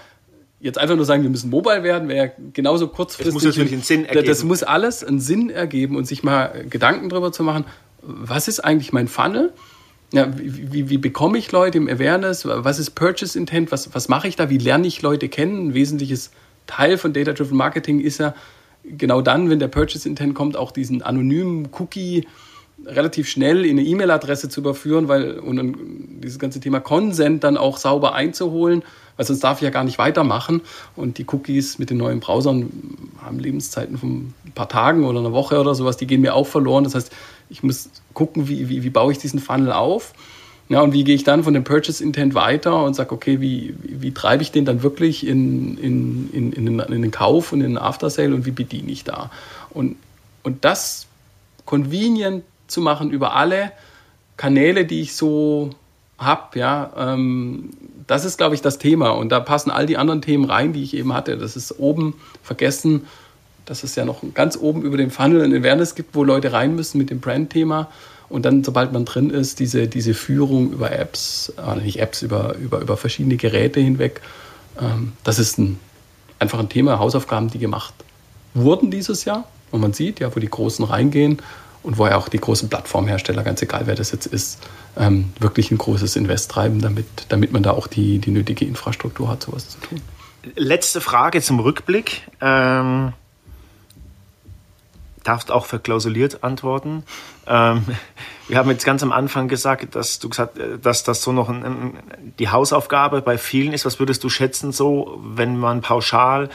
jetzt 0.60 0.78
einfach 0.78 0.96
nur 0.96 1.06
sagen, 1.06 1.24
wir 1.24 1.30
müssen 1.30 1.50
mobile 1.50 1.84
werden, 1.84 2.08
wäre 2.08 2.32
genauso 2.54 2.88
kurzfristig. 2.88 3.26
Das 3.26 3.34
muss 3.34 3.44
natürlich 3.44 3.74
einen 3.74 3.84
Sinn 3.84 4.06
ergeben. 4.06 4.28
Das 4.28 4.44
muss 4.44 4.64
alles 4.64 5.04
einen 5.04 5.20
Sinn 5.20 5.50
ergeben 5.50 5.96
und 5.96 6.06
sich 6.06 6.24
mal 6.24 6.66
Gedanken 6.70 7.10
darüber 7.10 7.32
zu 7.32 7.44
machen, 7.44 7.66
was 8.02 8.48
ist 8.48 8.62
eigentlich 8.62 8.94
mein 8.94 9.08
Funnel? 9.08 9.54
Ja, 10.14 10.28
wie, 10.38 10.74
wie, 10.74 10.90
wie, 10.90 10.98
bekomme 10.98 11.38
ich 11.38 11.52
Leute 11.52 11.78
im 11.78 11.88
Awareness? 11.88 12.46
Was 12.46 12.80
ist 12.80 12.92
Purchase 12.92 13.38
Intent? 13.38 13.72
Was, 13.72 13.94
was 13.96 14.10
mache 14.10 14.28
ich 14.28 14.36
da? 14.36 14.50
Wie 14.50 14.58
lerne 14.58 14.86
ich 14.88 15.02
Leute 15.02 15.30
kennen? 15.30 15.68
Ein 15.68 15.74
wesentliches 15.74 16.32
Teil 16.72 16.98
von 16.98 17.14
Data-Driven 17.14 17.58
Marketing 17.58 18.00
ist 18.00 18.20
ja 18.20 18.34
genau 18.84 19.22
dann, 19.22 19.50
wenn 19.50 19.60
der 19.60 19.68
Purchase 19.68 20.08
Intent 20.08 20.36
kommt, 20.36 20.56
auch 20.56 20.72
diesen 20.72 21.02
anonymen 21.02 21.70
Cookie 21.78 22.26
relativ 22.86 23.30
schnell 23.30 23.66
in 23.66 23.78
eine 23.78 23.88
E-Mail-Adresse 23.88 24.50
zu 24.50 24.62
überführen, 24.62 25.08
weil 25.08 25.38
und 25.40 25.58
dann 25.58 25.76
dieses 26.24 26.40
ganze 26.40 26.60
Thema 26.60 26.80
Consent 26.80 27.44
dann 27.44 27.58
auch 27.58 27.78
sauber 27.78 28.16
einzuholen, 28.16 28.84
weil 29.18 29.26
sonst 29.26 29.42
darf 29.42 29.58
ich 29.58 29.64
ja 29.64 29.70
gar 29.70 29.84
nicht 29.84 30.00
weitermachen. 30.00 30.62
Und 30.96 31.18
die 31.18 31.26
Cookies 31.28 31.78
mit 31.78 31.90
den 31.90 31.98
neuen 31.98 32.20
Browsern 32.20 32.72
haben 33.22 33.38
Lebenszeiten 33.38 33.98
von 33.98 34.34
ein 34.46 34.52
paar 34.54 34.70
Tagen 34.70 35.04
oder 35.04 35.20
einer 35.20 35.34
Woche 35.34 35.60
oder 35.60 35.76
sowas, 35.76 35.98
die 35.98 36.08
gehen 36.08 36.22
mir 36.22 36.34
auch 36.34 36.48
verloren. 36.48 36.84
Das 36.84 36.96
heißt, 36.96 37.12
ich 37.50 37.62
muss 37.62 37.90
gucken, 38.14 38.48
wie, 38.48 38.70
wie, 38.70 38.84
wie 38.84 38.90
baue 38.90 39.12
ich 39.12 39.20
diesen 39.20 39.40
Funnel 39.40 39.72
auf. 39.74 40.14
Ja, 40.72 40.80
und 40.80 40.94
wie 40.94 41.04
gehe 41.04 41.16
ich 41.16 41.26
dann 41.26 41.44
von 41.44 41.54
dem 41.54 41.66
Purchase 41.66 42.02
Intent 42.02 42.34
weiter 42.34 42.82
und 42.86 42.94
sage, 42.94 43.14
okay, 43.14 43.42
wie, 43.42 43.76
wie, 43.84 44.14
treibe 44.14 44.42
ich 44.42 44.54
den 44.54 44.64
dann 44.64 44.84
wirklich 44.84 45.28
in, 45.28 45.78
in, 45.78 46.30
in, 46.32 46.54
in, 46.54 46.66
den, 46.66 46.80
in 46.80 47.02
den 47.02 47.12
Kauf 47.12 47.52
und 47.52 47.60
in 47.60 47.72
den 47.72 47.78
After 47.78 48.10
Sale 48.10 48.34
und 48.34 48.46
wie 48.46 48.52
bediene 48.52 48.90
ich 48.90 49.04
da? 49.04 49.30
Und, 49.70 49.98
und 50.44 50.64
das 50.64 51.08
convenient 51.66 52.46
zu 52.68 52.80
machen 52.80 53.12
über 53.12 53.36
alle 53.36 53.74
Kanäle, 54.38 54.86
die 54.86 55.02
ich 55.02 55.14
so 55.14 55.72
habe, 56.18 56.58
ja, 56.58 56.94
ähm, 56.98 57.72
das 58.08 58.24
ist, 58.24 58.38
glaube 58.38 58.56
ich, 58.56 58.62
das 58.62 58.78
Thema. 58.78 59.10
Und 59.10 59.30
da 59.34 59.42
passen 59.42 59.72
all 59.72 59.86
die 59.86 59.98
anderen 59.98 60.22
Themen 60.22 60.46
rein, 60.46 60.72
die 60.72 60.84
ich 60.84 60.96
eben 60.96 61.14
hatte. 61.14 61.36
Das 61.36 61.58
ist 61.58 61.80
oben 61.80 62.14
vergessen, 62.44 63.08
dass 63.66 63.84
es 63.84 63.96
ja 63.96 64.06
noch 64.06 64.24
ganz 64.34 64.56
oben 64.56 64.84
über 64.84 64.96
dem 64.96 65.12
Funnel 65.12 65.44
ein 65.44 65.54
Awareness 65.54 65.96
gibt, 65.96 66.16
wo 66.16 66.24
Leute 66.24 66.54
rein 66.54 66.76
müssen 66.76 66.98
mit 66.98 67.10
dem 67.10 67.20
Brand-Thema. 67.20 67.90
Und 68.32 68.44
dann, 68.44 68.64
sobald 68.64 68.94
man 68.94 69.06
drin 69.06 69.30
ist, 69.30 69.60
diese, 69.60 69.88
diese 69.88 70.14
Führung 70.14 70.72
über 70.72 70.92
Apps, 70.92 71.54
äh, 71.58 71.76
nicht 71.76 72.00
Apps, 72.00 72.22
über, 72.22 72.56
über, 72.56 72.80
über 72.80 72.98
verschiedene 72.98 73.36
Geräte 73.36 73.80
hinweg, 73.80 74.22
ähm, 74.80 75.14
das 75.24 75.40
ist 75.40 75.58
ein, 75.58 75.80
einfach 76.40 76.60
ein 76.60 76.70
Thema, 76.70 77.00
Hausaufgaben, 77.00 77.50
die 77.50 77.60
gemacht 77.60 77.94
wurden 78.54 78.92
dieses 78.92 79.26
Jahr. 79.26 79.46
Und 79.72 79.82
man 79.82 79.94
sieht 79.94 80.20
ja, 80.20 80.36
wo 80.36 80.40
die 80.40 80.50
Großen 80.50 80.84
reingehen 80.84 81.42
und 81.84 81.98
wo 81.98 82.06
ja 82.06 82.18
auch 82.18 82.30
die 82.30 82.40
großen 82.40 82.70
Plattformhersteller, 82.70 83.44
ganz 83.44 83.62
egal 83.62 83.84
wer 83.86 83.96
das 83.96 84.12
jetzt 84.12 84.26
ist, 84.26 84.60
ähm, 84.98 85.32
wirklich 85.40 85.72
ein 85.72 85.78
großes 85.78 86.16
Invest 86.16 86.52
treiben, 86.52 86.82
damit, 86.82 87.06
damit 87.30 87.52
man 87.52 87.64
da 87.64 87.72
auch 87.72 87.88
die, 87.88 88.20
die 88.20 88.32
nötige 88.32 88.66
Infrastruktur 88.66 89.30
hat, 89.30 89.44
sowas 89.44 89.70
zu 89.70 89.80
tun. 89.80 90.02
Letzte 90.56 91.02
Frage 91.02 91.42
zum 91.42 91.60
Rückblick. 91.60 92.28
Ähm, 92.42 93.14
darfst 95.24 95.52
auch 95.52 95.66
verklausuliert 95.66 96.44
antworten. 96.44 97.04
Ähm, 97.48 97.84
wir 98.48 98.58
haben 98.58 98.70
jetzt 98.70 98.86
ganz 98.86 99.04
am 99.04 99.12
Anfang 99.12 99.48
gesagt, 99.48 99.96
dass 99.96 100.20
du 100.20 100.30
gesagt, 100.30 100.58
äh, 100.58 100.78
dass 100.80 101.04
das 101.04 101.22
so 101.22 101.32
noch 101.32 101.50
ein, 101.50 101.94
die 102.40 102.50
Hausaufgabe 102.50 103.22
bei 103.22 103.38
vielen 103.38 103.74
ist. 103.74 103.86
Was 103.86 104.00
würdest 104.00 104.24
du 104.24 104.30
schätzen 104.30 104.72
so, 104.72 105.20
wenn 105.24 105.58
man 105.58 105.82
pauschal 105.82 106.50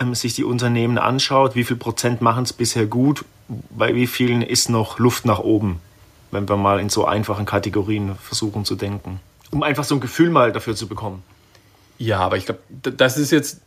ähm, 0.00 0.14
sich 0.14 0.34
die 0.34 0.44
Unternehmen 0.44 0.98
anschaut? 0.98 1.54
Wie 1.54 1.64
viel 1.64 1.76
Prozent 1.76 2.20
machen 2.20 2.44
es 2.44 2.52
bisher 2.52 2.86
gut? 2.86 3.24
Bei 3.70 3.94
wie 3.94 4.06
vielen 4.06 4.42
ist 4.42 4.68
noch 4.68 4.98
Luft 4.98 5.24
nach 5.24 5.40
oben? 5.40 5.80
Wenn 6.30 6.48
wir 6.48 6.56
mal 6.56 6.80
in 6.80 6.88
so 6.88 7.04
einfachen 7.04 7.44
Kategorien 7.44 8.16
versuchen 8.16 8.64
zu 8.64 8.74
denken, 8.74 9.20
um 9.50 9.62
einfach 9.62 9.84
so 9.84 9.96
ein 9.96 10.00
Gefühl 10.00 10.30
mal 10.30 10.50
dafür 10.50 10.74
zu 10.74 10.88
bekommen. 10.88 11.22
Ja, 11.98 12.20
aber 12.20 12.38
ich 12.38 12.46
glaube, 12.46 12.60
das 12.70 13.18
ist 13.18 13.30
jetzt 13.30 13.60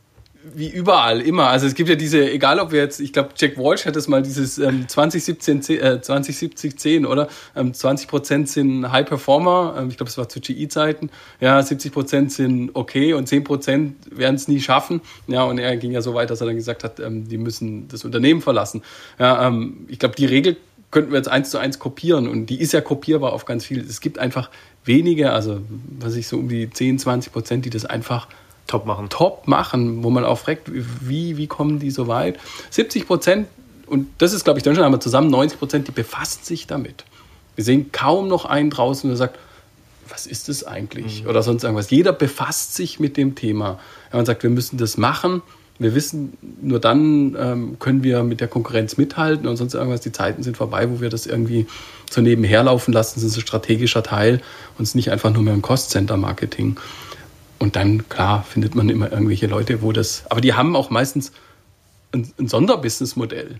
wie 0.53 0.69
überall, 0.69 1.21
immer. 1.21 1.47
Also 1.47 1.65
es 1.65 1.73
gibt 1.73 1.89
ja 1.89 1.95
diese, 1.95 2.29
egal 2.29 2.59
ob 2.59 2.71
wir 2.71 2.79
jetzt, 2.79 2.99
ich 2.99 3.13
glaube, 3.13 3.29
Jack 3.35 3.57
Walsh 3.57 3.85
hat 3.85 3.95
das 3.95 4.07
mal 4.07 4.21
dieses 4.21 4.57
ähm, 4.57 4.87
2017, 4.87 5.57
äh, 5.79 6.01
2070 6.01 6.77
10, 6.77 7.05
oder? 7.05 7.27
Ähm, 7.55 7.73
20 7.73 8.07
Prozent 8.07 8.49
sind 8.49 8.91
High 8.91 9.07
Performer, 9.07 9.75
ähm, 9.77 9.89
ich 9.89 9.97
glaube, 9.97 10.09
es 10.09 10.17
war 10.17 10.29
zu 10.29 10.39
GE-Zeiten. 10.39 11.09
Ja, 11.39 11.61
70 11.61 11.91
Prozent 11.91 12.31
sind 12.31 12.71
okay 12.73 13.13
und 13.13 13.27
10 13.27 13.43
Prozent 13.43 13.95
werden 14.11 14.35
es 14.35 14.47
nie 14.47 14.59
schaffen. 14.59 15.01
Ja, 15.27 15.43
und 15.43 15.57
er 15.57 15.75
ging 15.77 15.91
ja 15.91 16.01
so 16.01 16.13
weit, 16.13 16.29
dass 16.29 16.41
er 16.41 16.47
dann 16.47 16.55
gesagt 16.55 16.83
hat, 16.83 16.99
ähm, 16.99 17.27
die 17.27 17.37
müssen 17.37 17.87
das 17.87 18.05
Unternehmen 18.05 18.41
verlassen. 18.41 18.83
Ja, 19.19 19.47
ähm, 19.47 19.85
ich 19.87 19.99
glaube, 19.99 20.15
die 20.15 20.25
Regel 20.25 20.57
könnten 20.91 21.11
wir 21.11 21.17
jetzt 21.17 21.27
eins 21.27 21.49
zu 21.49 21.57
eins 21.57 21.79
kopieren 21.79 22.27
und 22.27 22.45
die 22.45 22.61
ist 22.61 22.71
ja 22.71 22.81
kopierbar 22.81 23.33
auf 23.33 23.45
ganz 23.45 23.65
viel. 23.65 23.81
Es 23.81 23.99
gibt 23.99 24.19
einfach 24.19 24.49
wenige, 24.85 25.31
also 25.31 25.59
was 25.99 26.15
ich 26.15 26.27
so 26.27 26.37
um 26.37 26.47
die 26.47 26.69
10, 26.69 26.99
20 26.99 27.33
Prozent, 27.33 27.65
die 27.65 27.69
das 27.69 27.85
einfach 27.85 28.27
top 28.67 28.85
machen. 28.85 29.09
Top 29.09 29.47
machen, 29.47 30.03
wo 30.03 30.09
man 30.09 30.23
auch 30.23 30.39
fragt, 30.39 30.69
wie, 30.71 31.37
wie 31.37 31.47
kommen 31.47 31.79
die 31.79 31.91
so 31.91 32.07
weit? 32.07 32.39
70 32.71 33.07
Prozent, 33.07 33.47
und 33.87 34.07
das 34.17 34.33
ist, 34.33 34.43
glaube 34.43 34.59
ich, 34.59 34.63
dann 34.63 34.75
schon 34.75 34.83
einmal 34.83 35.01
zusammen, 35.01 35.29
90 35.29 35.59
Prozent, 35.59 35.87
die 35.87 35.91
befassen 35.91 36.43
sich 36.43 36.67
damit. 36.67 37.05
Wir 37.55 37.63
sehen 37.63 37.91
kaum 37.91 38.27
noch 38.27 38.45
einen 38.45 38.69
draußen, 38.69 39.09
der 39.09 39.17
sagt, 39.17 39.39
was 40.09 40.27
ist 40.27 40.49
das 40.49 40.63
eigentlich? 40.63 41.23
Mhm. 41.23 41.29
Oder 41.29 41.43
sonst 41.43 41.63
irgendwas. 41.63 41.89
Jeder 41.89 42.13
befasst 42.13 42.75
sich 42.75 42.99
mit 42.99 43.17
dem 43.17 43.35
Thema. 43.35 43.79
Ja, 44.11 44.17
man 44.17 44.25
sagt, 44.25 44.43
wir 44.43 44.49
müssen 44.49 44.77
das 44.77 44.97
machen. 44.97 45.41
Wir 45.77 45.93
wissen, 45.93 46.37
nur 46.61 46.79
dann 46.79 47.35
ähm, 47.37 47.79
können 47.79 48.01
wir 48.03 48.23
mit 48.23 48.39
der 48.39 48.47
Konkurrenz 48.47 48.97
mithalten 48.97 49.45
und 49.47 49.57
sonst 49.57 49.73
irgendwas. 49.73 50.01
Die 50.01 50.11
Zeiten 50.11 50.41
sind 50.41 50.55
vorbei, 50.55 50.89
wo 50.89 51.01
wir 51.01 51.09
das 51.09 51.25
irgendwie 51.25 51.67
so 52.09 52.21
nebenher 52.21 52.63
laufen 52.63 52.93
lassen. 52.93 53.15
Das 53.15 53.23
ist 53.23 53.35
ein 53.35 53.41
strategischer 53.41 54.03
Teil 54.03 54.41
und 54.77 54.83
es 54.83 54.89
ist 54.89 54.95
nicht 54.95 55.11
einfach 55.11 55.31
nur 55.31 55.43
mehr 55.43 55.53
ein 55.53 55.61
Cost-Center-Marketing. 55.61 56.77
Und 57.59 57.75
dann, 57.75 58.07
klar, 58.09 58.43
findet 58.43 58.75
man 58.75 58.89
immer 58.89 59.11
irgendwelche 59.11 59.47
Leute, 59.47 59.81
wo 59.81 59.91
das. 59.91 60.23
Aber 60.29 60.41
die 60.41 60.53
haben 60.53 60.75
auch 60.75 60.89
meistens 60.89 61.31
ein, 62.11 62.31
ein 62.37 62.47
Sonderbusinessmodell. 62.47 63.59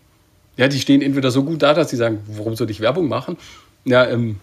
Ja, 0.57 0.67
die 0.67 0.79
stehen 0.79 1.01
entweder 1.01 1.31
so 1.31 1.43
gut 1.43 1.61
da, 1.61 1.73
dass 1.73 1.89
sie 1.89 1.97
sagen, 1.97 2.19
warum 2.27 2.55
soll 2.55 2.69
ich 2.69 2.79
Werbung 2.79 3.07
machen? 3.07 3.37
Ja, 3.83 4.05
ähm, 4.05 4.37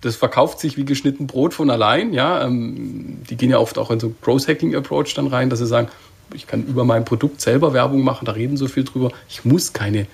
das 0.00 0.16
verkauft 0.16 0.60
sich 0.60 0.76
wie 0.76 0.84
geschnitten 0.84 1.26
Brot 1.26 1.54
von 1.54 1.70
allein. 1.70 2.12
Ja, 2.12 2.44
ähm, 2.44 3.18
die 3.28 3.36
gehen 3.36 3.50
ja 3.50 3.58
oft 3.58 3.78
auch 3.78 3.90
in 3.90 4.00
so 4.00 4.14
Growth 4.22 4.48
Hacking 4.48 4.74
Approach 4.74 5.14
dann 5.14 5.26
rein, 5.26 5.50
dass 5.50 5.58
sie 5.58 5.66
sagen, 5.66 5.88
ich 6.34 6.46
kann 6.46 6.64
über 6.66 6.84
mein 6.84 7.04
Produkt 7.04 7.40
selber 7.40 7.72
Werbung 7.72 8.02
machen, 8.02 8.24
da 8.24 8.32
reden 8.32 8.56
so 8.56 8.66
viel 8.66 8.84
drüber. 8.84 9.12
Ich 9.28 9.44
muss 9.44 9.72
keine 9.72 10.06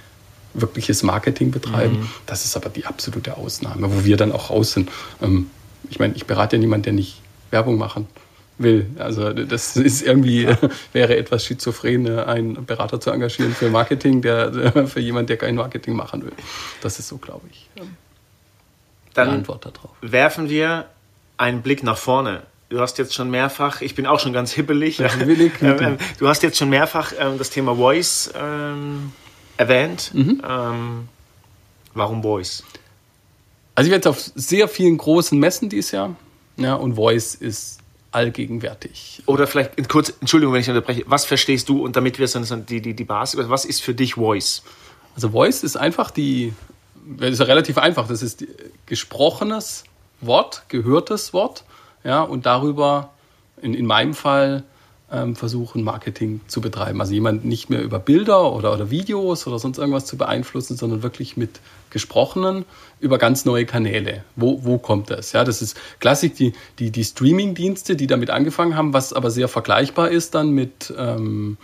wirkliches 0.55 1.03
Marketing 1.03 1.51
betreiben. 1.51 2.01
Mhm. 2.01 2.09
Das 2.27 2.45
ist 2.45 2.57
aber 2.57 2.69
die 2.69 2.85
absolute 2.85 3.37
Ausnahme, 3.37 3.91
wo 3.95 4.05
wir 4.05 4.17
dann 4.17 4.33
auch 4.33 4.51
raus 4.51 4.73
sind. 4.73 4.91
Ähm, 5.23 5.49
ich 5.89 5.99
meine, 5.99 6.15
ich 6.15 6.27
berate 6.27 6.57
ja 6.57 6.61
niemanden, 6.61 6.85
der 6.85 6.93
nicht 6.93 7.21
Werbung 7.51 7.79
machen 7.79 8.07
will. 8.63 8.87
Also 8.99 9.33
das 9.33 9.77
ist 9.77 10.03
irgendwie, 10.03 10.49
wäre 10.93 11.17
etwas 11.17 11.45
schizophren, 11.45 12.07
einen 12.19 12.65
Berater 12.67 13.01
zu 13.01 13.11
engagieren 13.11 13.55
für 13.55 13.71
Marketing, 13.71 14.23
der 14.23 14.87
für 14.87 15.01
jemanden, 15.01 15.29
der 15.29 15.37
kein 15.37 15.55
Marketing 15.55 15.95
machen 15.95 16.25
will. 16.25 16.33
Das 16.81 16.99
ist 16.99 17.09
so, 17.09 17.19
glaube 17.19 17.47
ich, 17.51 17.69
Dann 19.15 19.29
Antwort 19.29 19.67
darauf. 19.67 19.91
Werfen 20.01 20.49
wir 20.49 20.87
einen 21.37 21.63
Blick 21.63 21.83
nach 21.83 21.99
vorne. 21.99 22.43
Du 22.69 22.81
hast 22.81 22.97
jetzt 22.97 23.15
schon 23.15 23.31
mehrfach, 23.31 23.83
ich 23.83 23.95
bin 23.95 24.07
auch 24.07 24.19
schon 24.19 24.33
ganz 24.33 24.53
hibbelig, 24.53 24.99
willig, 24.99 25.53
ähm, 25.61 25.77
ähm, 25.81 25.99
du 26.19 26.29
hast 26.29 26.43
jetzt 26.43 26.57
schon 26.57 26.71
mehrfach 26.71 27.13
ähm, 27.19 27.37
das 27.37 27.51
Thema 27.51 27.77
Voice 27.77 28.33
ähm, 28.35 29.13
erwähnt. 29.59 30.13
Mhm. 30.15 30.41
Warum 31.95 32.23
Voice? 32.23 32.65
Also 33.75 33.89
ich 33.89 33.91
war 33.91 33.97
jetzt 33.97 34.07
auf 34.07 34.19
sehr 34.19 34.69
vielen 34.69 34.97
großen 34.97 35.39
Messen 35.39 35.69
dieses 35.69 35.91
Jahr 35.91 36.17
ja, 36.57 36.75
und 36.75 36.95
Voice 36.95 37.35
ist 37.35 37.82
allgegenwärtig. 38.13 39.23
Oder 39.27 39.47
vielleicht 39.47 39.89
kurz, 39.89 40.13
Entschuldigung, 40.21 40.55
wenn 40.55 40.61
ich 40.61 40.69
unterbreche, 40.69 41.05
was 41.07 41.25
verstehst 41.25 41.69
du 41.69 41.83
und 41.83 41.97
damit 41.97 42.19
wir 42.19 42.29
so 42.29 42.57
die, 42.57 42.81
die, 42.81 42.95
die 42.95 43.05
Basis, 43.05 43.49
was 43.49 43.65
ist 43.65 43.83
für 43.83 43.95
dich 43.95 44.15
Voice? 44.15 44.63
Also 45.15 45.31
Voice 45.31 45.63
ist 45.63 45.77
einfach 45.77 46.11
die, 46.11 46.53
das 47.05 47.31
ist 47.31 47.39
ja 47.41 47.47
relativ 47.47 47.79
einfach, 47.79 48.07
das 48.07 48.23
ist 48.23 48.45
gesprochenes 48.87 49.85
Wort, 50.21 50.65
gehörtes 50.69 51.33
Wort, 51.33 51.65
ja, 52.05 52.23
und 52.23 52.47
darüber 52.47 53.11
in, 53.61 53.75
in 53.75 53.87
meinem 53.87 54.15
Fall 54.15 54.65
ähm, 55.13 55.37
versuchen, 55.37 55.85
Marketing 55.85 56.41
zu 56.47 56.61
betreiben. 56.61 57.01
Also 57.01 57.13
jemand 57.13 57.45
nicht 57.45 57.71
mehr 57.71 57.83
über 57.83 57.99
Bilder 57.99 58.53
oder, 58.53 58.73
oder 58.73 58.91
Videos 58.91 59.47
oder 59.47 59.59
sonst 59.59 59.79
irgendwas 59.79 60.07
zu 60.07 60.17
beeinflussen, 60.17 60.77
sondern 60.77 61.03
wirklich 61.03 61.37
mit 61.37 61.61
gesprochenen 61.91 62.65
über 63.01 63.19
ganz 63.19 63.45
neue 63.45 63.67
Kanäle. 63.67 64.25
Wo, 64.35 64.65
wo 64.65 64.79
kommt 64.79 65.11
das? 65.11 65.33
Ja, 65.33 65.45
das 65.45 65.61
ist 65.61 65.77
klassisch 66.01 66.33
die, 66.33 66.55
die, 66.79 66.91
die 66.91 67.05
Streaming-Dienste, 67.05 67.97
die 67.97 68.07
damit 68.07 68.31
angefangen 68.31 68.77
haben, 68.77 68.95
was 68.95 69.13
aber 69.13 69.31
sehr 69.31 69.49
vergleichbar 69.49 70.11
ist 70.11 70.35
dann 70.35 70.51
mit, 70.51 70.93
ähm, 70.97 71.59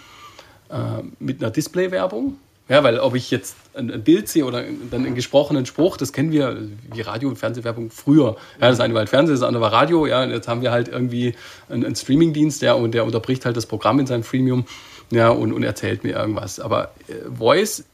äh, 0.69 1.03
mit 1.19 1.43
einer 1.43 1.51
Display-Werbung. 1.51 2.37
Ja, 2.68 2.85
weil 2.85 2.98
ob 3.00 3.14
ich 3.14 3.31
jetzt 3.31 3.57
ein 3.74 4.02
Bild 4.04 4.28
sehe 4.28 4.44
oder 4.44 4.62
dann 4.90 5.07
einen 5.07 5.14
gesprochenen 5.14 5.64
Spruch, 5.64 5.96
das 5.96 6.12
kennen 6.12 6.33
wir 6.33 6.68
wie 6.92 7.00
Radio- 7.00 7.31
und 7.31 7.37
Fernsehwerbung 7.37 7.90
früher. 7.90 8.37
Ja, 8.61 8.68
das 8.68 8.81
eine 8.81 8.92
war 8.92 9.00
halt 9.00 9.09
Fernsehen, 9.09 9.37
das 9.37 9.42
andere 9.42 9.62
war 9.62 9.72
Radio. 9.72 10.07
Ja, 10.07 10.22
und 10.22 10.31
jetzt 10.31 10.48
haben 10.48 10.61
wir 10.61 10.70
halt 10.70 10.88
irgendwie 10.88 11.35
einen, 11.70 11.85
einen 11.85 11.96
Streamingdienst, 11.96 12.61
ja, 12.61 12.74
und 12.74 12.92
der 12.92 13.04
unterbricht 13.04 13.46
halt 13.46 13.57
das 13.57 13.64
Programm 13.64 14.00
in 14.00 14.07
seinem 14.07 14.22
Freemium, 14.22 14.66
ja, 15.11 15.31
und, 15.31 15.54
und 15.54 15.62
erzählt 15.62 16.04
mir 16.04 16.16
irgendwas. 16.16 16.61
Aber 16.61 16.90
äh, 17.09 17.14
Voice 17.35 17.85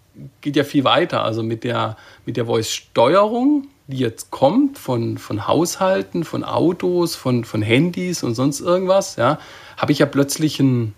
geht 0.40 0.56
ja 0.56 0.64
viel 0.64 0.82
weiter. 0.82 1.22
Also 1.22 1.44
mit 1.44 1.62
der, 1.62 1.96
mit 2.26 2.36
der 2.36 2.46
Voice-Steuerung, 2.46 3.68
die 3.86 3.98
jetzt 3.98 4.32
kommt 4.32 4.78
von, 4.78 5.18
von 5.18 5.46
Haushalten, 5.46 6.24
von 6.24 6.42
Autos, 6.42 7.14
von, 7.14 7.44
von 7.44 7.62
Handys 7.62 8.24
und 8.24 8.34
sonst 8.34 8.60
irgendwas, 8.60 9.16
ja, 9.16 9.38
habe 9.76 9.92
ich 9.92 9.98
ja 10.00 10.06
plötzlich 10.06 10.58
ein 10.58 10.94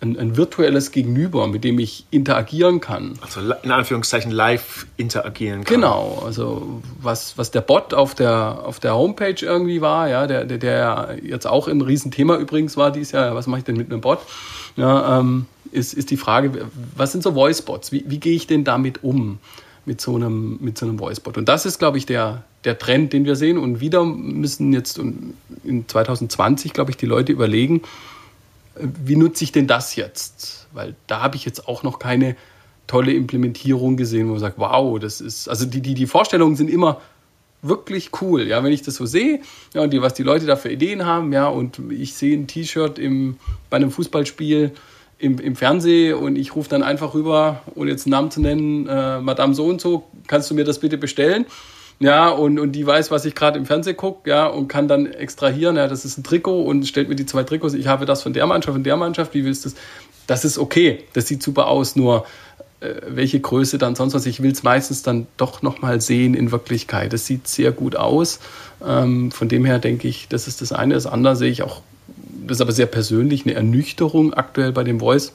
ein, 0.00 0.16
ein, 0.18 0.36
virtuelles 0.36 0.92
Gegenüber, 0.92 1.48
mit 1.48 1.64
dem 1.64 1.78
ich 1.78 2.06
interagieren 2.10 2.80
kann. 2.80 3.18
Also 3.20 3.40
in 3.40 3.70
Anführungszeichen 3.70 4.30
live 4.30 4.86
interagieren 4.96 5.64
kann. 5.64 5.74
Genau, 5.74 6.22
also 6.24 6.82
was, 7.00 7.36
was 7.36 7.50
der 7.50 7.62
Bot 7.62 7.94
auf 7.94 8.14
der, 8.14 8.60
auf 8.64 8.78
der 8.78 8.94
Homepage 8.94 9.34
irgendwie 9.40 9.80
war, 9.80 10.08
ja, 10.08 10.26
der, 10.26 10.44
der, 10.44 10.58
der 10.58 11.18
jetzt 11.22 11.46
auch 11.46 11.66
ein 11.66 11.80
Riesenthema 11.80 12.36
übrigens 12.36 12.76
war 12.76 12.92
dieses 12.92 13.12
Jahr, 13.12 13.34
was 13.34 13.46
mache 13.48 13.58
ich 13.58 13.64
denn 13.64 13.76
mit 13.76 13.90
einem 13.90 14.00
Bot? 14.00 14.20
Ja, 14.76 15.18
ähm, 15.18 15.46
ist, 15.72 15.94
ist 15.94 16.10
die 16.10 16.16
Frage, 16.16 16.66
was 16.96 17.12
sind 17.12 17.22
so 17.22 17.32
Voice-Bots? 17.32 17.92
Wie, 17.92 18.04
wie 18.06 18.18
gehe 18.18 18.34
ich 18.34 18.46
denn 18.46 18.64
damit 18.64 19.02
um? 19.02 19.38
Mit 19.84 20.00
so 20.02 20.16
einem, 20.16 20.58
mit 20.60 20.76
so 20.76 20.86
einem 20.86 20.98
Voice-Bot. 20.98 21.38
Und 21.38 21.48
das 21.48 21.64
ist, 21.64 21.78
glaube 21.78 21.96
ich, 21.96 22.04
der, 22.04 22.44
der 22.64 22.78
Trend, 22.78 23.14
den 23.14 23.24
wir 23.24 23.36
sehen. 23.36 23.56
Und 23.56 23.80
wieder 23.80 24.04
müssen 24.04 24.72
jetzt 24.72 24.98
in 24.98 25.84
2020, 25.88 26.74
glaube 26.74 26.90
ich, 26.90 26.98
die 26.98 27.06
Leute 27.06 27.32
überlegen, 27.32 27.82
wie 28.80 29.16
nutze 29.16 29.44
ich 29.44 29.52
denn 29.52 29.66
das 29.66 29.96
jetzt? 29.96 30.66
Weil 30.72 30.94
da 31.06 31.20
habe 31.22 31.36
ich 31.36 31.44
jetzt 31.44 31.68
auch 31.68 31.82
noch 31.82 31.98
keine 31.98 32.36
tolle 32.86 33.12
Implementierung 33.12 33.96
gesehen, 33.96 34.28
wo 34.28 34.32
man 34.32 34.40
sagt, 34.40 34.58
wow, 34.58 34.98
das 34.98 35.20
ist, 35.20 35.48
also 35.48 35.66
die, 35.66 35.80
die, 35.80 35.94
die 35.94 36.06
Vorstellungen 36.06 36.56
sind 36.56 36.70
immer 36.70 37.00
wirklich 37.60 38.10
cool, 38.22 38.46
ja, 38.46 38.62
wenn 38.62 38.72
ich 38.72 38.82
das 38.82 38.94
so 38.94 39.06
sehe, 39.06 39.40
ja, 39.74 39.82
und 39.82 39.92
die, 39.92 40.00
was 40.00 40.14
die 40.14 40.22
Leute 40.22 40.46
da 40.46 40.56
für 40.56 40.70
Ideen 40.70 41.04
haben, 41.04 41.32
ja, 41.32 41.48
und 41.48 41.80
ich 41.90 42.14
sehe 42.14 42.36
ein 42.36 42.46
T-Shirt 42.46 43.00
bei 43.68 43.76
einem 43.76 43.90
Fußballspiel 43.90 44.72
im, 45.18 45.38
im 45.38 45.56
Fernsehen 45.56 46.14
und 46.14 46.36
ich 46.36 46.54
rufe 46.54 46.68
dann 46.68 46.82
einfach 46.82 47.14
rüber, 47.14 47.62
ohne 47.74 47.90
jetzt 47.90 48.06
einen 48.06 48.12
Namen 48.12 48.30
zu 48.30 48.40
nennen, 48.40 48.86
äh, 48.86 49.20
Madame 49.20 49.54
so 49.54 49.66
und 49.66 49.80
so, 49.80 50.04
kannst 50.28 50.50
du 50.50 50.54
mir 50.54 50.64
das 50.64 50.78
bitte 50.78 50.96
bestellen? 50.98 51.46
Ja, 52.00 52.28
und, 52.28 52.60
und 52.60 52.72
die 52.72 52.86
weiß, 52.86 53.10
was 53.10 53.24
ich 53.24 53.34
gerade 53.34 53.58
im 53.58 53.66
Fernsehen 53.66 53.96
gucke, 53.96 54.30
ja, 54.30 54.46
und 54.46 54.68
kann 54.68 54.86
dann 54.86 55.06
extrahieren, 55.06 55.76
ja, 55.76 55.88
das 55.88 56.04
ist 56.04 56.16
ein 56.16 56.22
Trikot 56.22 56.62
und 56.62 56.86
stellt 56.86 57.08
mir 57.08 57.16
die 57.16 57.26
zwei 57.26 57.42
Trikots, 57.42 57.74
ich 57.74 57.88
habe 57.88 58.06
das 58.06 58.22
von 58.22 58.32
der 58.32 58.46
Mannschaft, 58.46 58.74
von 58.74 58.84
der 58.84 58.96
Mannschaft, 58.96 59.34
wie 59.34 59.44
willst 59.44 59.64
du 59.64 59.70
das? 59.70 59.78
Das 60.28 60.44
ist 60.44 60.58
okay, 60.58 61.04
das 61.14 61.26
sieht 61.26 61.42
super 61.42 61.66
aus, 61.68 61.96
nur 61.96 62.26
äh, 62.80 62.94
welche 63.08 63.40
Größe 63.40 63.78
dann 63.78 63.96
sonst 63.96 64.14
was, 64.14 64.26
ich 64.26 64.42
will 64.42 64.52
es 64.52 64.62
meistens 64.62 65.02
dann 65.02 65.26
doch 65.36 65.62
nochmal 65.62 66.00
sehen 66.00 66.34
in 66.34 66.52
Wirklichkeit. 66.52 67.12
Das 67.12 67.26
sieht 67.26 67.48
sehr 67.48 67.72
gut 67.72 67.96
aus, 67.96 68.38
ähm, 68.86 69.32
von 69.32 69.48
dem 69.48 69.64
her 69.64 69.80
denke 69.80 70.06
ich, 70.06 70.28
das 70.28 70.46
ist 70.46 70.60
das 70.60 70.70
eine, 70.70 70.94
das 70.94 71.06
andere 71.06 71.34
sehe 71.34 71.50
ich 71.50 71.62
auch, 71.62 71.82
das 72.46 72.58
ist 72.58 72.60
aber 72.60 72.72
sehr 72.72 72.86
persönlich, 72.86 73.44
eine 73.44 73.54
Ernüchterung 73.54 74.34
aktuell 74.34 74.70
bei 74.70 74.84
dem 74.84 75.00
Voice 75.00 75.32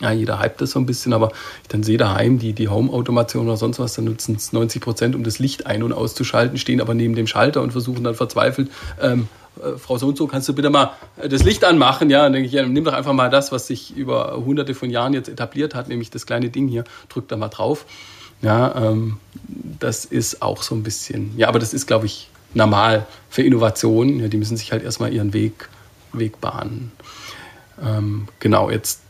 ja, 0.00 0.10
jeder 0.10 0.42
hypt 0.42 0.60
das 0.60 0.70
so 0.70 0.78
ein 0.78 0.86
bisschen, 0.86 1.12
aber 1.12 1.32
ich 1.62 1.68
dann 1.68 1.82
sehe 1.82 1.98
daheim 1.98 2.38
die, 2.38 2.52
die 2.52 2.68
Home-Automation 2.68 3.46
oder 3.46 3.56
sonst 3.56 3.78
was, 3.78 3.94
dann 3.94 4.06
nutzen 4.06 4.36
es 4.36 4.52
90 4.52 4.82
Prozent, 4.82 5.14
um 5.14 5.24
das 5.24 5.38
Licht 5.38 5.66
ein- 5.66 5.82
und 5.82 5.92
auszuschalten, 5.92 6.58
stehen 6.58 6.80
aber 6.80 6.94
neben 6.94 7.14
dem 7.14 7.26
Schalter 7.26 7.62
und 7.62 7.72
versuchen 7.72 8.02
dann 8.04 8.14
verzweifelt, 8.14 8.70
ähm, 9.00 9.28
äh, 9.62 9.76
Frau 9.76 9.98
so 9.98 10.08
und 10.08 10.16
so, 10.16 10.26
kannst 10.26 10.48
du 10.48 10.54
bitte 10.54 10.70
mal 10.70 10.92
äh, 11.16 11.28
das 11.28 11.44
Licht 11.44 11.64
anmachen? 11.64 12.10
Ja, 12.10 12.22
dann 12.22 12.32
denke 12.32 12.46
ich, 12.46 12.52
ja, 12.52 12.64
nimm 12.64 12.84
doch 12.84 12.94
einfach 12.94 13.12
mal 13.12 13.30
das, 13.30 13.52
was 13.52 13.66
sich 13.66 13.94
über 13.96 14.36
hunderte 14.36 14.74
von 14.74 14.90
Jahren 14.90 15.12
jetzt 15.12 15.28
etabliert 15.28 15.74
hat, 15.74 15.88
nämlich 15.88 16.10
das 16.10 16.26
kleine 16.26 16.48
Ding 16.48 16.68
hier, 16.68 16.84
drück 17.08 17.28
da 17.28 17.36
mal 17.36 17.48
drauf. 17.48 17.84
Ja, 18.40 18.74
ähm, 18.74 19.18
das 19.78 20.04
ist 20.04 20.42
auch 20.42 20.62
so 20.62 20.74
ein 20.74 20.82
bisschen, 20.82 21.36
ja, 21.36 21.48
aber 21.48 21.58
das 21.58 21.74
ist, 21.74 21.86
glaube 21.86 22.06
ich, 22.06 22.28
normal 22.54 23.06
für 23.30 23.42
Innovationen. 23.42 24.20
Ja, 24.20 24.28
die 24.28 24.36
müssen 24.36 24.56
sich 24.56 24.72
halt 24.72 24.82
erstmal 24.82 25.12
ihren 25.12 25.32
Weg, 25.32 25.68
Weg 26.12 26.40
bahnen. 26.40 26.92
Ähm, 27.82 28.28
genau, 28.40 28.70
jetzt 28.70 29.01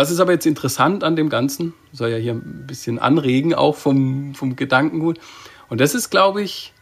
was 0.00 0.10
ist 0.10 0.18
aber 0.18 0.32
jetzt 0.32 0.46
interessant 0.46 1.04
an 1.04 1.14
dem 1.14 1.28
Ganzen? 1.28 1.74
Soll 1.92 2.08
ja 2.08 2.16
hier 2.16 2.32
ein 2.32 2.64
bisschen 2.66 2.98
anregen, 2.98 3.52
auch 3.52 3.76
vom, 3.76 4.34
vom 4.34 4.56
Gedankengut. 4.56 5.20
Und 5.68 5.78
das 5.78 5.94
ist, 5.94 6.08
glaube 6.08 6.40
ich, 6.40 6.72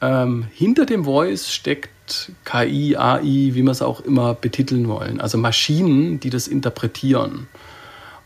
ähm, 0.00 0.46
hinter 0.54 0.86
dem 0.86 1.04
Voice 1.04 1.52
steckt 1.52 2.32
KI, 2.46 2.96
AI, 2.96 3.20
wie 3.22 3.54
wir 3.54 3.70
es 3.70 3.82
auch 3.82 4.00
immer 4.00 4.32
betiteln 4.32 4.88
wollen. 4.88 5.20
Also 5.20 5.36
Maschinen, 5.36 6.20
die 6.20 6.30
das 6.30 6.48
interpretieren. 6.48 7.48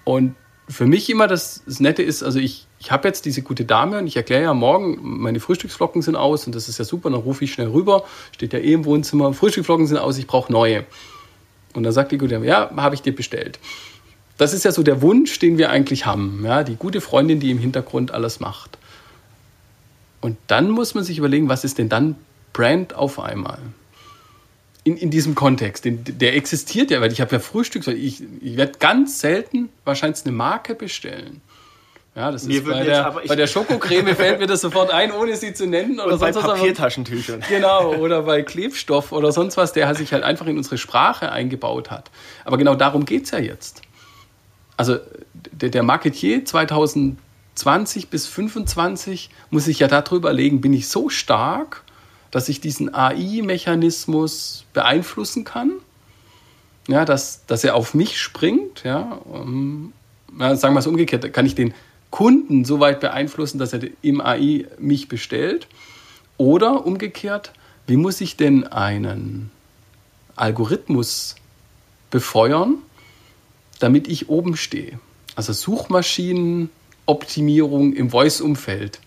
Und 0.05 0.37
für 0.69 0.87
mich 0.87 1.11
immer 1.11 1.27
das, 1.27 1.65
das 1.67 1.81
Nette 1.81 2.05
ist, 2.05 2.23
also 2.23 2.39
ich, 2.39 2.69
ich 2.79 2.93
habe 2.93 3.09
jetzt 3.09 3.25
diese 3.25 3.43
gute 3.43 3.65
Dame 3.65 3.99
und 3.99 4.07
ich 4.07 4.17
erkläre 4.17 4.45
ja 4.45 4.55
morgen, 4.55 5.01
meine 5.03 5.41
Frühstücksflocken 5.41 6.01
sind 6.01 6.15
aus 6.15 6.47
und 6.47 6.55
das 6.55 6.69
ist 6.69 6.79
ja 6.79 6.85
super, 6.85 7.11
dann 7.11 7.19
rufe 7.19 7.43
ich 7.43 7.53
schnell 7.53 7.71
rüber, 7.71 8.05
steht 8.31 8.53
ja 8.53 8.61
eh 8.61 8.75
im 8.75 8.85
Wohnzimmer, 8.85 9.35
Frühstücksflocken 9.35 9.89
sind 9.89 9.97
aus, 9.97 10.17
ich 10.17 10.29
brauche 10.29 10.53
neue. 10.53 10.85
Und 11.75 11.83
dann 11.83 11.93
sagt 11.93 12.13
die 12.13 12.19
gute 12.19 12.35
Dame, 12.35 12.47
ja, 12.47 12.71
habe 12.77 12.95
ich 12.95 13.03
dir 13.03 13.17
bestellt 13.17 13.59
das 14.43 14.55
ist 14.55 14.65
ja 14.65 14.73
so 14.73 14.83
der 14.83 15.03
Wunsch, 15.03 15.39
den 15.39 15.57
wir 15.57 15.71
eigentlich 15.71 16.05
haben. 16.05 16.43
Ja? 16.45 16.65
Die 16.65 16.75
gute 16.75 17.01
Freundin, 17.01 17.39
die 17.39 17.53
im 17.53 17.59
Hintergrund 17.59 18.11
alles 18.11 18.41
macht. 18.41 18.77
Und 20.21 20.37
dann 20.49 20.69
muss 20.71 20.95
man 20.95 21.05
sich 21.05 21.19
überlegen, 21.19 21.49
was 21.49 21.63
ist 21.63 21.79
denn 21.79 21.89
dann 21.89 22.17
Brand 22.53 22.95
auf 22.95 23.21
einmal? 23.21 23.59
In, 24.83 24.97
in 24.97 25.11
diesem 25.11 25.37
Kontext, 25.37 25.85
den, 25.85 26.03
der 26.05 26.35
existiert 26.35 26.91
ja, 26.91 27.01
weil 27.01 27.13
ich 27.13 27.21
habe 27.21 27.31
ja 27.31 27.39
Frühstück, 27.39 27.87
ich, 27.87 28.21
ich 28.41 28.57
werde 28.57 28.79
ganz 28.81 29.21
selten 29.21 29.69
wahrscheinlich 29.85 30.25
eine 30.25 30.33
Marke 30.33 30.75
bestellen. 30.75 31.41
Ja, 32.17 32.33
das 32.33 32.45
ist 32.45 32.65
bei 32.65 32.83
der, 32.83 33.17
bei 33.27 33.37
der 33.37 33.47
Schokocreme 33.47 34.09
fällt 34.17 34.41
mir 34.41 34.49
das 34.49 34.61
sofort 34.61 34.91
ein, 34.91 35.13
ohne 35.13 35.37
sie 35.37 35.55
zu 35.55 35.67
nennen. 35.67 36.01
Oder 36.01 36.19
sonst 36.19 36.35
bei 36.35 36.43
Papiertaschentüchern. 36.43 37.45
Genau, 37.49 37.95
oder 37.95 38.23
bei 38.23 38.43
Klebstoff 38.43 39.13
oder 39.13 39.31
sonst 39.31 39.57
was, 39.57 39.73
der 39.73 39.95
sich 39.95 40.13
halt 40.13 40.25
einfach 40.25 40.47
in 40.47 40.59
unsere 40.59 40.79
Sprache 40.79 41.31
eingebaut 41.31 41.93
hat. 41.93 42.11
Aber 42.45 42.59
genau 42.59 42.75
darum 42.75 43.05
geht 43.05 43.25
es 43.27 43.31
ja 43.31 43.39
jetzt 43.39 43.83
also 44.83 44.99
der, 45.53 45.69
der 45.69 45.85
Marketier 45.85 46.45
2020 46.45 48.09
bis 48.09 48.25
2025 48.25 49.31
muss 49.51 49.67
sich 49.67 49.79
ja 49.79 49.87
darüber 49.87 50.33
legen, 50.33 50.61
bin 50.61 50.73
ich 50.73 50.89
so 50.89 51.09
stark, 51.09 51.85
dass 52.33 52.49
ich 52.49 52.61
diesen 52.61 52.93
AI-Mechanismus 52.93 54.65
beeinflussen 54.73 55.45
kann, 55.45 55.71
ja, 56.89 57.05
dass, 57.05 57.47
dass 57.47 57.63
er 57.63 57.77
auf 57.77 57.95
mich 57.95 58.21
springt, 58.21 58.83
ja, 58.83 59.03
um, 59.25 59.93
ja, 60.37 60.57
sagen 60.57 60.75
wir 60.75 60.81
es 60.81 60.89
umgekehrt, 60.89 61.33
kann 61.33 61.47
ich 61.47 61.55
den 61.55 61.75
Kunden 62.11 62.65
so 62.65 62.81
weit 62.81 62.99
beeinflussen, 62.99 63.61
dass 63.61 63.73
er 63.73 63.83
im 64.03 64.21
AI 64.21 64.67
mich 64.81 65.07
bestellt? 65.07 65.69
Oder 66.39 66.85
umgekehrt, 66.85 67.53
wie 67.87 67.97
muss 67.97 68.21
ich 68.21 68.37
denn 68.37 68.67
einen 68.67 69.53
Algorithmus 70.35 71.37
befeuern, 72.11 72.79
damit 73.83 74.09
ich 74.09 74.29
oben 74.29 74.57
stehe. 74.57 74.99
Also 75.35 75.53
Suchmaschinenoptimierung 75.53 77.95
im 77.95 78.11
Voice-Umfeld. 78.11 79.01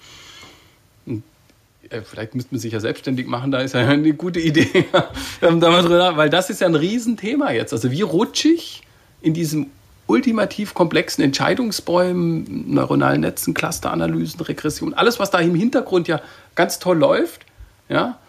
vielleicht 2.04 2.36
müsste 2.36 2.54
man 2.54 2.60
sich 2.60 2.74
ja 2.74 2.80
selbstständig 2.80 3.28
machen, 3.28 3.52
da 3.52 3.60
ist 3.60 3.74
ja 3.74 3.82
eine 3.88 4.14
gute 4.14 4.40
Idee, 4.40 4.86
weil 5.42 6.30
das 6.30 6.50
ist 6.50 6.62
ja 6.62 6.68
ein 6.68 6.76
Riesenthema 6.76 7.52
jetzt. 7.52 7.74
Also 7.74 7.92
wie 7.92 8.02
rutschig 8.02 8.82
in 9.22 9.34
diesem 9.34 9.68
ultimativ 10.08 10.74
komplexen 10.74 11.24
Entscheidungsbäumen, 11.24 12.74
neuronalen 12.74 13.22
Netzen, 13.22 13.54
Clusteranalysen, 13.54 14.42
Regression, 14.42 14.94
alles, 14.94 15.20
was 15.20 15.32
da 15.32 15.40
im 15.40 15.56
Hintergrund 15.56 16.08
ja 16.08 16.22
ganz 16.54 16.80
toll 16.80 16.98
läuft, 16.98 17.46
ja, 17.90 18.20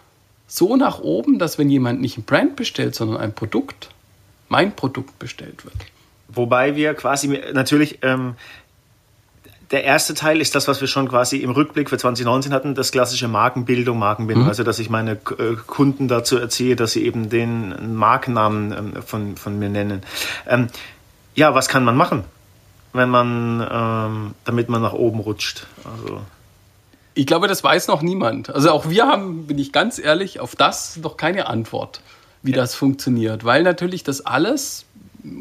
so 0.47 0.77
nach 0.77 0.99
oben, 0.99 1.39
dass 1.39 1.57
wenn 1.57 1.69
jemand 1.69 1.99
nicht 1.99 2.17
ein 2.17 2.23
Brand 2.23 2.55
bestellt, 2.55 2.95
sondern 2.95 3.17
ein 3.17 3.33
Produkt, 3.33 3.89
mein 4.49 4.75
Produkt 4.75 5.19
bestellt 5.19 5.65
wird. 5.65 5.75
Wobei 6.37 6.75
wir 6.75 6.93
quasi 6.93 7.41
natürlich 7.53 7.99
ähm, 8.03 8.35
der 9.71 9.83
erste 9.83 10.13
Teil 10.13 10.39
ist 10.39 10.55
das, 10.55 10.67
was 10.67 10.79
wir 10.79 10.87
schon 10.87 11.09
quasi 11.09 11.37
im 11.37 11.51
Rückblick 11.51 11.89
für 11.89 11.97
2019 11.97 12.53
hatten, 12.53 12.75
das 12.75 12.91
klassische 12.91 13.27
Markenbildung, 13.27 13.99
Markenbildung. 13.99 14.43
Mhm. 14.43 14.49
Also, 14.49 14.63
dass 14.63 14.79
ich 14.79 14.89
meine 14.89 15.13
äh, 15.13 15.55
Kunden 15.65 16.07
dazu 16.07 16.37
erziehe, 16.37 16.75
dass 16.75 16.91
sie 16.93 17.05
eben 17.05 17.29
den 17.29 17.95
Markennamen 17.95 18.71
ähm, 18.71 19.03
von, 19.03 19.35
von 19.35 19.59
mir 19.59 19.69
nennen. 19.69 20.03
Ähm, 20.47 20.67
ja, 21.35 21.53
was 21.53 21.67
kann 21.67 21.83
man 21.83 21.95
machen, 21.97 22.23
wenn 22.93 23.09
man, 23.09 23.67
ähm, 23.69 24.33
damit 24.45 24.69
man 24.69 24.81
nach 24.81 24.93
oben 24.93 25.19
rutscht? 25.19 25.67
Also. 25.83 26.21
Ich 27.13 27.25
glaube, 27.25 27.47
das 27.47 27.63
weiß 27.63 27.87
noch 27.87 28.01
niemand. 28.01 28.49
Also 28.49 28.71
auch 28.71 28.89
wir 28.89 29.05
haben, 29.07 29.47
bin 29.47 29.57
ich 29.57 29.71
ganz 29.71 29.99
ehrlich, 29.99 30.39
auf 30.39 30.55
das 30.55 30.97
noch 30.97 31.17
keine 31.17 31.47
Antwort, 31.47 32.01
wie 32.41 32.51
ja. 32.51 32.57
das 32.57 32.73
funktioniert. 32.73 33.43
Weil 33.43 33.63
natürlich 33.63 34.03
das 34.03 34.25
alles, 34.25 34.85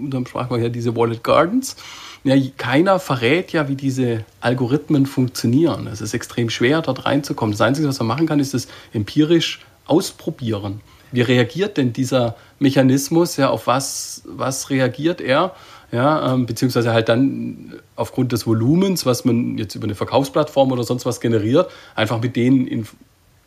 unserem 0.05 0.27
sprachen 0.27 0.51
wir 0.51 0.62
ja 0.62 0.68
diese 0.68 0.96
Wallet 0.96 1.22
Gardens, 1.22 1.77
ja, 2.25 2.35
keiner 2.57 2.99
verrät 2.99 3.53
ja, 3.53 3.68
wie 3.68 3.77
diese 3.77 4.25
Algorithmen 4.40 5.07
funktionieren. 5.07 5.87
Es 5.87 6.01
ist 6.01 6.12
extrem 6.12 6.51
schwer, 6.51 6.83
dort 6.83 7.07
reinzukommen. 7.07 7.53
Das 7.53 7.61
Einzige, 7.61 7.87
was 7.87 8.01
man 8.01 8.09
machen 8.09 8.27
kann, 8.27 8.40
ist 8.40 8.53
es 8.53 8.66
empirisch 8.92 9.61
ausprobieren. 9.87 10.81
Wie 11.12 11.20
reagiert 11.20 11.77
denn 11.77 11.92
dieser 11.92 12.37
Mechanismus? 12.59 13.37
Ja, 13.37 13.51
auf 13.51 13.68
was, 13.68 14.22
was 14.27 14.70
reagiert 14.70 15.20
er? 15.20 15.55
Ja, 15.92 16.35
ähm, 16.35 16.46
beziehungsweise 16.46 16.92
halt 16.92 17.09
dann 17.09 17.75
aufgrund 17.94 18.33
des 18.33 18.44
Volumens, 18.44 19.07
was 19.07 19.25
man 19.25 19.57
jetzt 19.57 19.77
über 19.77 19.85
eine 19.85 19.94
Verkaufsplattform 19.94 20.72
oder 20.72 20.83
sonst 20.83 21.07
was 21.07 21.20
generiert, 21.20 21.70
einfach 21.94 22.20
mit 22.20 22.35
denen 22.35 22.66
in, 22.66 22.88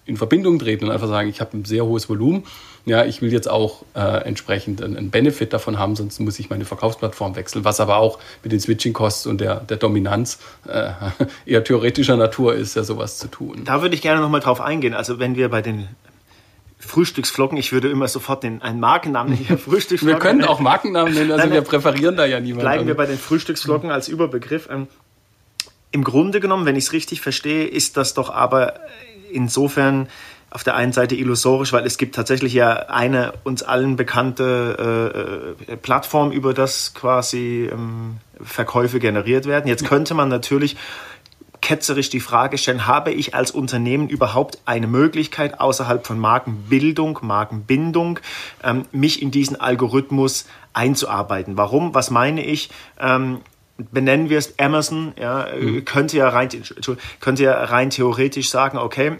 in 0.05 0.17
Verbindung 0.17 0.59
treten 0.59 0.85
und 0.85 0.91
einfach 0.91 1.07
sagen, 1.07 1.29
ich 1.29 1.41
habe 1.41 1.57
ein 1.57 1.65
sehr 1.65 1.85
hohes 1.85 2.09
Volumen 2.09 2.43
ja, 2.85 3.05
ich 3.05 3.21
will 3.21 3.31
jetzt 3.31 3.49
auch 3.49 3.83
äh, 3.95 4.23
entsprechend 4.25 4.81
einen, 4.81 5.09
Benefit 5.09 5.53
davon 5.53 5.77
haben, 5.77 5.95
sonst 5.95 6.19
muss 6.19 6.39
ich 6.39 6.49
meine 6.49 6.65
Verkaufsplattform 6.65 7.35
wechseln, 7.35 7.63
was 7.63 7.79
aber 7.79 7.97
auch 7.97 8.19
mit 8.43 8.51
den 8.51 8.59
Switching-Costs 8.59 9.27
und 9.27 9.41
der, 9.41 9.57
der 9.61 9.77
Dominanz 9.77 10.39
äh, 10.67 10.91
eher 11.45 11.63
theoretischer 11.63 12.17
Natur 12.17 12.55
ist, 12.55 12.75
ja 12.75 12.83
sowas 12.83 13.17
zu 13.17 13.27
tun. 13.27 13.61
Da 13.65 13.81
würde 13.81 13.95
ich 13.95 14.01
gerne 14.01 14.21
nochmal 14.21 14.41
drauf 14.41 14.61
eingehen. 14.61 14.93
Also 14.93 15.19
wenn 15.19 15.35
wir 15.35 15.49
bei 15.49 15.61
den 15.61 15.87
Frühstücksflocken, 16.79 17.57
ich 17.57 17.71
würde 17.71 17.89
immer 17.89 18.07
sofort 18.07 18.43
den, 18.43 18.61
einen 18.61 18.79
Markennamen 18.79 19.33
nennen. 19.33 19.57
Frühstücksflocken. 19.57 20.15
wir 20.15 20.19
können 20.19 20.45
auch 20.45 20.59
Markennamen 20.59 21.13
nennen, 21.13 21.31
also 21.31 21.43
nein, 21.43 21.53
wir 21.53 21.61
präferieren 21.61 22.15
da 22.15 22.25
ja 22.25 22.39
niemanden. 22.39 22.61
Bleiben 22.61 22.87
wir 22.87 22.95
bei 22.95 23.05
den 23.05 23.17
Frühstücksflocken 23.17 23.91
als 23.91 24.07
Überbegriff. 24.07 24.69
Ähm, 24.71 24.87
Im 25.91 26.03
Grunde 26.03 26.39
genommen, 26.39 26.65
wenn 26.65 26.75
ich 26.75 26.85
es 26.85 26.93
richtig 26.93 27.21
verstehe, 27.21 27.67
ist 27.67 27.97
das 27.97 28.13
doch 28.13 28.29
aber 28.29 28.79
insofern 29.31 30.07
auf 30.51 30.63
der 30.63 30.75
einen 30.75 30.93
Seite 30.93 31.15
illusorisch, 31.15 31.73
weil 31.73 31.85
es 31.85 31.97
gibt 31.97 32.15
tatsächlich 32.15 32.53
ja 32.53 32.87
eine 32.89 33.33
uns 33.43 33.61
allen 33.61 33.95
bekannte 33.95 35.55
äh, 35.67 35.73
äh, 35.73 35.77
Plattform, 35.77 36.31
über 36.31 36.53
das 36.53 36.93
quasi 36.95 37.69
ähm, 37.71 38.17
Verkäufe 38.41 38.99
generiert 38.99 39.45
werden. 39.45 39.67
Jetzt 39.67 39.85
könnte 39.85 40.15
man 40.15 40.29
natürlich 40.29 40.75
ketzerisch 41.61 42.09
die 42.09 42.19
Frage 42.19 42.57
stellen, 42.57 42.87
habe 42.87 43.11
ich 43.11 43.35
als 43.35 43.51
Unternehmen 43.51 44.07
überhaupt 44.07 44.59
eine 44.65 44.87
Möglichkeit 44.87 45.59
außerhalb 45.59 46.07
von 46.07 46.17
Markenbildung, 46.17 47.19
Markenbindung, 47.21 48.19
ähm, 48.63 48.85
mich 48.91 49.21
in 49.21 49.29
diesen 49.29 49.59
Algorithmus 49.59 50.45
einzuarbeiten? 50.73 51.57
Warum? 51.57 51.93
Was 51.93 52.11
meine 52.11 52.43
ich? 52.43 52.69
Ähm, 52.99 53.41
benennen 53.91 54.29
wir 54.29 54.37
es 54.37 54.57
Amazon, 54.59 55.13
ja, 55.19 55.47
mhm. 55.59 55.85
könnte 55.85 56.17
ja 56.17 56.29
rein, 56.29 56.49
könnte 57.19 57.43
ja 57.43 57.63
rein 57.63 57.89
theoretisch 57.89 58.49
sagen, 58.49 58.77
okay, 58.77 59.17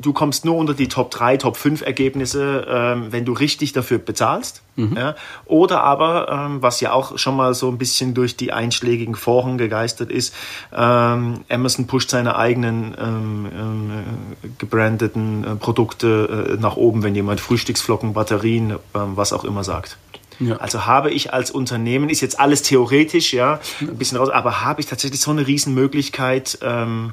du 0.00 0.12
kommst 0.12 0.44
nur 0.44 0.56
unter 0.56 0.74
die 0.74 0.88
Top 0.88 1.10
3, 1.10 1.38
Top 1.38 1.56
5 1.56 1.82
Ergebnisse, 1.82 2.66
ähm, 2.68 3.06
wenn 3.10 3.24
du 3.24 3.32
richtig 3.32 3.72
dafür 3.72 3.98
bezahlst. 3.98 4.62
Mhm. 4.76 4.96
Ja? 4.96 5.14
Oder 5.44 5.82
aber, 5.82 6.28
ähm, 6.30 6.62
was 6.62 6.80
ja 6.80 6.92
auch 6.92 7.18
schon 7.18 7.36
mal 7.36 7.54
so 7.54 7.68
ein 7.68 7.78
bisschen 7.78 8.14
durch 8.14 8.36
die 8.36 8.52
einschlägigen 8.52 9.14
Foren 9.14 9.58
gegeistert 9.58 10.10
ist, 10.10 10.34
ähm, 10.72 11.40
Amazon 11.48 11.86
pusht 11.86 12.10
seine 12.10 12.36
eigenen 12.36 12.94
äh, 12.94 14.48
gebrandeten 14.58 15.44
äh, 15.44 15.56
Produkte 15.56 16.56
äh, 16.56 16.60
nach 16.60 16.76
oben, 16.76 17.02
wenn 17.02 17.14
jemand 17.14 17.40
Frühstücksflocken, 17.40 18.12
Batterien, 18.12 18.76
ähm, 18.94 19.16
was 19.16 19.32
auch 19.32 19.44
immer 19.44 19.64
sagt. 19.64 19.98
Ja. 20.40 20.56
Also 20.56 20.86
habe 20.86 21.10
ich 21.10 21.32
als 21.32 21.50
Unternehmen, 21.50 22.08
ist 22.08 22.20
jetzt 22.20 22.38
alles 22.38 22.62
theoretisch, 22.62 23.32
ja, 23.32 23.60
ein 23.80 23.96
bisschen 23.96 24.18
raus, 24.18 24.30
aber 24.30 24.64
habe 24.64 24.80
ich 24.80 24.86
tatsächlich 24.86 25.20
so 25.20 25.30
eine 25.30 25.46
Riesenmöglichkeit, 25.46 26.58
ähm, 26.62 27.12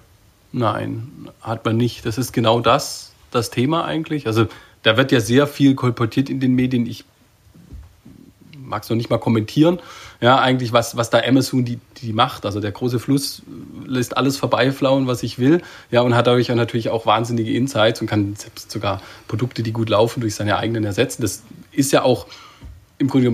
Nein, 0.57 1.27
hat 1.41 1.65
man 1.65 1.75
nicht. 1.75 2.05
Das 2.05 2.17
ist 2.17 2.31
genau 2.31 2.61
das, 2.61 3.11
das 3.29 3.49
Thema 3.49 3.83
eigentlich. 3.83 4.25
Also 4.25 4.47
da 4.83 4.95
wird 4.95 5.11
ja 5.11 5.19
sehr 5.19 5.47
viel 5.47 5.75
kolportiert 5.75 6.29
in 6.29 6.39
den 6.39 6.55
Medien. 6.55 6.85
Ich 6.85 7.03
mag 8.57 8.83
es 8.83 8.89
noch 8.89 8.95
nicht 8.95 9.09
mal 9.09 9.17
kommentieren. 9.17 9.79
Ja, 10.21 10.39
eigentlich, 10.39 10.71
was, 10.71 10.95
was 10.95 11.09
da 11.09 11.19
Amazon 11.19 11.65
die, 11.65 11.77
die 11.97 12.13
macht. 12.13 12.45
Also 12.45 12.61
der 12.61 12.71
große 12.71 12.99
Fluss 12.99 13.41
lässt 13.85 14.15
alles 14.15 14.37
vorbeiflauen, 14.37 15.07
was 15.07 15.23
ich 15.23 15.39
will. 15.39 15.61
Ja, 15.91 15.99
und 16.03 16.15
hat 16.15 16.25
dadurch 16.25 16.49
auch 16.53 16.55
natürlich 16.55 16.89
auch 16.89 17.05
wahnsinnige 17.05 17.51
Insights 17.51 17.99
und 17.99 18.07
kann 18.07 18.37
selbst 18.37 18.71
sogar 18.71 19.01
Produkte, 19.27 19.61
die 19.61 19.73
gut 19.73 19.89
laufen, 19.89 20.21
durch 20.21 20.35
seine 20.35 20.55
eigenen 20.55 20.85
ersetzen. 20.85 21.21
Das 21.21 21.43
ist 21.73 21.91
ja 21.91 22.03
auch 22.03 22.27
im 22.97 23.07
Grunde 23.07 23.31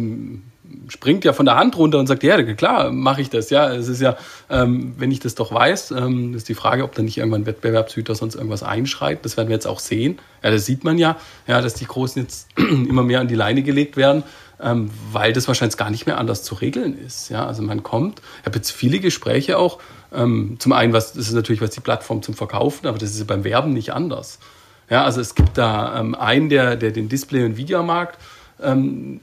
springt 0.87 1.23
ja 1.25 1.33
von 1.33 1.45
der 1.45 1.55
Hand 1.55 1.77
runter 1.77 1.99
und 1.99 2.07
sagt, 2.07 2.23
ja, 2.23 2.41
klar, 2.53 2.91
mache 2.91 3.21
ich 3.21 3.29
das. 3.29 3.49
Ja, 3.49 3.71
es 3.73 3.87
ist 3.87 4.01
ja, 4.01 4.17
ähm, 4.49 4.93
wenn 4.97 5.11
ich 5.11 5.19
das 5.19 5.35
doch 5.35 5.53
weiß, 5.53 5.91
ähm, 5.91 6.33
ist 6.33 6.49
die 6.49 6.53
Frage, 6.53 6.83
ob 6.83 6.95
da 6.95 7.01
nicht 7.01 7.17
irgendwann 7.17 7.45
Wettbewerbshüter 7.45 8.15
sonst 8.15 8.35
irgendwas 8.35 8.63
einschreitet. 8.63 9.25
Das 9.25 9.37
werden 9.37 9.49
wir 9.49 9.55
jetzt 9.55 9.67
auch 9.67 9.79
sehen. 9.79 10.19
Ja, 10.43 10.51
das 10.51 10.65
sieht 10.65 10.83
man 10.83 10.97
ja, 10.97 11.17
ja, 11.47 11.61
dass 11.61 11.73
die 11.73 11.85
Großen 11.85 12.21
jetzt 12.21 12.49
immer 12.57 13.03
mehr 13.03 13.19
an 13.19 13.27
die 13.27 13.35
Leine 13.35 13.63
gelegt 13.63 13.97
werden, 13.97 14.23
ähm, 14.61 14.89
weil 15.11 15.33
das 15.33 15.47
wahrscheinlich 15.47 15.77
gar 15.77 15.89
nicht 15.89 16.05
mehr 16.05 16.17
anders 16.17 16.43
zu 16.43 16.55
regeln 16.55 16.97
ist. 16.97 17.29
Ja, 17.29 17.45
also 17.45 17.61
man 17.61 17.83
kommt, 17.83 18.21
ich 18.41 18.45
habe 18.45 18.57
jetzt 18.57 18.71
viele 18.71 18.99
Gespräche 18.99 19.57
auch. 19.57 19.79
Ähm, 20.13 20.57
zum 20.59 20.73
einen, 20.73 20.93
was, 20.93 21.13
das 21.13 21.27
ist 21.27 21.33
natürlich 21.33 21.61
was 21.61 21.71
die 21.71 21.79
Plattform 21.79 22.21
zum 22.21 22.35
Verkaufen, 22.35 22.87
aber 22.87 22.97
das 22.97 23.11
ist 23.11 23.25
beim 23.27 23.43
Werben 23.43 23.73
nicht 23.73 23.93
anders. 23.93 24.39
Ja, 24.89 25.05
also 25.05 25.21
es 25.21 25.35
gibt 25.35 25.57
da 25.57 25.99
ähm, 25.99 26.15
einen, 26.15 26.49
der, 26.49 26.75
der 26.75 26.91
den 26.91 27.07
Display- 27.07 27.45
und 27.45 27.55
Videomarkt 27.55 28.19
ähm, 28.61 29.21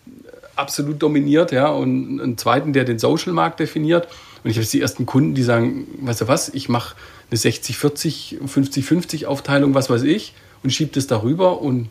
absolut 0.59 1.03
dominiert, 1.03 1.53
ja, 1.53 1.69
und 1.69 2.21
einen 2.21 2.39
zweiten, 2.39 2.73
der 2.73 2.85
den 2.85 2.99
Social-Markt 2.99 3.61
definiert. 3.61 4.09
Und 4.43 4.51
ich 4.51 4.57
habe 4.57 4.67
die 4.67 4.81
ersten 4.81 5.07
Kunden, 5.07 5.35
die 5.35 5.43
sagen, 5.43 5.87
weißt 6.01 6.23
du 6.23 6.29
was, 6.29 6.49
ich 6.49 6.69
mache 6.69 6.95
eine 7.31 7.39
60-40, 7.39 8.41
50-50 8.47 9.27
Aufteilung, 9.27 9.75
was 9.75 9.91
weiß 9.91 10.03
ich, 10.03 10.35
und 10.63 10.71
schiebe 10.71 10.93
das 10.93 11.07
darüber 11.07 11.61
und, 11.61 11.89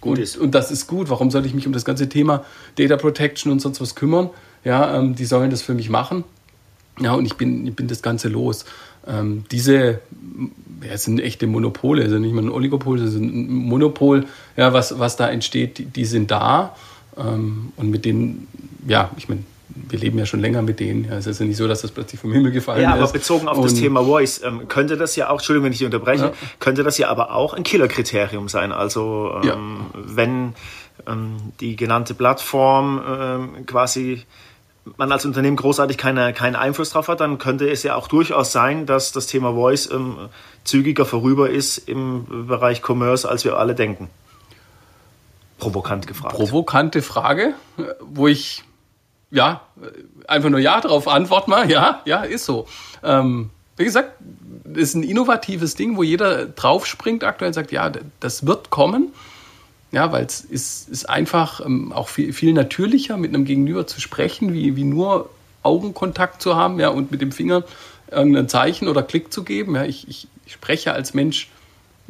und, 0.00 0.36
und, 0.36 0.54
das 0.54 0.70
ist 0.70 0.86
gut. 0.86 1.10
Warum 1.10 1.30
soll 1.30 1.44
ich 1.44 1.54
mich 1.54 1.66
um 1.66 1.72
das 1.72 1.84
ganze 1.84 2.08
Thema 2.08 2.44
Data 2.76 2.96
Protection 2.96 3.50
und 3.50 3.60
sonst 3.60 3.80
was 3.80 3.94
kümmern? 3.94 4.30
Ja, 4.64 4.96
ähm, 4.96 5.14
die 5.14 5.24
sollen 5.24 5.50
das 5.50 5.62
für 5.62 5.74
mich 5.74 5.90
machen. 5.90 6.24
Ja, 7.00 7.14
und 7.14 7.26
ich 7.26 7.34
bin, 7.34 7.66
ich 7.66 7.74
bin 7.74 7.88
das 7.88 8.02
Ganze 8.02 8.28
los. 8.28 8.64
Ähm, 9.06 9.44
diese 9.50 10.00
ja, 10.86 10.96
sind 10.96 11.20
echte 11.20 11.46
Monopole, 11.46 12.02
also 12.02 12.18
nicht 12.18 12.32
mal 12.32 12.42
ein 12.42 12.50
Oligopol, 12.50 12.98
ist 13.00 13.14
ein 13.14 13.50
Monopol, 13.50 14.26
ja, 14.56 14.72
was, 14.72 14.98
was 14.98 15.16
da 15.16 15.28
entsteht, 15.28 15.78
die, 15.78 15.84
die 15.86 16.04
sind 16.04 16.30
da. 16.30 16.76
Ähm, 17.18 17.72
und 17.76 17.90
mit 17.90 18.04
denen, 18.04 18.48
ja, 18.86 19.10
ich 19.16 19.28
meine, 19.28 19.42
wir 19.68 19.98
leben 19.98 20.18
ja 20.18 20.26
schon 20.26 20.40
länger 20.40 20.62
mit 20.62 20.80
denen. 20.80 21.04
Ja, 21.04 21.18
es 21.18 21.26
ist 21.26 21.40
ja 21.40 21.46
nicht 21.46 21.56
so, 21.56 21.68
dass 21.68 21.82
das 21.82 21.90
plötzlich 21.90 22.20
vom 22.20 22.32
Himmel 22.32 22.52
gefallen 22.52 22.80
ist. 22.80 22.84
Ja, 22.84 22.94
aber 22.94 23.04
ist. 23.04 23.12
bezogen 23.12 23.48
auf 23.48 23.58
und 23.58 23.64
das 23.64 23.74
Thema 23.74 24.04
Voice, 24.04 24.42
ähm, 24.42 24.68
könnte 24.68 24.96
das 24.96 25.16
ja 25.16 25.28
auch, 25.28 25.34
Entschuldigung, 25.36 25.66
wenn 25.66 25.72
ich 25.72 25.78
dich 25.78 25.86
unterbreche, 25.86 26.24
ja. 26.24 26.32
könnte 26.58 26.82
das 26.82 26.98
ja 26.98 27.08
aber 27.08 27.32
auch 27.34 27.54
ein 27.54 27.62
Killerkriterium 27.62 28.48
sein. 28.48 28.72
Also 28.72 29.32
ähm, 29.42 29.48
ja. 29.48 29.56
wenn 29.94 30.54
ähm, 31.06 31.36
die 31.60 31.76
genannte 31.76 32.14
Plattform 32.14 33.00
ähm, 33.06 33.66
quasi 33.66 34.24
man 34.96 35.12
als 35.12 35.26
Unternehmen 35.26 35.56
großartig 35.56 35.98
keine, 35.98 36.32
keinen 36.32 36.56
Einfluss 36.56 36.90
drauf 36.90 37.08
hat, 37.08 37.20
dann 37.20 37.36
könnte 37.36 37.68
es 37.68 37.82
ja 37.82 37.94
auch 37.94 38.08
durchaus 38.08 38.52
sein, 38.52 38.86
dass 38.86 39.12
das 39.12 39.26
Thema 39.26 39.52
Voice 39.52 39.90
ähm, 39.92 40.16
zügiger 40.64 41.04
vorüber 41.04 41.50
ist 41.50 41.76
im 41.76 42.46
Bereich 42.46 42.80
Commerce, 42.82 43.28
als 43.28 43.44
wir 43.44 43.58
alle 43.58 43.74
denken. 43.74 44.08
Provokant 45.58 46.06
gefragt. 46.06 46.34
Provokante 46.34 47.02
Frage, 47.02 47.54
wo 48.00 48.28
ich 48.28 48.64
ja 49.30 49.60
einfach 50.26 50.50
nur 50.50 50.60
ja 50.60 50.80
darauf 50.80 51.08
antworte 51.08 51.50
mal. 51.50 51.70
Ja, 51.70 52.00
ja, 52.04 52.22
ist 52.22 52.44
so. 52.44 52.66
Ähm, 53.02 53.50
wie 53.76 53.84
gesagt, 53.84 54.12
ist 54.74 54.94
ein 54.94 55.02
innovatives 55.02 55.74
Ding, 55.74 55.96
wo 55.96 56.02
jeder 56.02 56.46
draufspringt 56.46 57.24
aktuell 57.24 57.48
und 57.48 57.54
sagt, 57.54 57.72
ja, 57.72 57.90
das 58.20 58.46
wird 58.46 58.70
kommen. 58.70 59.12
Ja, 59.90 60.12
weil 60.12 60.26
es 60.26 60.40
ist, 60.42 60.88
ist 60.88 61.08
einfach 61.08 61.64
ähm, 61.64 61.92
auch 61.92 62.08
viel, 62.08 62.32
viel 62.32 62.52
natürlicher, 62.52 63.16
mit 63.16 63.34
einem 63.34 63.44
Gegenüber 63.46 63.86
zu 63.86 64.00
sprechen, 64.00 64.52
wie, 64.52 64.76
wie 64.76 64.84
nur 64.84 65.30
Augenkontakt 65.62 66.42
zu 66.42 66.56
haben 66.56 66.78
ja, 66.78 66.88
und 66.88 67.10
mit 67.10 67.22
dem 67.22 67.32
Finger 67.32 67.64
irgendein 68.10 68.48
Zeichen 68.48 68.88
oder 68.88 69.02
Klick 69.02 69.32
zu 69.32 69.44
geben. 69.44 69.76
Ja, 69.76 69.84
ich, 69.84 70.06
ich, 70.08 70.28
ich 70.44 70.52
spreche 70.52 70.92
als 70.92 71.14
Mensch 71.14 71.48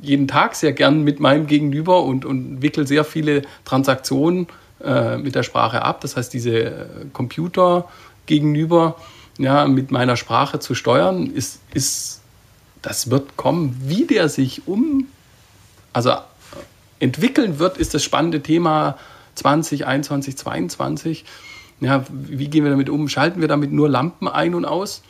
jeden 0.00 0.28
Tag 0.28 0.54
sehr 0.54 0.72
gern 0.72 1.02
mit 1.02 1.20
meinem 1.20 1.46
Gegenüber 1.46 2.02
und, 2.04 2.24
und 2.24 2.62
wickel 2.62 2.86
sehr 2.86 3.04
viele 3.04 3.42
Transaktionen 3.64 4.46
äh, 4.82 5.18
mit 5.18 5.34
der 5.34 5.42
Sprache 5.42 5.82
ab. 5.82 6.00
Das 6.00 6.16
heißt, 6.16 6.32
diese 6.32 6.58
äh, 6.58 6.86
Computer 7.12 7.88
gegenüber 8.26 8.96
ja, 9.38 9.66
mit 9.66 9.90
meiner 9.90 10.16
Sprache 10.16 10.60
zu 10.60 10.74
steuern, 10.74 11.26
ist, 11.26 11.60
ist, 11.72 12.20
das 12.82 13.10
wird 13.10 13.36
kommen. 13.36 13.76
Wie 13.84 14.06
der 14.06 14.28
sich 14.28 14.66
um, 14.66 15.06
also 15.92 16.12
entwickeln 17.00 17.58
wird, 17.58 17.78
ist 17.78 17.94
das 17.94 18.02
spannende 18.02 18.42
Thema 18.42 18.98
2021, 19.36 20.36
2022. 20.36 21.24
Ja, 21.80 22.04
wie 22.10 22.48
gehen 22.48 22.64
wir 22.64 22.70
damit 22.70 22.90
um? 22.90 23.08
Schalten 23.08 23.40
wir 23.40 23.48
damit 23.48 23.72
nur 23.72 23.88
Lampen 23.88 24.26
ein 24.26 24.54
und 24.54 24.64
aus? 24.64 25.02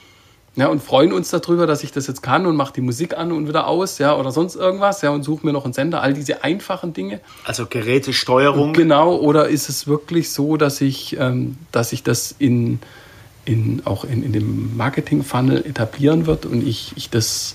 Ja, 0.58 0.66
und 0.66 0.82
freuen 0.82 1.12
uns 1.12 1.30
darüber, 1.30 1.68
dass 1.68 1.84
ich 1.84 1.92
das 1.92 2.08
jetzt 2.08 2.20
kann 2.20 2.44
und 2.44 2.56
mache 2.56 2.72
die 2.72 2.80
Musik 2.80 3.16
an 3.16 3.30
und 3.30 3.46
wieder 3.46 3.68
aus, 3.68 3.98
ja, 3.98 4.16
oder 4.16 4.32
sonst 4.32 4.56
irgendwas, 4.56 5.02
ja, 5.02 5.10
und 5.10 5.22
suche 5.22 5.46
mir 5.46 5.52
noch 5.52 5.64
einen 5.64 5.72
Sender, 5.72 6.02
all 6.02 6.14
diese 6.14 6.42
einfachen 6.42 6.92
Dinge. 6.92 7.20
Also 7.44 7.66
Gerätesteuerung. 7.66 8.72
Genau, 8.72 9.14
oder 9.14 9.48
ist 9.48 9.68
es 9.68 9.86
wirklich 9.86 10.32
so, 10.32 10.56
dass 10.56 10.80
ich, 10.80 11.16
ähm, 11.16 11.56
dass 11.70 11.92
ich 11.92 12.02
das 12.02 12.34
in, 12.40 12.80
in, 13.44 13.82
auch 13.84 14.02
in, 14.02 14.24
in 14.24 14.32
dem 14.32 14.76
Marketing-Funnel 14.76 15.64
etablieren 15.64 16.26
wird 16.26 16.44
und 16.44 16.66
ich, 16.66 16.92
ich 16.96 17.08
das 17.08 17.54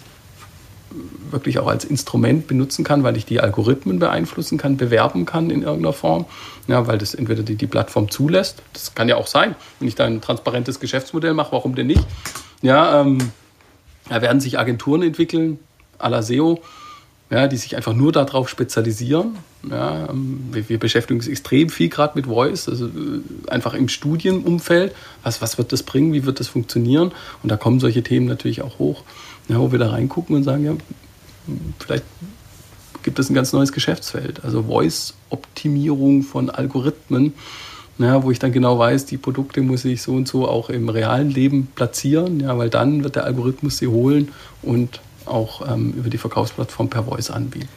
wirklich 1.31 1.59
auch 1.59 1.67
als 1.67 1.85
Instrument 1.85 2.47
benutzen 2.47 2.83
kann, 2.83 3.03
weil 3.03 3.17
ich 3.17 3.25
die 3.25 3.39
Algorithmen 3.39 3.99
beeinflussen 3.99 4.57
kann, 4.57 4.77
bewerben 4.77 5.25
kann 5.25 5.49
in 5.49 5.63
irgendeiner 5.63 5.93
Form, 5.93 6.25
ja, 6.67 6.85
weil 6.87 6.97
das 6.97 7.13
entweder 7.15 7.43
die, 7.43 7.55
die 7.55 7.67
Plattform 7.67 8.09
zulässt, 8.11 8.61
das 8.73 8.93
kann 8.95 9.09
ja 9.09 9.15
auch 9.15 9.27
sein, 9.27 9.55
wenn 9.79 9.87
ich 9.87 9.95
da 9.95 10.05
ein 10.05 10.21
transparentes 10.21 10.79
Geschäftsmodell 10.79 11.33
mache, 11.33 11.51
warum 11.51 11.75
denn 11.75 11.87
nicht? 11.87 12.05
Ja, 12.61 13.01
ähm, 13.01 13.17
da 14.09 14.21
werden 14.21 14.39
sich 14.39 14.59
Agenturen 14.59 15.01
entwickeln, 15.01 15.59
à 15.99 16.09
la 16.09 16.21
SEO, 16.21 16.59
ja, 17.29 17.47
die 17.47 17.57
sich 17.57 17.75
einfach 17.75 17.93
nur 17.93 18.11
darauf 18.11 18.47
spezialisieren. 18.49 19.37
Ja, 19.69 20.09
ähm, 20.09 20.49
wir, 20.51 20.69
wir, 20.69 20.77
beschäftigen 20.77 21.19
uns 21.19 21.27
extrem 21.27 21.69
viel 21.69 21.89
gerade 21.89 22.13
mit 22.15 22.27
Voice, 22.27 22.67
also 22.69 22.87
äh, 22.87 23.49
einfach 23.49 23.73
im 23.73 23.87
Studienumfeld. 23.87 24.93
Was, 25.23 25.41
was 25.41 25.57
wird 25.57 25.71
das 25.71 25.83
bringen? 25.83 26.13
Wie 26.13 26.25
wird 26.25 26.39
das 26.39 26.47
funktionieren? 26.47 27.11
Und 27.41 27.49
da 27.49 27.57
kommen 27.57 27.79
solche 27.79 28.03
Themen 28.03 28.27
natürlich 28.27 28.61
auch 28.61 28.77
hoch, 28.77 29.03
ja, 29.47 29.59
wo 29.59 29.71
wir 29.71 29.79
da 29.79 29.89
reingucken 29.89 30.35
und 30.35 30.43
sagen, 30.43 30.65
ja, 30.65 30.73
vielleicht 31.79 32.05
gibt 33.03 33.19
es 33.19 33.29
ein 33.29 33.33
ganz 33.33 33.53
neues 33.53 33.71
Geschäftsfeld. 33.71 34.43
Also 34.43 34.63
Voice-Optimierung 34.63 36.23
von 36.23 36.49
Algorithmen, 36.49 37.33
ja, 37.99 38.23
wo 38.23 38.31
ich 38.31 38.39
dann 38.39 38.51
genau 38.51 38.79
weiß, 38.79 39.05
die 39.05 39.17
Produkte 39.17 39.61
muss 39.61 39.85
ich 39.85 40.01
so 40.01 40.13
und 40.13 40.27
so 40.27 40.47
auch 40.47 40.69
im 40.69 40.89
realen 40.89 41.29
Leben 41.29 41.67
platzieren, 41.75 42.39
ja, 42.39 42.57
weil 42.57 42.69
dann 42.69 43.03
wird 43.03 43.15
der 43.15 43.25
Algorithmus 43.25 43.77
sie 43.77 43.87
holen 43.87 44.31
und 44.61 45.01
auch 45.25 45.67
ähm, 45.69 45.93
über 45.93 46.09
die 46.09 46.17
Verkaufsplattform 46.17 46.89
per 46.89 47.03
Voice 47.03 47.29
anbieten. 47.29 47.69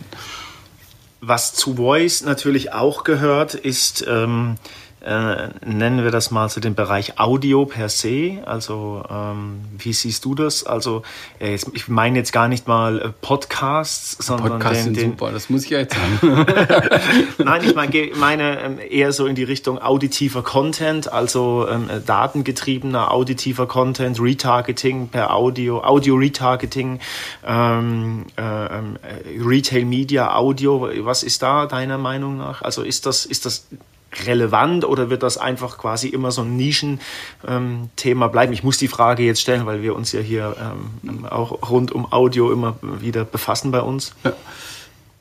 Was 1.21 1.55
zu 1.55 1.75
Voice 1.75 2.23
natürlich 2.23 2.73
auch 2.73 3.05
gehört, 3.05 3.55
ist 3.55 4.05
ähm, 4.09 4.57
äh, 5.07 5.51
nennen 5.65 6.03
wir 6.03 6.11
das 6.11 6.33
mal 6.33 6.49
so 6.49 6.61
den 6.61 6.75
Bereich 6.75 7.21
Audio 7.21 7.65
per 7.65 7.89
se. 7.89 8.43
Also 8.45 9.05
ähm, 9.09 9.61
wie 9.79 9.93
siehst 9.93 10.25
du 10.25 10.35
das? 10.35 10.67
Also 10.67 11.03
äh, 11.39 11.53
jetzt, 11.53 11.71
ich 11.75 11.87
meine 11.87 12.19
jetzt 12.19 12.33
gar 12.33 12.49
nicht 12.49 12.67
mal 12.67 13.01
äh, 13.01 13.09
Podcasts, 13.21 14.17
sondern 14.19 14.55
Podcasts 14.55 14.85
den, 14.85 14.95
den 14.95 15.11
super, 15.13 15.31
das 15.31 15.49
muss 15.49 15.65
ich 15.65 15.71
ja 15.71 15.79
jetzt 15.79 15.95
sagen. 15.95 16.45
Nein, 17.39 17.63
ich 17.65 17.77
meine, 17.77 18.11
meine 18.17 18.61
ähm, 18.61 18.79
eher 18.91 19.13
so 19.13 19.27
in 19.27 19.37
die 19.37 19.45
Richtung 19.45 19.79
auditiver 19.79 20.43
Content, 20.43 21.13
also 21.13 21.69
ähm, 21.71 21.89
datengetriebener 22.05 23.13
auditiver 23.13 23.67
Content, 23.67 24.21
Retargeting 24.21 25.09
per 25.09 25.33
Audio, 25.37 25.85
Audio 25.85 26.17
Retargeting, 26.17 26.99
ähm, 27.47 28.25
äh, 28.37 28.43
ähm, 28.43 28.97
Retail 29.39 29.85
Media 29.85 30.35
Audio. 30.35 30.89
Was 31.05 31.23
ist 31.23 31.43
da 31.43 31.67
deiner 31.67 31.99
Meinung 31.99 32.39
nach? 32.39 32.63
Also 32.63 32.83
ist 32.83 33.07
das 33.07 33.25
ist 33.25 33.47
das 33.47 33.69
relevant 34.25 34.85
oder 34.85 35.11
wird 35.11 35.23
das 35.23 35.39
einfach 35.39 35.79
quasi 35.79 36.09
immer 36.09 36.31
so 36.31 36.43
ein 36.43 36.57
Nischenthema 36.57 38.27
ähm, 38.27 38.33
bleiben? 38.33 38.53
Ich 38.53 38.63
muss 38.63 38.79
die 38.79 38.89
Frage 38.89 39.23
jetzt 39.23 39.41
stellen, 39.41 39.67
weil 39.67 39.83
wir 39.83 39.95
uns 39.95 40.13
ja 40.13 40.21
hier 40.21 40.57
ähm, 41.05 41.27
auch 41.27 41.71
rund 41.71 41.93
um 41.93 42.11
Audio 42.13 42.53
immer 42.53 42.77
wieder 43.01 43.25
befassen 43.25 43.71
bei 43.71 43.81
uns. 43.81 44.15
Ja. 44.25 44.33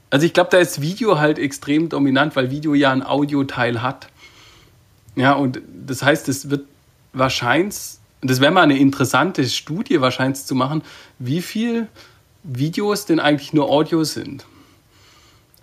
Also 0.09 0.25
ich 0.25 0.33
glaube, 0.33 0.49
da 0.51 0.59
ist 0.59 0.81
Video 0.81 1.19
halt 1.19 1.39
extrem 1.39 1.89
dominant, 1.89 2.35
weil 2.35 2.51
Video 2.51 2.73
ja 2.73 2.91
einen 2.91 3.03
Audioteil 3.03 3.81
hat. 3.81 4.07
Ja, 5.15 5.33
und 5.33 5.61
das 5.85 6.03
heißt, 6.03 6.29
es 6.29 6.49
wird 6.49 6.65
wahrscheinlich, 7.13 7.75
das 8.21 8.39
wäre 8.39 8.51
mal 8.51 8.61
eine 8.61 8.77
interessante 8.77 9.43
Studie 9.45 10.01
wahrscheinlich 10.01 10.45
zu 10.45 10.55
machen, 10.55 10.83
wie 11.19 11.41
viel 11.41 11.87
Videos 12.43 13.05
denn 13.05 13.19
eigentlich 13.19 13.53
nur 13.53 13.69
Audio 13.69 14.03
sind. 14.03 14.45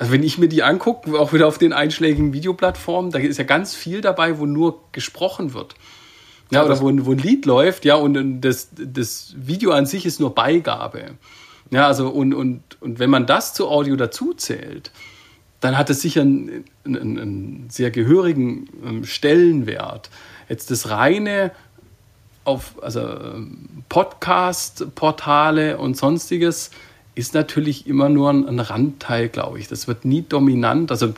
Also 0.02 0.14
wenn 0.14 0.24
ich 0.24 0.36
mir 0.36 0.48
die 0.48 0.64
angucke, 0.64 1.16
auch 1.16 1.32
wieder 1.32 1.46
auf 1.46 1.58
den 1.58 1.72
einschlägigen 1.72 2.32
Videoplattformen, 2.32 3.12
da 3.12 3.20
ist 3.20 3.38
ja 3.38 3.44
ganz 3.44 3.76
viel 3.76 4.00
dabei, 4.00 4.40
wo 4.40 4.46
nur 4.46 4.80
gesprochen 4.90 5.54
wird. 5.54 5.76
Ja, 6.50 6.64
oder 6.64 6.80
wo, 6.80 6.86
wo 7.06 7.12
ein 7.12 7.18
Lied 7.18 7.46
läuft, 7.46 7.84
ja, 7.84 7.94
und 7.94 8.40
das, 8.40 8.70
das 8.72 9.32
Video 9.36 9.70
an 9.70 9.86
sich 9.86 10.04
ist 10.04 10.18
nur 10.18 10.34
Beigabe. 10.34 11.12
Ja, 11.70 11.86
also 11.86 12.08
und, 12.08 12.34
und, 12.34 12.62
und 12.80 12.98
wenn 12.98 13.10
man 13.10 13.26
das 13.26 13.54
zu 13.54 13.68
Audio 13.68 13.94
dazu 13.94 14.34
zählt, 14.34 14.90
dann 15.60 15.78
hat 15.78 15.88
es 15.88 16.00
sicher 16.00 16.22
einen, 16.22 16.64
einen, 16.84 17.20
einen 17.20 17.66
sehr 17.70 17.92
gehörigen 17.92 18.68
ähm, 18.84 19.04
Stellenwert. 19.04 20.10
Jetzt 20.48 20.72
das 20.72 20.90
reine 20.90 21.52
auf 22.42 22.74
also 22.82 23.02
ähm, 23.02 23.84
Podcast-Portale 23.88 25.78
und 25.78 25.96
sonstiges, 25.96 26.72
ist 27.14 27.34
natürlich 27.34 27.86
immer 27.86 28.08
nur 28.08 28.30
ein, 28.30 28.48
ein 28.48 28.60
Randteil, 28.60 29.28
glaube 29.28 29.58
ich. 29.58 29.68
Das 29.68 29.86
wird 29.88 30.04
nie 30.04 30.22
dominant. 30.22 30.90
Also 30.90 31.12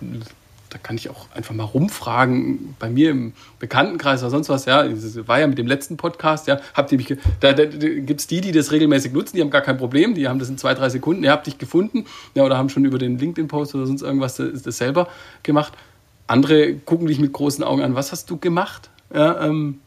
da 0.74 0.80
kann 0.83 0.96
ich 0.96 1.09
auch 1.09 1.28
einfach 1.33 1.54
mal 1.54 1.62
rumfragen, 1.62 2.74
bei 2.80 2.90
mir 2.90 3.11
im 3.11 3.33
Bekanntenkreis 3.61 4.22
oder 4.22 4.30
sonst 4.30 4.48
was, 4.48 4.64
ja, 4.64 4.83
das 4.83 5.28
war 5.28 5.38
ja 5.38 5.46
mit 5.46 5.57
dem 5.57 5.68
letzten 5.68 5.96
Podcast, 5.96 6.48
ja, 6.48 6.59
habt 6.74 6.90
ihr 6.90 6.98
mich, 6.98 7.16
da, 7.38 7.52
da, 7.52 7.64
da 7.64 7.88
gibt 7.88 8.20
es 8.20 8.26
die, 8.26 8.40
die 8.40 8.50
das 8.50 8.72
regelmäßig 8.72 9.12
nutzen, 9.12 9.37
die 9.37 9.42
haben 9.42 9.50
gar 9.50 9.61
kein 9.61 9.78
Problem, 9.78 10.16
die 10.16 10.26
haben 10.26 10.40
das 10.40 10.48
in 10.48 10.59
zwei, 10.59 10.74
drei 10.74 10.88
Sekunden, 10.88 11.22
ihr 11.22 11.30
habt 11.30 11.46
dich 11.46 11.59
gefunden, 11.59 12.07
ja, 12.35 12.42
oder 12.42 12.59
haben 12.59 12.70
schon 12.70 12.85
über 12.85 12.98
den 12.98 13.18
LinkedIn-Post 13.18 13.76
oder 13.76 13.87
sonst 13.87 14.02
irgendwas 14.02 14.35
das, 14.35 14.62
das 14.62 14.76
selber 14.76 15.07
gemacht. 15.44 15.74
Andere 16.26 16.74
gucken 16.74 17.07
dich 17.07 17.20
mit 17.20 17.33
großen 17.33 17.62
Augen 17.62 17.83
an, 17.83 17.94
was 17.94 18.11
hast 18.11 18.28
du 18.28 18.37
gemacht? 18.38 18.90
Ja, 19.14 19.46
ähm, 19.46 19.78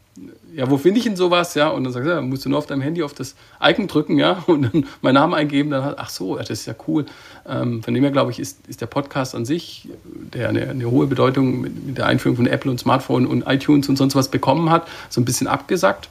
ja, 0.54 0.68
wo 0.70 0.76
finde 0.76 0.98
ich 0.98 1.04
denn 1.04 1.16
sowas? 1.16 1.54
Ja, 1.54 1.68
und 1.68 1.84
dann 1.84 1.92
sagst 1.92 2.08
du, 2.08 2.12
ja, 2.12 2.20
musst 2.20 2.44
du 2.44 2.48
nur 2.48 2.58
auf 2.58 2.66
deinem 2.66 2.80
Handy 2.80 3.02
auf 3.02 3.14
das 3.14 3.34
Icon 3.62 3.86
drücken, 3.86 4.18
ja, 4.18 4.42
und 4.46 4.62
dann 4.62 4.86
meinen 5.02 5.14
Namen 5.14 5.34
eingeben, 5.34 5.70
dann 5.70 5.94
ach 5.96 6.10
so, 6.10 6.36
das 6.36 6.50
ist 6.50 6.66
ja 6.66 6.74
cool. 6.86 7.06
Ähm, 7.46 7.82
von 7.82 7.94
dem 7.94 8.02
her, 8.02 8.10
glaube 8.10 8.30
ich, 8.30 8.40
ist, 8.40 8.66
ist 8.66 8.80
der 8.80 8.86
Podcast 8.86 9.34
an 9.34 9.44
sich, 9.44 9.88
der 10.04 10.48
eine, 10.48 10.68
eine 10.68 10.90
hohe 10.90 11.06
Bedeutung 11.06 11.60
mit, 11.60 11.86
mit, 11.86 11.98
der 11.98 12.06
Einführung 12.06 12.36
von 12.36 12.46
Apple 12.46 12.70
und 12.70 12.80
Smartphone 12.80 13.26
und 13.26 13.46
iTunes 13.46 13.88
und 13.88 13.96
sonst 13.96 14.16
was 14.16 14.30
bekommen 14.30 14.70
hat, 14.70 14.88
so 15.08 15.20
ein 15.20 15.24
bisschen 15.24 15.46
abgesackt. 15.46 16.08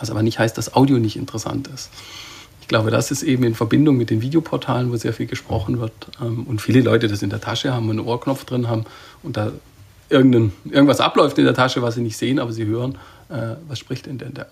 Was 0.00 0.10
aber 0.10 0.22
nicht 0.22 0.38
heißt, 0.38 0.56
dass 0.56 0.74
Audio 0.74 0.98
nicht 0.98 1.16
interessant 1.16 1.68
ist. 1.68 1.90
Ich 2.62 2.68
glaube, 2.68 2.90
das 2.90 3.10
ist 3.10 3.22
eben 3.22 3.44
in 3.44 3.54
Verbindung 3.54 3.96
mit 3.96 4.10
den 4.10 4.22
Videoportalen, 4.22 4.92
wo 4.92 4.96
sehr 4.96 5.12
viel 5.12 5.26
gesprochen 5.26 5.80
wird 5.80 5.92
ähm, 6.20 6.44
und 6.44 6.60
viele 6.60 6.82
Leute 6.82 7.08
das 7.08 7.22
in 7.22 7.30
der 7.30 7.40
Tasche 7.40 7.72
haben 7.72 7.88
und 7.88 7.98
einen 7.98 8.06
Ohrknopf 8.06 8.44
drin 8.44 8.68
haben 8.68 8.84
und 9.22 9.36
da 9.36 9.52
irgendein, 10.08 10.52
irgendwas 10.64 11.00
abläuft 11.00 11.38
in 11.38 11.44
der 11.44 11.54
Tasche, 11.54 11.82
was 11.82 11.94
sie 11.94 12.02
nicht 12.02 12.16
sehen, 12.16 12.38
aber 12.38 12.52
sie 12.52 12.66
hören, 12.66 12.98
äh, 13.28 13.56
was 13.66 13.78
spricht 13.78 14.06
denn 14.06 14.18
denn 14.18 14.34
der? 14.34 14.48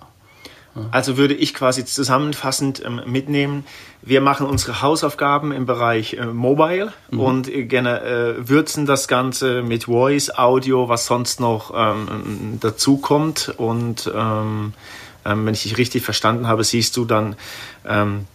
Also 0.91 1.17
würde 1.17 1.35
ich 1.35 1.55
quasi 1.55 1.85
zusammenfassend 1.85 2.83
ähm, 2.85 3.01
mitnehmen, 3.07 3.65
wir 4.03 4.21
machen 4.21 4.47
unsere 4.47 4.83
Hausaufgaben 4.83 5.51
im 5.51 5.67
Bereich 5.67 6.15
äh, 6.15 6.27
Mobile 6.27 6.93
mhm. 7.11 7.21
und 7.21 7.49
äh, 7.49 7.63
äh, 7.63 8.49
würzen 8.49 8.87
das 8.87 9.09
Ganze 9.09 9.63
mit 9.63 9.85
Voice, 9.85 10.31
Audio, 10.31 10.89
was 10.89 11.07
sonst 11.07 11.41
noch 11.41 11.73
ähm, 11.75 12.59
dazu 12.61 12.99
kommt. 12.99 13.55
Und 13.57 14.11
ähm, 14.15 14.75
ähm 15.25 15.47
wenn 15.47 15.55
ich 15.55 15.63
dich 15.63 15.79
richtig 15.79 16.05
verstanden 16.05 16.47
habe, 16.47 16.63
siehst 16.63 16.97
du 16.97 17.05
dann 17.05 17.37
ähm, 17.87 18.27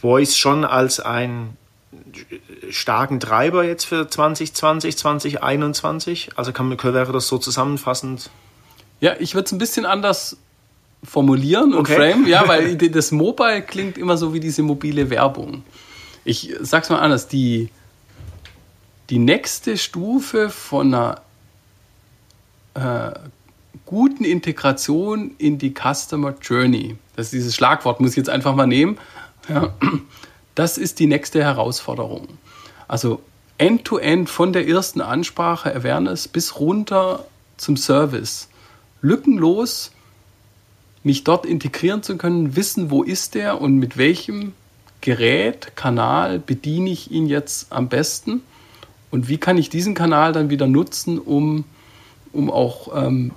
Voice 0.00 0.36
schon 0.36 0.64
als 0.64 1.00
ein 1.00 1.56
starken 2.70 3.20
Treiber 3.20 3.64
jetzt 3.64 3.84
für 3.84 4.08
2020, 4.08 4.96
2021? 4.96 6.30
Also 6.36 6.52
kann, 6.52 6.70
wäre 6.70 7.12
das 7.12 7.28
so 7.28 7.38
zusammenfassend? 7.38 8.30
Ja, 9.00 9.14
ich 9.18 9.34
würde 9.34 9.46
es 9.46 9.52
ein 9.52 9.58
bisschen 9.58 9.86
anders 9.86 10.36
formulieren 11.04 11.72
und 11.72 11.80
okay. 11.80 11.96
frame, 11.96 12.26
ja, 12.26 12.48
weil 12.48 12.76
das 12.90 13.12
Mobile 13.12 13.62
klingt 13.62 13.98
immer 13.98 14.16
so 14.16 14.32
wie 14.34 14.40
diese 14.40 14.62
mobile 14.62 15.10
Werbung. 15.10 15.62
Ich 16.24 16.54
sag's 16.60 16.90
mal 16.90 16.98
anders, 16.98 17.28
die, 17.28 17.70
die 19.10 19.18
nächste 19.18 19.76
Stufe 19.78 20.50
von 20.50 20.92
einer 20.92 21.20
äh, 22.74 23.12
guten 23.84 24.24
Integration 24.24 25.32
in 25.38 25.58
die 25.58 25.72
Customer 25.72 26.34
Journey, 26.42 26.96
das 27.14 27.26
ist 27.26 27.32
dieses 27.34 27.54
Schlagwort, 27.54 28.00
muss 28.00 28.10
ich 28.10 28.16
jetzt 28.16 28.30
einfach 28.30 28.54
mal 28.54 28.66
nehmen, 28.66 28.98
ja, 29.48 29.72
das 30.54 30.78
ist 30.78 30.98
die 30.98 31.06
nächste 31.06 31.42
Herausforderung. 31.44 32.26
Also 32.88 33.22
end-to-end 33.58 34.28
-end 34.28 34.30
von 34.30 34.52
der 34.52 34.68
ersten 34.68 35.00
Ansprache, 35.00 35.74
Awareness 35.74 36.28
bis 36.28 36.58
runter 36.58 37.24
zum 37.56 37.76
Service. 37.76 38.48
Lückenlos 39.00 39.92
mich 41.02 41.24
dort 41.24 41.46
integrieren 41.46 42.02
zu 42.02 42.16
können, 42.16 42.56
wissen, 42.56 42.90
wo 42.90 43.02
ist 43.02 43.34
der 43.34 43.60
und 43.60 43.78
mit 43.78 43.96
welchem 43.96 44.52
Gerät, 45.00 45.76
Kanal 45.76 46.40
bediene 46.40 46.90
ich 46.90 47.12
ihn 47.12 47.26
jetzt 47.26 47.72
am 47.72 47.88
besten 47.88 48.42
und 49.12 49.28
wie 49.28 49.38
kann 49.38 49.56
ich 49.56 49.70
diesen 49.70 49.94
Kanal 49.94 50.32
dann 50.32 50.50
wieder 50.50 50.66
nutzen, 50.66 51.18
um, 51.18 51.64
um 52.32 52.50
auch, 52.50 52.90
ähm, 52.94 53.30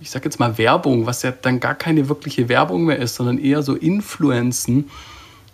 ich 0.00 0.10
sage 0.10 0.24
jetzt 0.24 0.40
mal 0.40 0.56
Werbung, 0.56 1.04
was 1.04 1.22
ja 1.22 1.30
dann 1.30 1.60
gar 1.60 1.74
keine 1.74 2.08
wirkliche 2.08 2.48
Werbung 2.48 2.84
mehr 2.84 2.98
ist, 2.98 3.16
sondern 3.16 3.38
eher 3.38 3.62
so 3.62 3.74
Influenzen, 3.74 4.88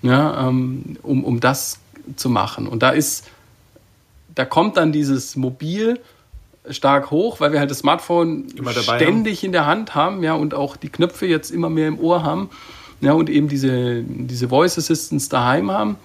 ja, 0.02 0.48
ähm, 0.48 0.96
um, 1.02 1.24
um 1.24 1.40
das 1.40 1.80
zu 2.16 2.28
machen. 2.28 2.66
Und 2.66 2.82
da 2.82 2.90
ist, 2.90 3.26
da 4.34 4.44
kommt 4.44 4.76
dann 4.76 4.92
dieses 4.92 5.36
Mobil 5.36 6.00
stark 6.70 7.10
hoch, 7.10 7.40
weil 7.40 7.52
wir 7.52 7.60
halt 7.60 7.70
das 7.70 7.78
Smartphone 7.78 8.46
ständig 8.82 9.38
haben. 9.38 9.46
in 9.46 9.52
der 9.52 9.66
Hand 9.66 9.94
haben, 9.94 10.22
ja, 10.22 10.34
und 10.34 10.54
auch 10.54 10.76
die 10.76 10.88
Knöpfe 10.88 11.26
jetzt 11.26 11.50
immer 11.50 11.70
mehr 11.70 11.88
im 11.88 11.98
Ohr 11.98 12.22
haben, 12.22 12.50
ja, 13.00 13.12
und 13.12 13.30
eben 13.30 13.48
diese, 13.48 14.02
diese 14.02 14.48
Voice 14.48 14.76
Assistants 14.78 15.28
daheim 15.28 15.70
haben. 15.70 15.96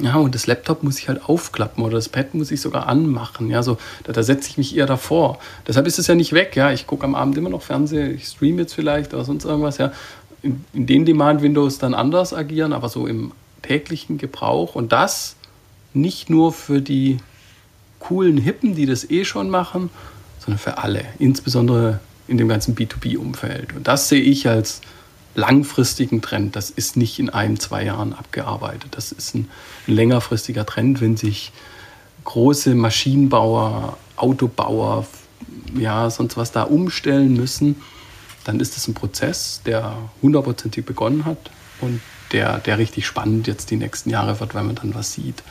Ja, 0.00 0.16
und 0.16 0.34
das 0.34 0.46
Laptop 0.46 0.82
muss 0.82 0.98
ich 0.98 1.08
halt 1.08 1.28
aufklappen 1.28 1.84
oder 1.84 1.96
das 1.96 2.08
Pad 2.08 2.34
muss 2.34 2.50
ich 2.50 2.60
sogar 2.62 2.88
anmachen. 2.88 3.50
Ja, 3.50 3.62
so, 3.62 3.76
da, 4.04 4.12
da 4.12 4.22
setze 4.22 4.48
ich 4.48 4.56
mich 4.56 4.74
eher 4.74 4.86
davor. 4.86 5.38
Deshalb 5.68 5.86
ist 5.86 5.98
es 5.98 6.06
ja 6.06 6.14
nicht 6.14 6.32
weg. 6.32 6.56
Ja, 6.56 6.72
ich 6.72 6.86
gucke 6.86 7.04
am 7.04 7.14
Abend 7.14 7.36
immer 7.36 7.50
noch 7.50 7.62
Fernsehen, 7.62 8.14
ich 8.14 8.24
streame 8.26 8.62
jetzt 8.62 8.74
vielleicht 8.74 9.12
oder 9.12 9.24
sonst 9.24 9.44
irgendwas. 9.44 9.76
Ja, 9.76 9.92
in, 10.42 10.64
in 10.72 10.86
den 10.86 11.04
Demand-Windows 11.04 11.78
dann 11.78 11.92
anders 11.92 12.32
agieren, 12.32 12.72
aber 12.72 12.88
so 12.88 13.06
im 13.06 13.32
täglichen 13.62 14.18
Gebrauch 14.18 14.74
und 14.74 14.92
das 14.92 15.36
nicht 15.92 16.30
nur 16.30 16.52
für 16.52 16.80
die 16.80 17.18
coolen 17.98 18.38
Hippen, 18.38 18.74
die 18.74 18.86
das 18.86 19.08
eh 19.10 19.24
schon 19.24 19.50
machen, 19.50 19.90
sondern 20.38 20.58
für 20.58 20.78
alle, 20.78 21.04
insbesondere 21.18 22.00
in 22.28 22.38
dem 22.38 22.48
ganzen 22.48 22.74
B2B-Umfeld. 22.74 23.74
Und 23.74 23.88
das 23.88 24.08
sehe 24.08 24.22
ich 24.22 24.48
als 24.48 24.80
langfristigen 25.34 26.22
Trend. 26.22 26.56
Das 26.56 26.70
ist 26.70 26.96
nicht 26.96 27.18
in 27.18 27.30
ein, 27.30 27.58
zwei 27.58 27.84
Jahren 27.84 28.12
abgearbeitet. 28.12 28.96
Das 28.96 29.12
ist 29.12 29.34
ein, 29.34 29.48
ein 29.86 29.94
längerfristiger 29.94 30.64
Trend, 30.66 31.00
wenn 31.00 31.16
sich 31.16 31.52
große 32.24 32.74
Maschinenbauer, 32.74 33.96
Autobauer, 34.16 35.06
ja, 35.74 36.10
sonst 36.10 36.36
was 36.36 36.52
da 36.52 36.62
umstellen 36.62 37.34
müssen, 37.34 37.76
dann 38.44 38.60
ist 38.60 38.76
es 38.76 38.88
ein 38.88 38.94
Prozess, 38.94 39.62
der 39.64 39.96
hundertprozentig 40.22 40.84
begonnen 40.84 41.24
hat 41.24 41.50
und 41.80 42.00
der, 42.32 42.58
der 42.58 42.78
richtig 42.78 43.06
spannend 43.06 43.46
jetzt 43.46 43.70
die 43.70 43.76
nächsten 43.76 44.10
Jahre 44.10 44.40
wird, 44.40 44.54
weil 44.54 44.64
man 44.64 44.76
dann 44.76 44.94
was 44.94 45.12
sieht. 45.12 45.42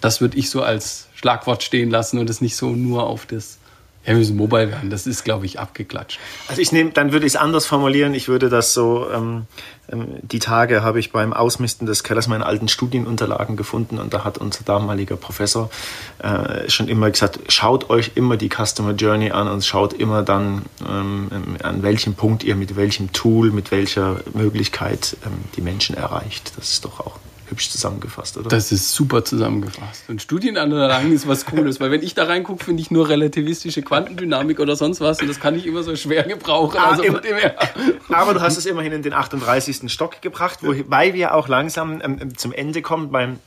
Das 0.00 0.20
würde 0.20 0.38
ich 0.38 0.50
so 0.50 0.62
als 0.62 1.08
Schlagwort 1.14 1.62
stehen 1.62 1.90
lassen 1.90 2.18
und 2.18 2.30
es 2.30 2.40
nicht 2.40 2.56
so 2.56 2.70
nur 2.70 3.06
auf 3.06 3.26
das 3.26 3.58
wir 4.04 4.14
müssen 4.14 4.36
mobile 4.36 4.70
werden. 4.70 4.88
Das 4.88 5.06
ist, 5.06 5.24
glaube 5.24 5.44
ich, 5.44 5.58
abgeklatscht. 5.58 6.18
Also 6.48 6.62
ich 6.62 6.72
nehme, 6.72 6.90
dann 6.90 7.12
würde 7.12 7.26
ich 7.26 7.34
es 7.34 7.36
anders 7.36 7.66
formulieren. 7.66 8.14
Ich 8.14 8.28
würde 8.28 8.48
das 8.48 8.72
so, 8.72 9.06
ähm, 9.12 9.46
ähm, 9.92 10.06
die 10.22 10.38
Tage 10.38 10.82
habe 10.82 10.98
ich 10.98 11.12
beim 11.12 11.34
Ausmisten 11.34 11.86
des 11.86 12.02
Kellers 12.02 12.26
meine 12.26 12.46
alten 12.46 12.68
Studienunterlagen 12.68 13.56
gefunden 13.56 13.98
und 13.98 14.14
da 14.14 14.24
hat 14.24 14.38
unser 14.38 14.64
damaliger 14.64 15.16
Professor 15.16 15.70
äh, 16.18 16.70
schon 16.70 16.88
immer 16.88 17.10
gesagt, 17.10 17.40
schaut 17.52 17.90
euch 17.90 18.12
immer 18.14 18.38
die 18.38 18.48
Customer 18.48 18.92
Journey 18.92 19.32
an 19.32 19.48
und 19.48 19.64
schaut 19.64 19.92
immer 19.92 20.22
dann, 20.22 20.62
ähm, 20.88 21.56
an 21.62 21.82
welchem 21.82 22.14
Punkt 22.14 22.42
ihr 22.42 22.56
mit 22.56 22.76
welchem 22.76 23.12
Tool, 23.12 23.50
mit 23.50 23.70
welcher 23.70 24.22
Möglichkeit 24.32 25.16
ähm, 25.26 25.32
die 25.56 25.60
Menschen 25.60 25.94
erreicht. 25.94 26.52
Das 26.56 26.70
ist 26.70 26.84
doch 26.86 27.00
auch 27.00 27.18
hübsch 27.50 27.70
zusammengefasst, 27.70 28.38
oder? 28.38 28.48
Das 28.48 28.72
ist 28.72 28.92
super 28.92 29.24
zusammengefasst. 29.24 30.08
Und 30.08 30.22
Studienanlagen 30.22 31.12
ist 31.12 31.28
was 31.28 31.44
Cooles, 31.46 31.80
weil 31.80 31.90
wenn 31.90 32.02
ich 32.02 32.14
da 32.14 32.24
reingucke, 32.24 32.64
finde 32.64 32.82
ich 32.82 32.90
nur 32.90 33.08
relativistische 33.08 33.82
Quantendynamik 33.82 34.60
oder 34.60 34.76
sonst 34.76 35.00
was 35.00 35.20
und 35.20 35.28
das 35.28 35.40
kann 35.40 35.54
ich 35.54 35.66
immer 35.66 35.82
so 35.82 35.96
schwer 35.96 36.22
gebrauchen. 36.24 36.78
Ah, 36.78 36.90
also 36.90 37.02
im, 37.02 37.18
aber 38.08 38.34
du 38.34 38.40
hast 38.40 38.56
es 38.56 38.66
immerhin 38.66 38.92
in 38.92 39.02
den 39.02 39.12
38. 39.12 39.92
Stock 39.92 40.22
gebracht, 40.22 40.60
wobei 40.62 41.14
wir 41.14 41.34
auch 41.34 41.48
langsam 41.48 42.00
ähm, 42.02 42.36
zum 42.36 42.52
Ende 42.52 42.82
kommen 42.82 43.10
beim 43.10 43.38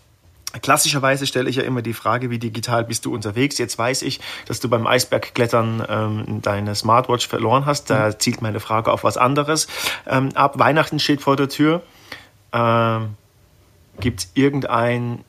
Klassischerweise 0.61 1.25
stelle 1.25 1.49
ich 1.49 1.55
ja 1.55 1.63
immer 1.63 1.81
die 1.81 1.93
Frage, 1.93 2.29
wie 2.29 2.37
digital 2.37 2.83
bist 2.83 3.05
du 3.05 3.13
unterwegs? 3.13 3.57
Jetzt 3.57 3.79
weiß 3.79 4.03
ich, 4.03 4.19
dass 4.45 4.59
du 4.59 4.69
beim 4.69 4.85
Eisbergklettern 4.85 5.83
ähm, 5.89 6.41
deine 6.43 6.75
Smartwatch 6.75 7.27
verloren 7.27 7.65
hast. 7.65 7.89
Da 7.89 8.09
mhm. 8.09 8.19
zielt 8.19 8.41
meine 8.43 8.59
Frage 8.59 8.91
auf 8.91 9.03
was 9.03 9.17
anderes 9.17 9.67
ähm, 10.05 10.29
ab. 10.35 10.59
Weihnachten 10.59 10.99
steht 10.99 11.21
vor 11.21 11.35
der 11.35 11.49
Tür. 11.49 11.81
Ähm, 12.51 13.15
Gibt 13.99 14.21
es 14.21 14.31
irgendein 14.33 15.23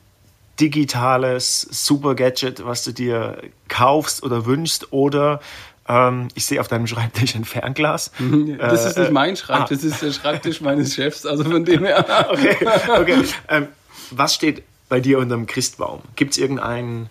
digitales 0.59 1.61
Super-Gadget, 1.61 2.65
was 2.65 2.83
du 2.83 2.91
dir 2.91 3.41
kaufst 3.67 4.23
oder 4.23 4.45
wünschst? 4.45 4.91
Oder 4.91 5.41
ähm, 5.87 6.29
ich 6.33 6.45
sehe 6.45 6.59
auf 6.59 6.67
deinem 6.67 6.87
Schreibtisch 6.87 7.35
ein 7.35 7.45
Fernglas. 7.45 8.11
Das 8.57 8.85
ist 8.85 8.97
nicht 8.97 9.09
äh, 9.09 9.11
mein 9.11 9.35
Schreibtisch, 9.35 9.77
ah. 9.77 9.81
das 9.81 9.83
ist 9.83 10.01
der 10.01 10.11
Schreibtisch 10.11 10.61
meines 10.61 10.95
Chefs. 10.95 11.25
Also 11.25 11.43
von 11.43 11.65
dem 11.65 11.83
her. 11.83 12.27
okay, 12.31 12.57
okay. 12.99 13.23
Ähm, 13.49 13.67
was 14.11 14.33
steht 14.33 14.63
bei 14.89 14.99
dir 14.99 15.19
unter 15.19 15.35
dem 15.35 15.45
Christbaum? 15.45 16.01
Gibt 16.15 16.33
es 16.33 16.37
irgendein 16.37 17.09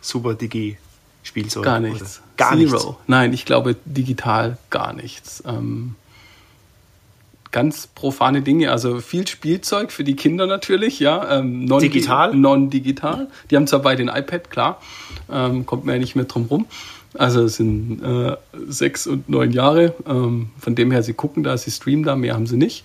super 0.00 0.34
Digi? 0.34 0.78
Spielzeug? 1.22 1.64
Gar 1.64 1.80
nichts. 1.80 2.22
Gar 2.36 2.56
Zero. 2.56 2.60
nichts. 2.60 2.86
Nein, 3.06 3.32
ich 3.32 3.44
glaube 3.44 3.76
digital 3.84 4.56
gar 4.70 4.94
nichts. 4.94 5.42
Ähm, 5.46 5.94
ganz 7.50 7.86
profane 7.86 8.42
Dinge, 8.42 8.70
also 8.70 9.00
viel 9.00 9.26
Spielzeug 9.26 9.92
für 9.92 10.04
die 10.04 10.16
Kinder 10.16 10.46
natürlich, 10.46 11.00
ja. 11.00 11.38
Ähm, 11.38 11.64
non 11.64 11.80
digital? 11.80 12.34
Non-digital. 12.34 13.28
Die 13.50 13.56
haben 13.56 13.66
zwar 13.66 13.80
beide 13.80 14.02
ein 14.02 14.22
iPad, 14.22 14.50
klar, 14.50 14.80
ähm, 15.30 15.66
kommt 15.66 15.84
man 15.84 15.94
ja 15.94 16.00
nicht 16.00 16.16
mehr 16.16 16.26
drum 16.26 16.46
rum. 16.46 16.66
Also 17.14 17.44
es 17.44 17.56
sind 17.56 18.02
äh, 18.02 18.36
sechs 18.68 19.06
und 19.06 19.28
neun 19.28 19.50
Jahre. 19.50 19.94
Ähm, 20.06 20.50
von 20.58 20.74
dem 20.74 20.90
her, 20.90 21.02
sie 21.02 21.14
gucken 21.14 21.42
da, 21.42 21.56
sie 21.56 21.70
streamen 21.70 22.04
da, 22.04 22.16
mehr 22.16 22.34
haben 22.34 22.46
sie 22.46 22.56
nicht. 22.56 22.84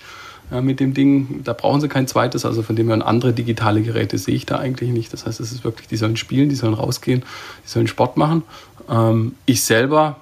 Äh, 0.52 0.62
mit 0.62 0.80
dem 0.80 0.94
Ding, 0.94 1.42
da 1.44 1.54
brauchen 1.54 1.82
sie 1.82 1.90
kein 1.90 2.08
zweites. 2.08 2.46
Also 2.46 2.64
von 2.64 2.76
dem 2.76 2.88
her, 2.88 3.06
andere 3.06 3.34
digitale 3.34 3.82
Geräte 3.82 4.18
sehe 4.18 4.36
ich 4.36 4.46
da 4.46 4.58
eigentlich 4.58 4.92
nicht. 4.92 5.12
Das 5.12 5.26
heißt, 5.26 5.40
es 5.40 5.52
ist 5.52 5.64
wirklich, 5.64 5.88
die 5.88 5.98
sollen 5.98 6.16
spielen, 6.16 6.50
die 6.50 6.56
sollen 6.56 6.74
rausgehen, 6.74 7.24
die 7.66 7.70
sollen 7.70 7.88
Sport 7.88 8.16
machen. 8.16 8.44
Ähm, 8.90 9.36
ich 9.46 9.64
selber 9.64 10.18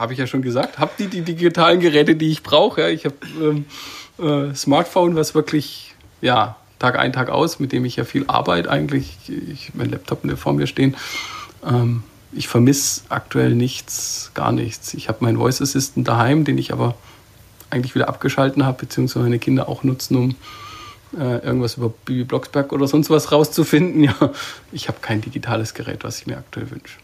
habe 0.00 0.14
ich 0.14 0.18
ja 0.18 0.26
schon 0.26 0.40
gesagt, 0.40 0.78
habe 0.78 0.92
die, 0.98 1.08
die 1.08 1.20
digitalen 1.20 1.78
Geräte, 1.78 2.16
die 2.16 2.30
ich 2.30 2.42
brauche. 2.42 2.80
Ja. 2.80 2.88
Ich 2.88 3.04
habe 3.04 3.16
ähm, 3.38 3.66
äh, 4.18 4.54
Smartphone, 4.54 5.14
was 5.14 5.34
wirklich, 5.34 5.94
ja, 6.22 6.56
Tag 6.78 6.98
ein, 6.98 7.12
Tag 7.12 7.28
aus, 7.28 7.60
mit 7.60 7.72
dem 7.72 7.84
ich 7.84 7.96
ja 7.96 8.04
viel 8.04 8.24
arbeite 8.26 8.70
eigentlich. 8.70 9.18
Ich 9.28 9.74
mein 9.74 9.90
Laptop 9.90 10.22
vor 10.38 10.54
mir 10.54 10.66
stehen. 10.66 10.96
Ähm, 11.62 12.02
ich 12.32 12.48
vermisse 12.48 13.02
aktuell 13.10 13.54
nichts, 13.54 14.30
gar 14.32 14.52
nichts. 14.52 14.94
Ich 14.94 15.08
habe 15.08 15.18
meinen 15.20 15.36
Voice 15.36 15.60
Assistant 15.60 16.08
daheim, 16.08 16.44
den 16.44 16.56
ich 16.56 16.72
aber 16.72 16.94
eigentlich 17.68 17.94
wieder 17.94 18.08
abgeschalten 18.08 18.64
habe, 18.64 18.78
beziehungsweise 18.78 19.24
meine 19.24 19.38
Kinder 19.38 19.68
auch 19.68 19.84
nutzen, 19.84 20.16
um 20.16 20.36
äh, 21.18 21.44
irgendwas 21.44 21.76
über 21.76 21.90
Bibi 21.90 22.24
Blocksberg 22.24 22.72
oder 22.72 22.86
sonst 22.86 23.10
was 23.10 23.32
rauszufinden. 23.32 24.04
Ja, 24.20 24.32
ich 24.72 24.88
habe 24.88 24.98
kein 25.02 25.20
digitales 25.20 25.74
Gerät, 25.74 26.04
was 26.04 26.20
ich 26.20 26.26
mir 26.26 26.38
aktuell 26.38 26.70
wünsche. 26.70 26.96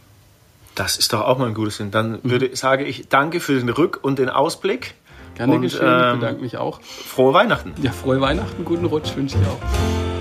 Das 0.76 0.98
ist 0.98 1.12
doch 1.12 1.22
auch 1.22 1.38
mal 1.38 1.48
ein 1.48 1.54
gutes 1.54 1.78
Sinn. 1.78 1.90
Dann 1.90 2.12
mhm. 2.12 2.30
würde, 2.30 2.54
sage 2.54 2.84
ich 2.84 3.08
danke 3.08 3.40
für 3.40 3.58
den 3.58 3.70
Rück- 3.70 3.98
und 4.00 4.18
den 4.18 4.28
Ausblick. 4.28 4.94
Gerne 5.34 5.54
und, 5.54 5.62
geschehen, 5.62 5.82
ähm, 5.82 6.14
ich 6.14 6.20
bedanke 6.20 6.42
mich 6.42 6.56
auch. 6.58 6.80
Frohe 6.82 7.34
Weihnachten. 7.34 7.72
Ja, 7.82 7.92
frohe 7.92 8.20
Weihnachten, 8.20 8.64
guten 8.64 8.84
Rutsch 8.84 9.16
wünsche 9.16 9.36
ich 9.38 9.46
auch. 9.46 10.15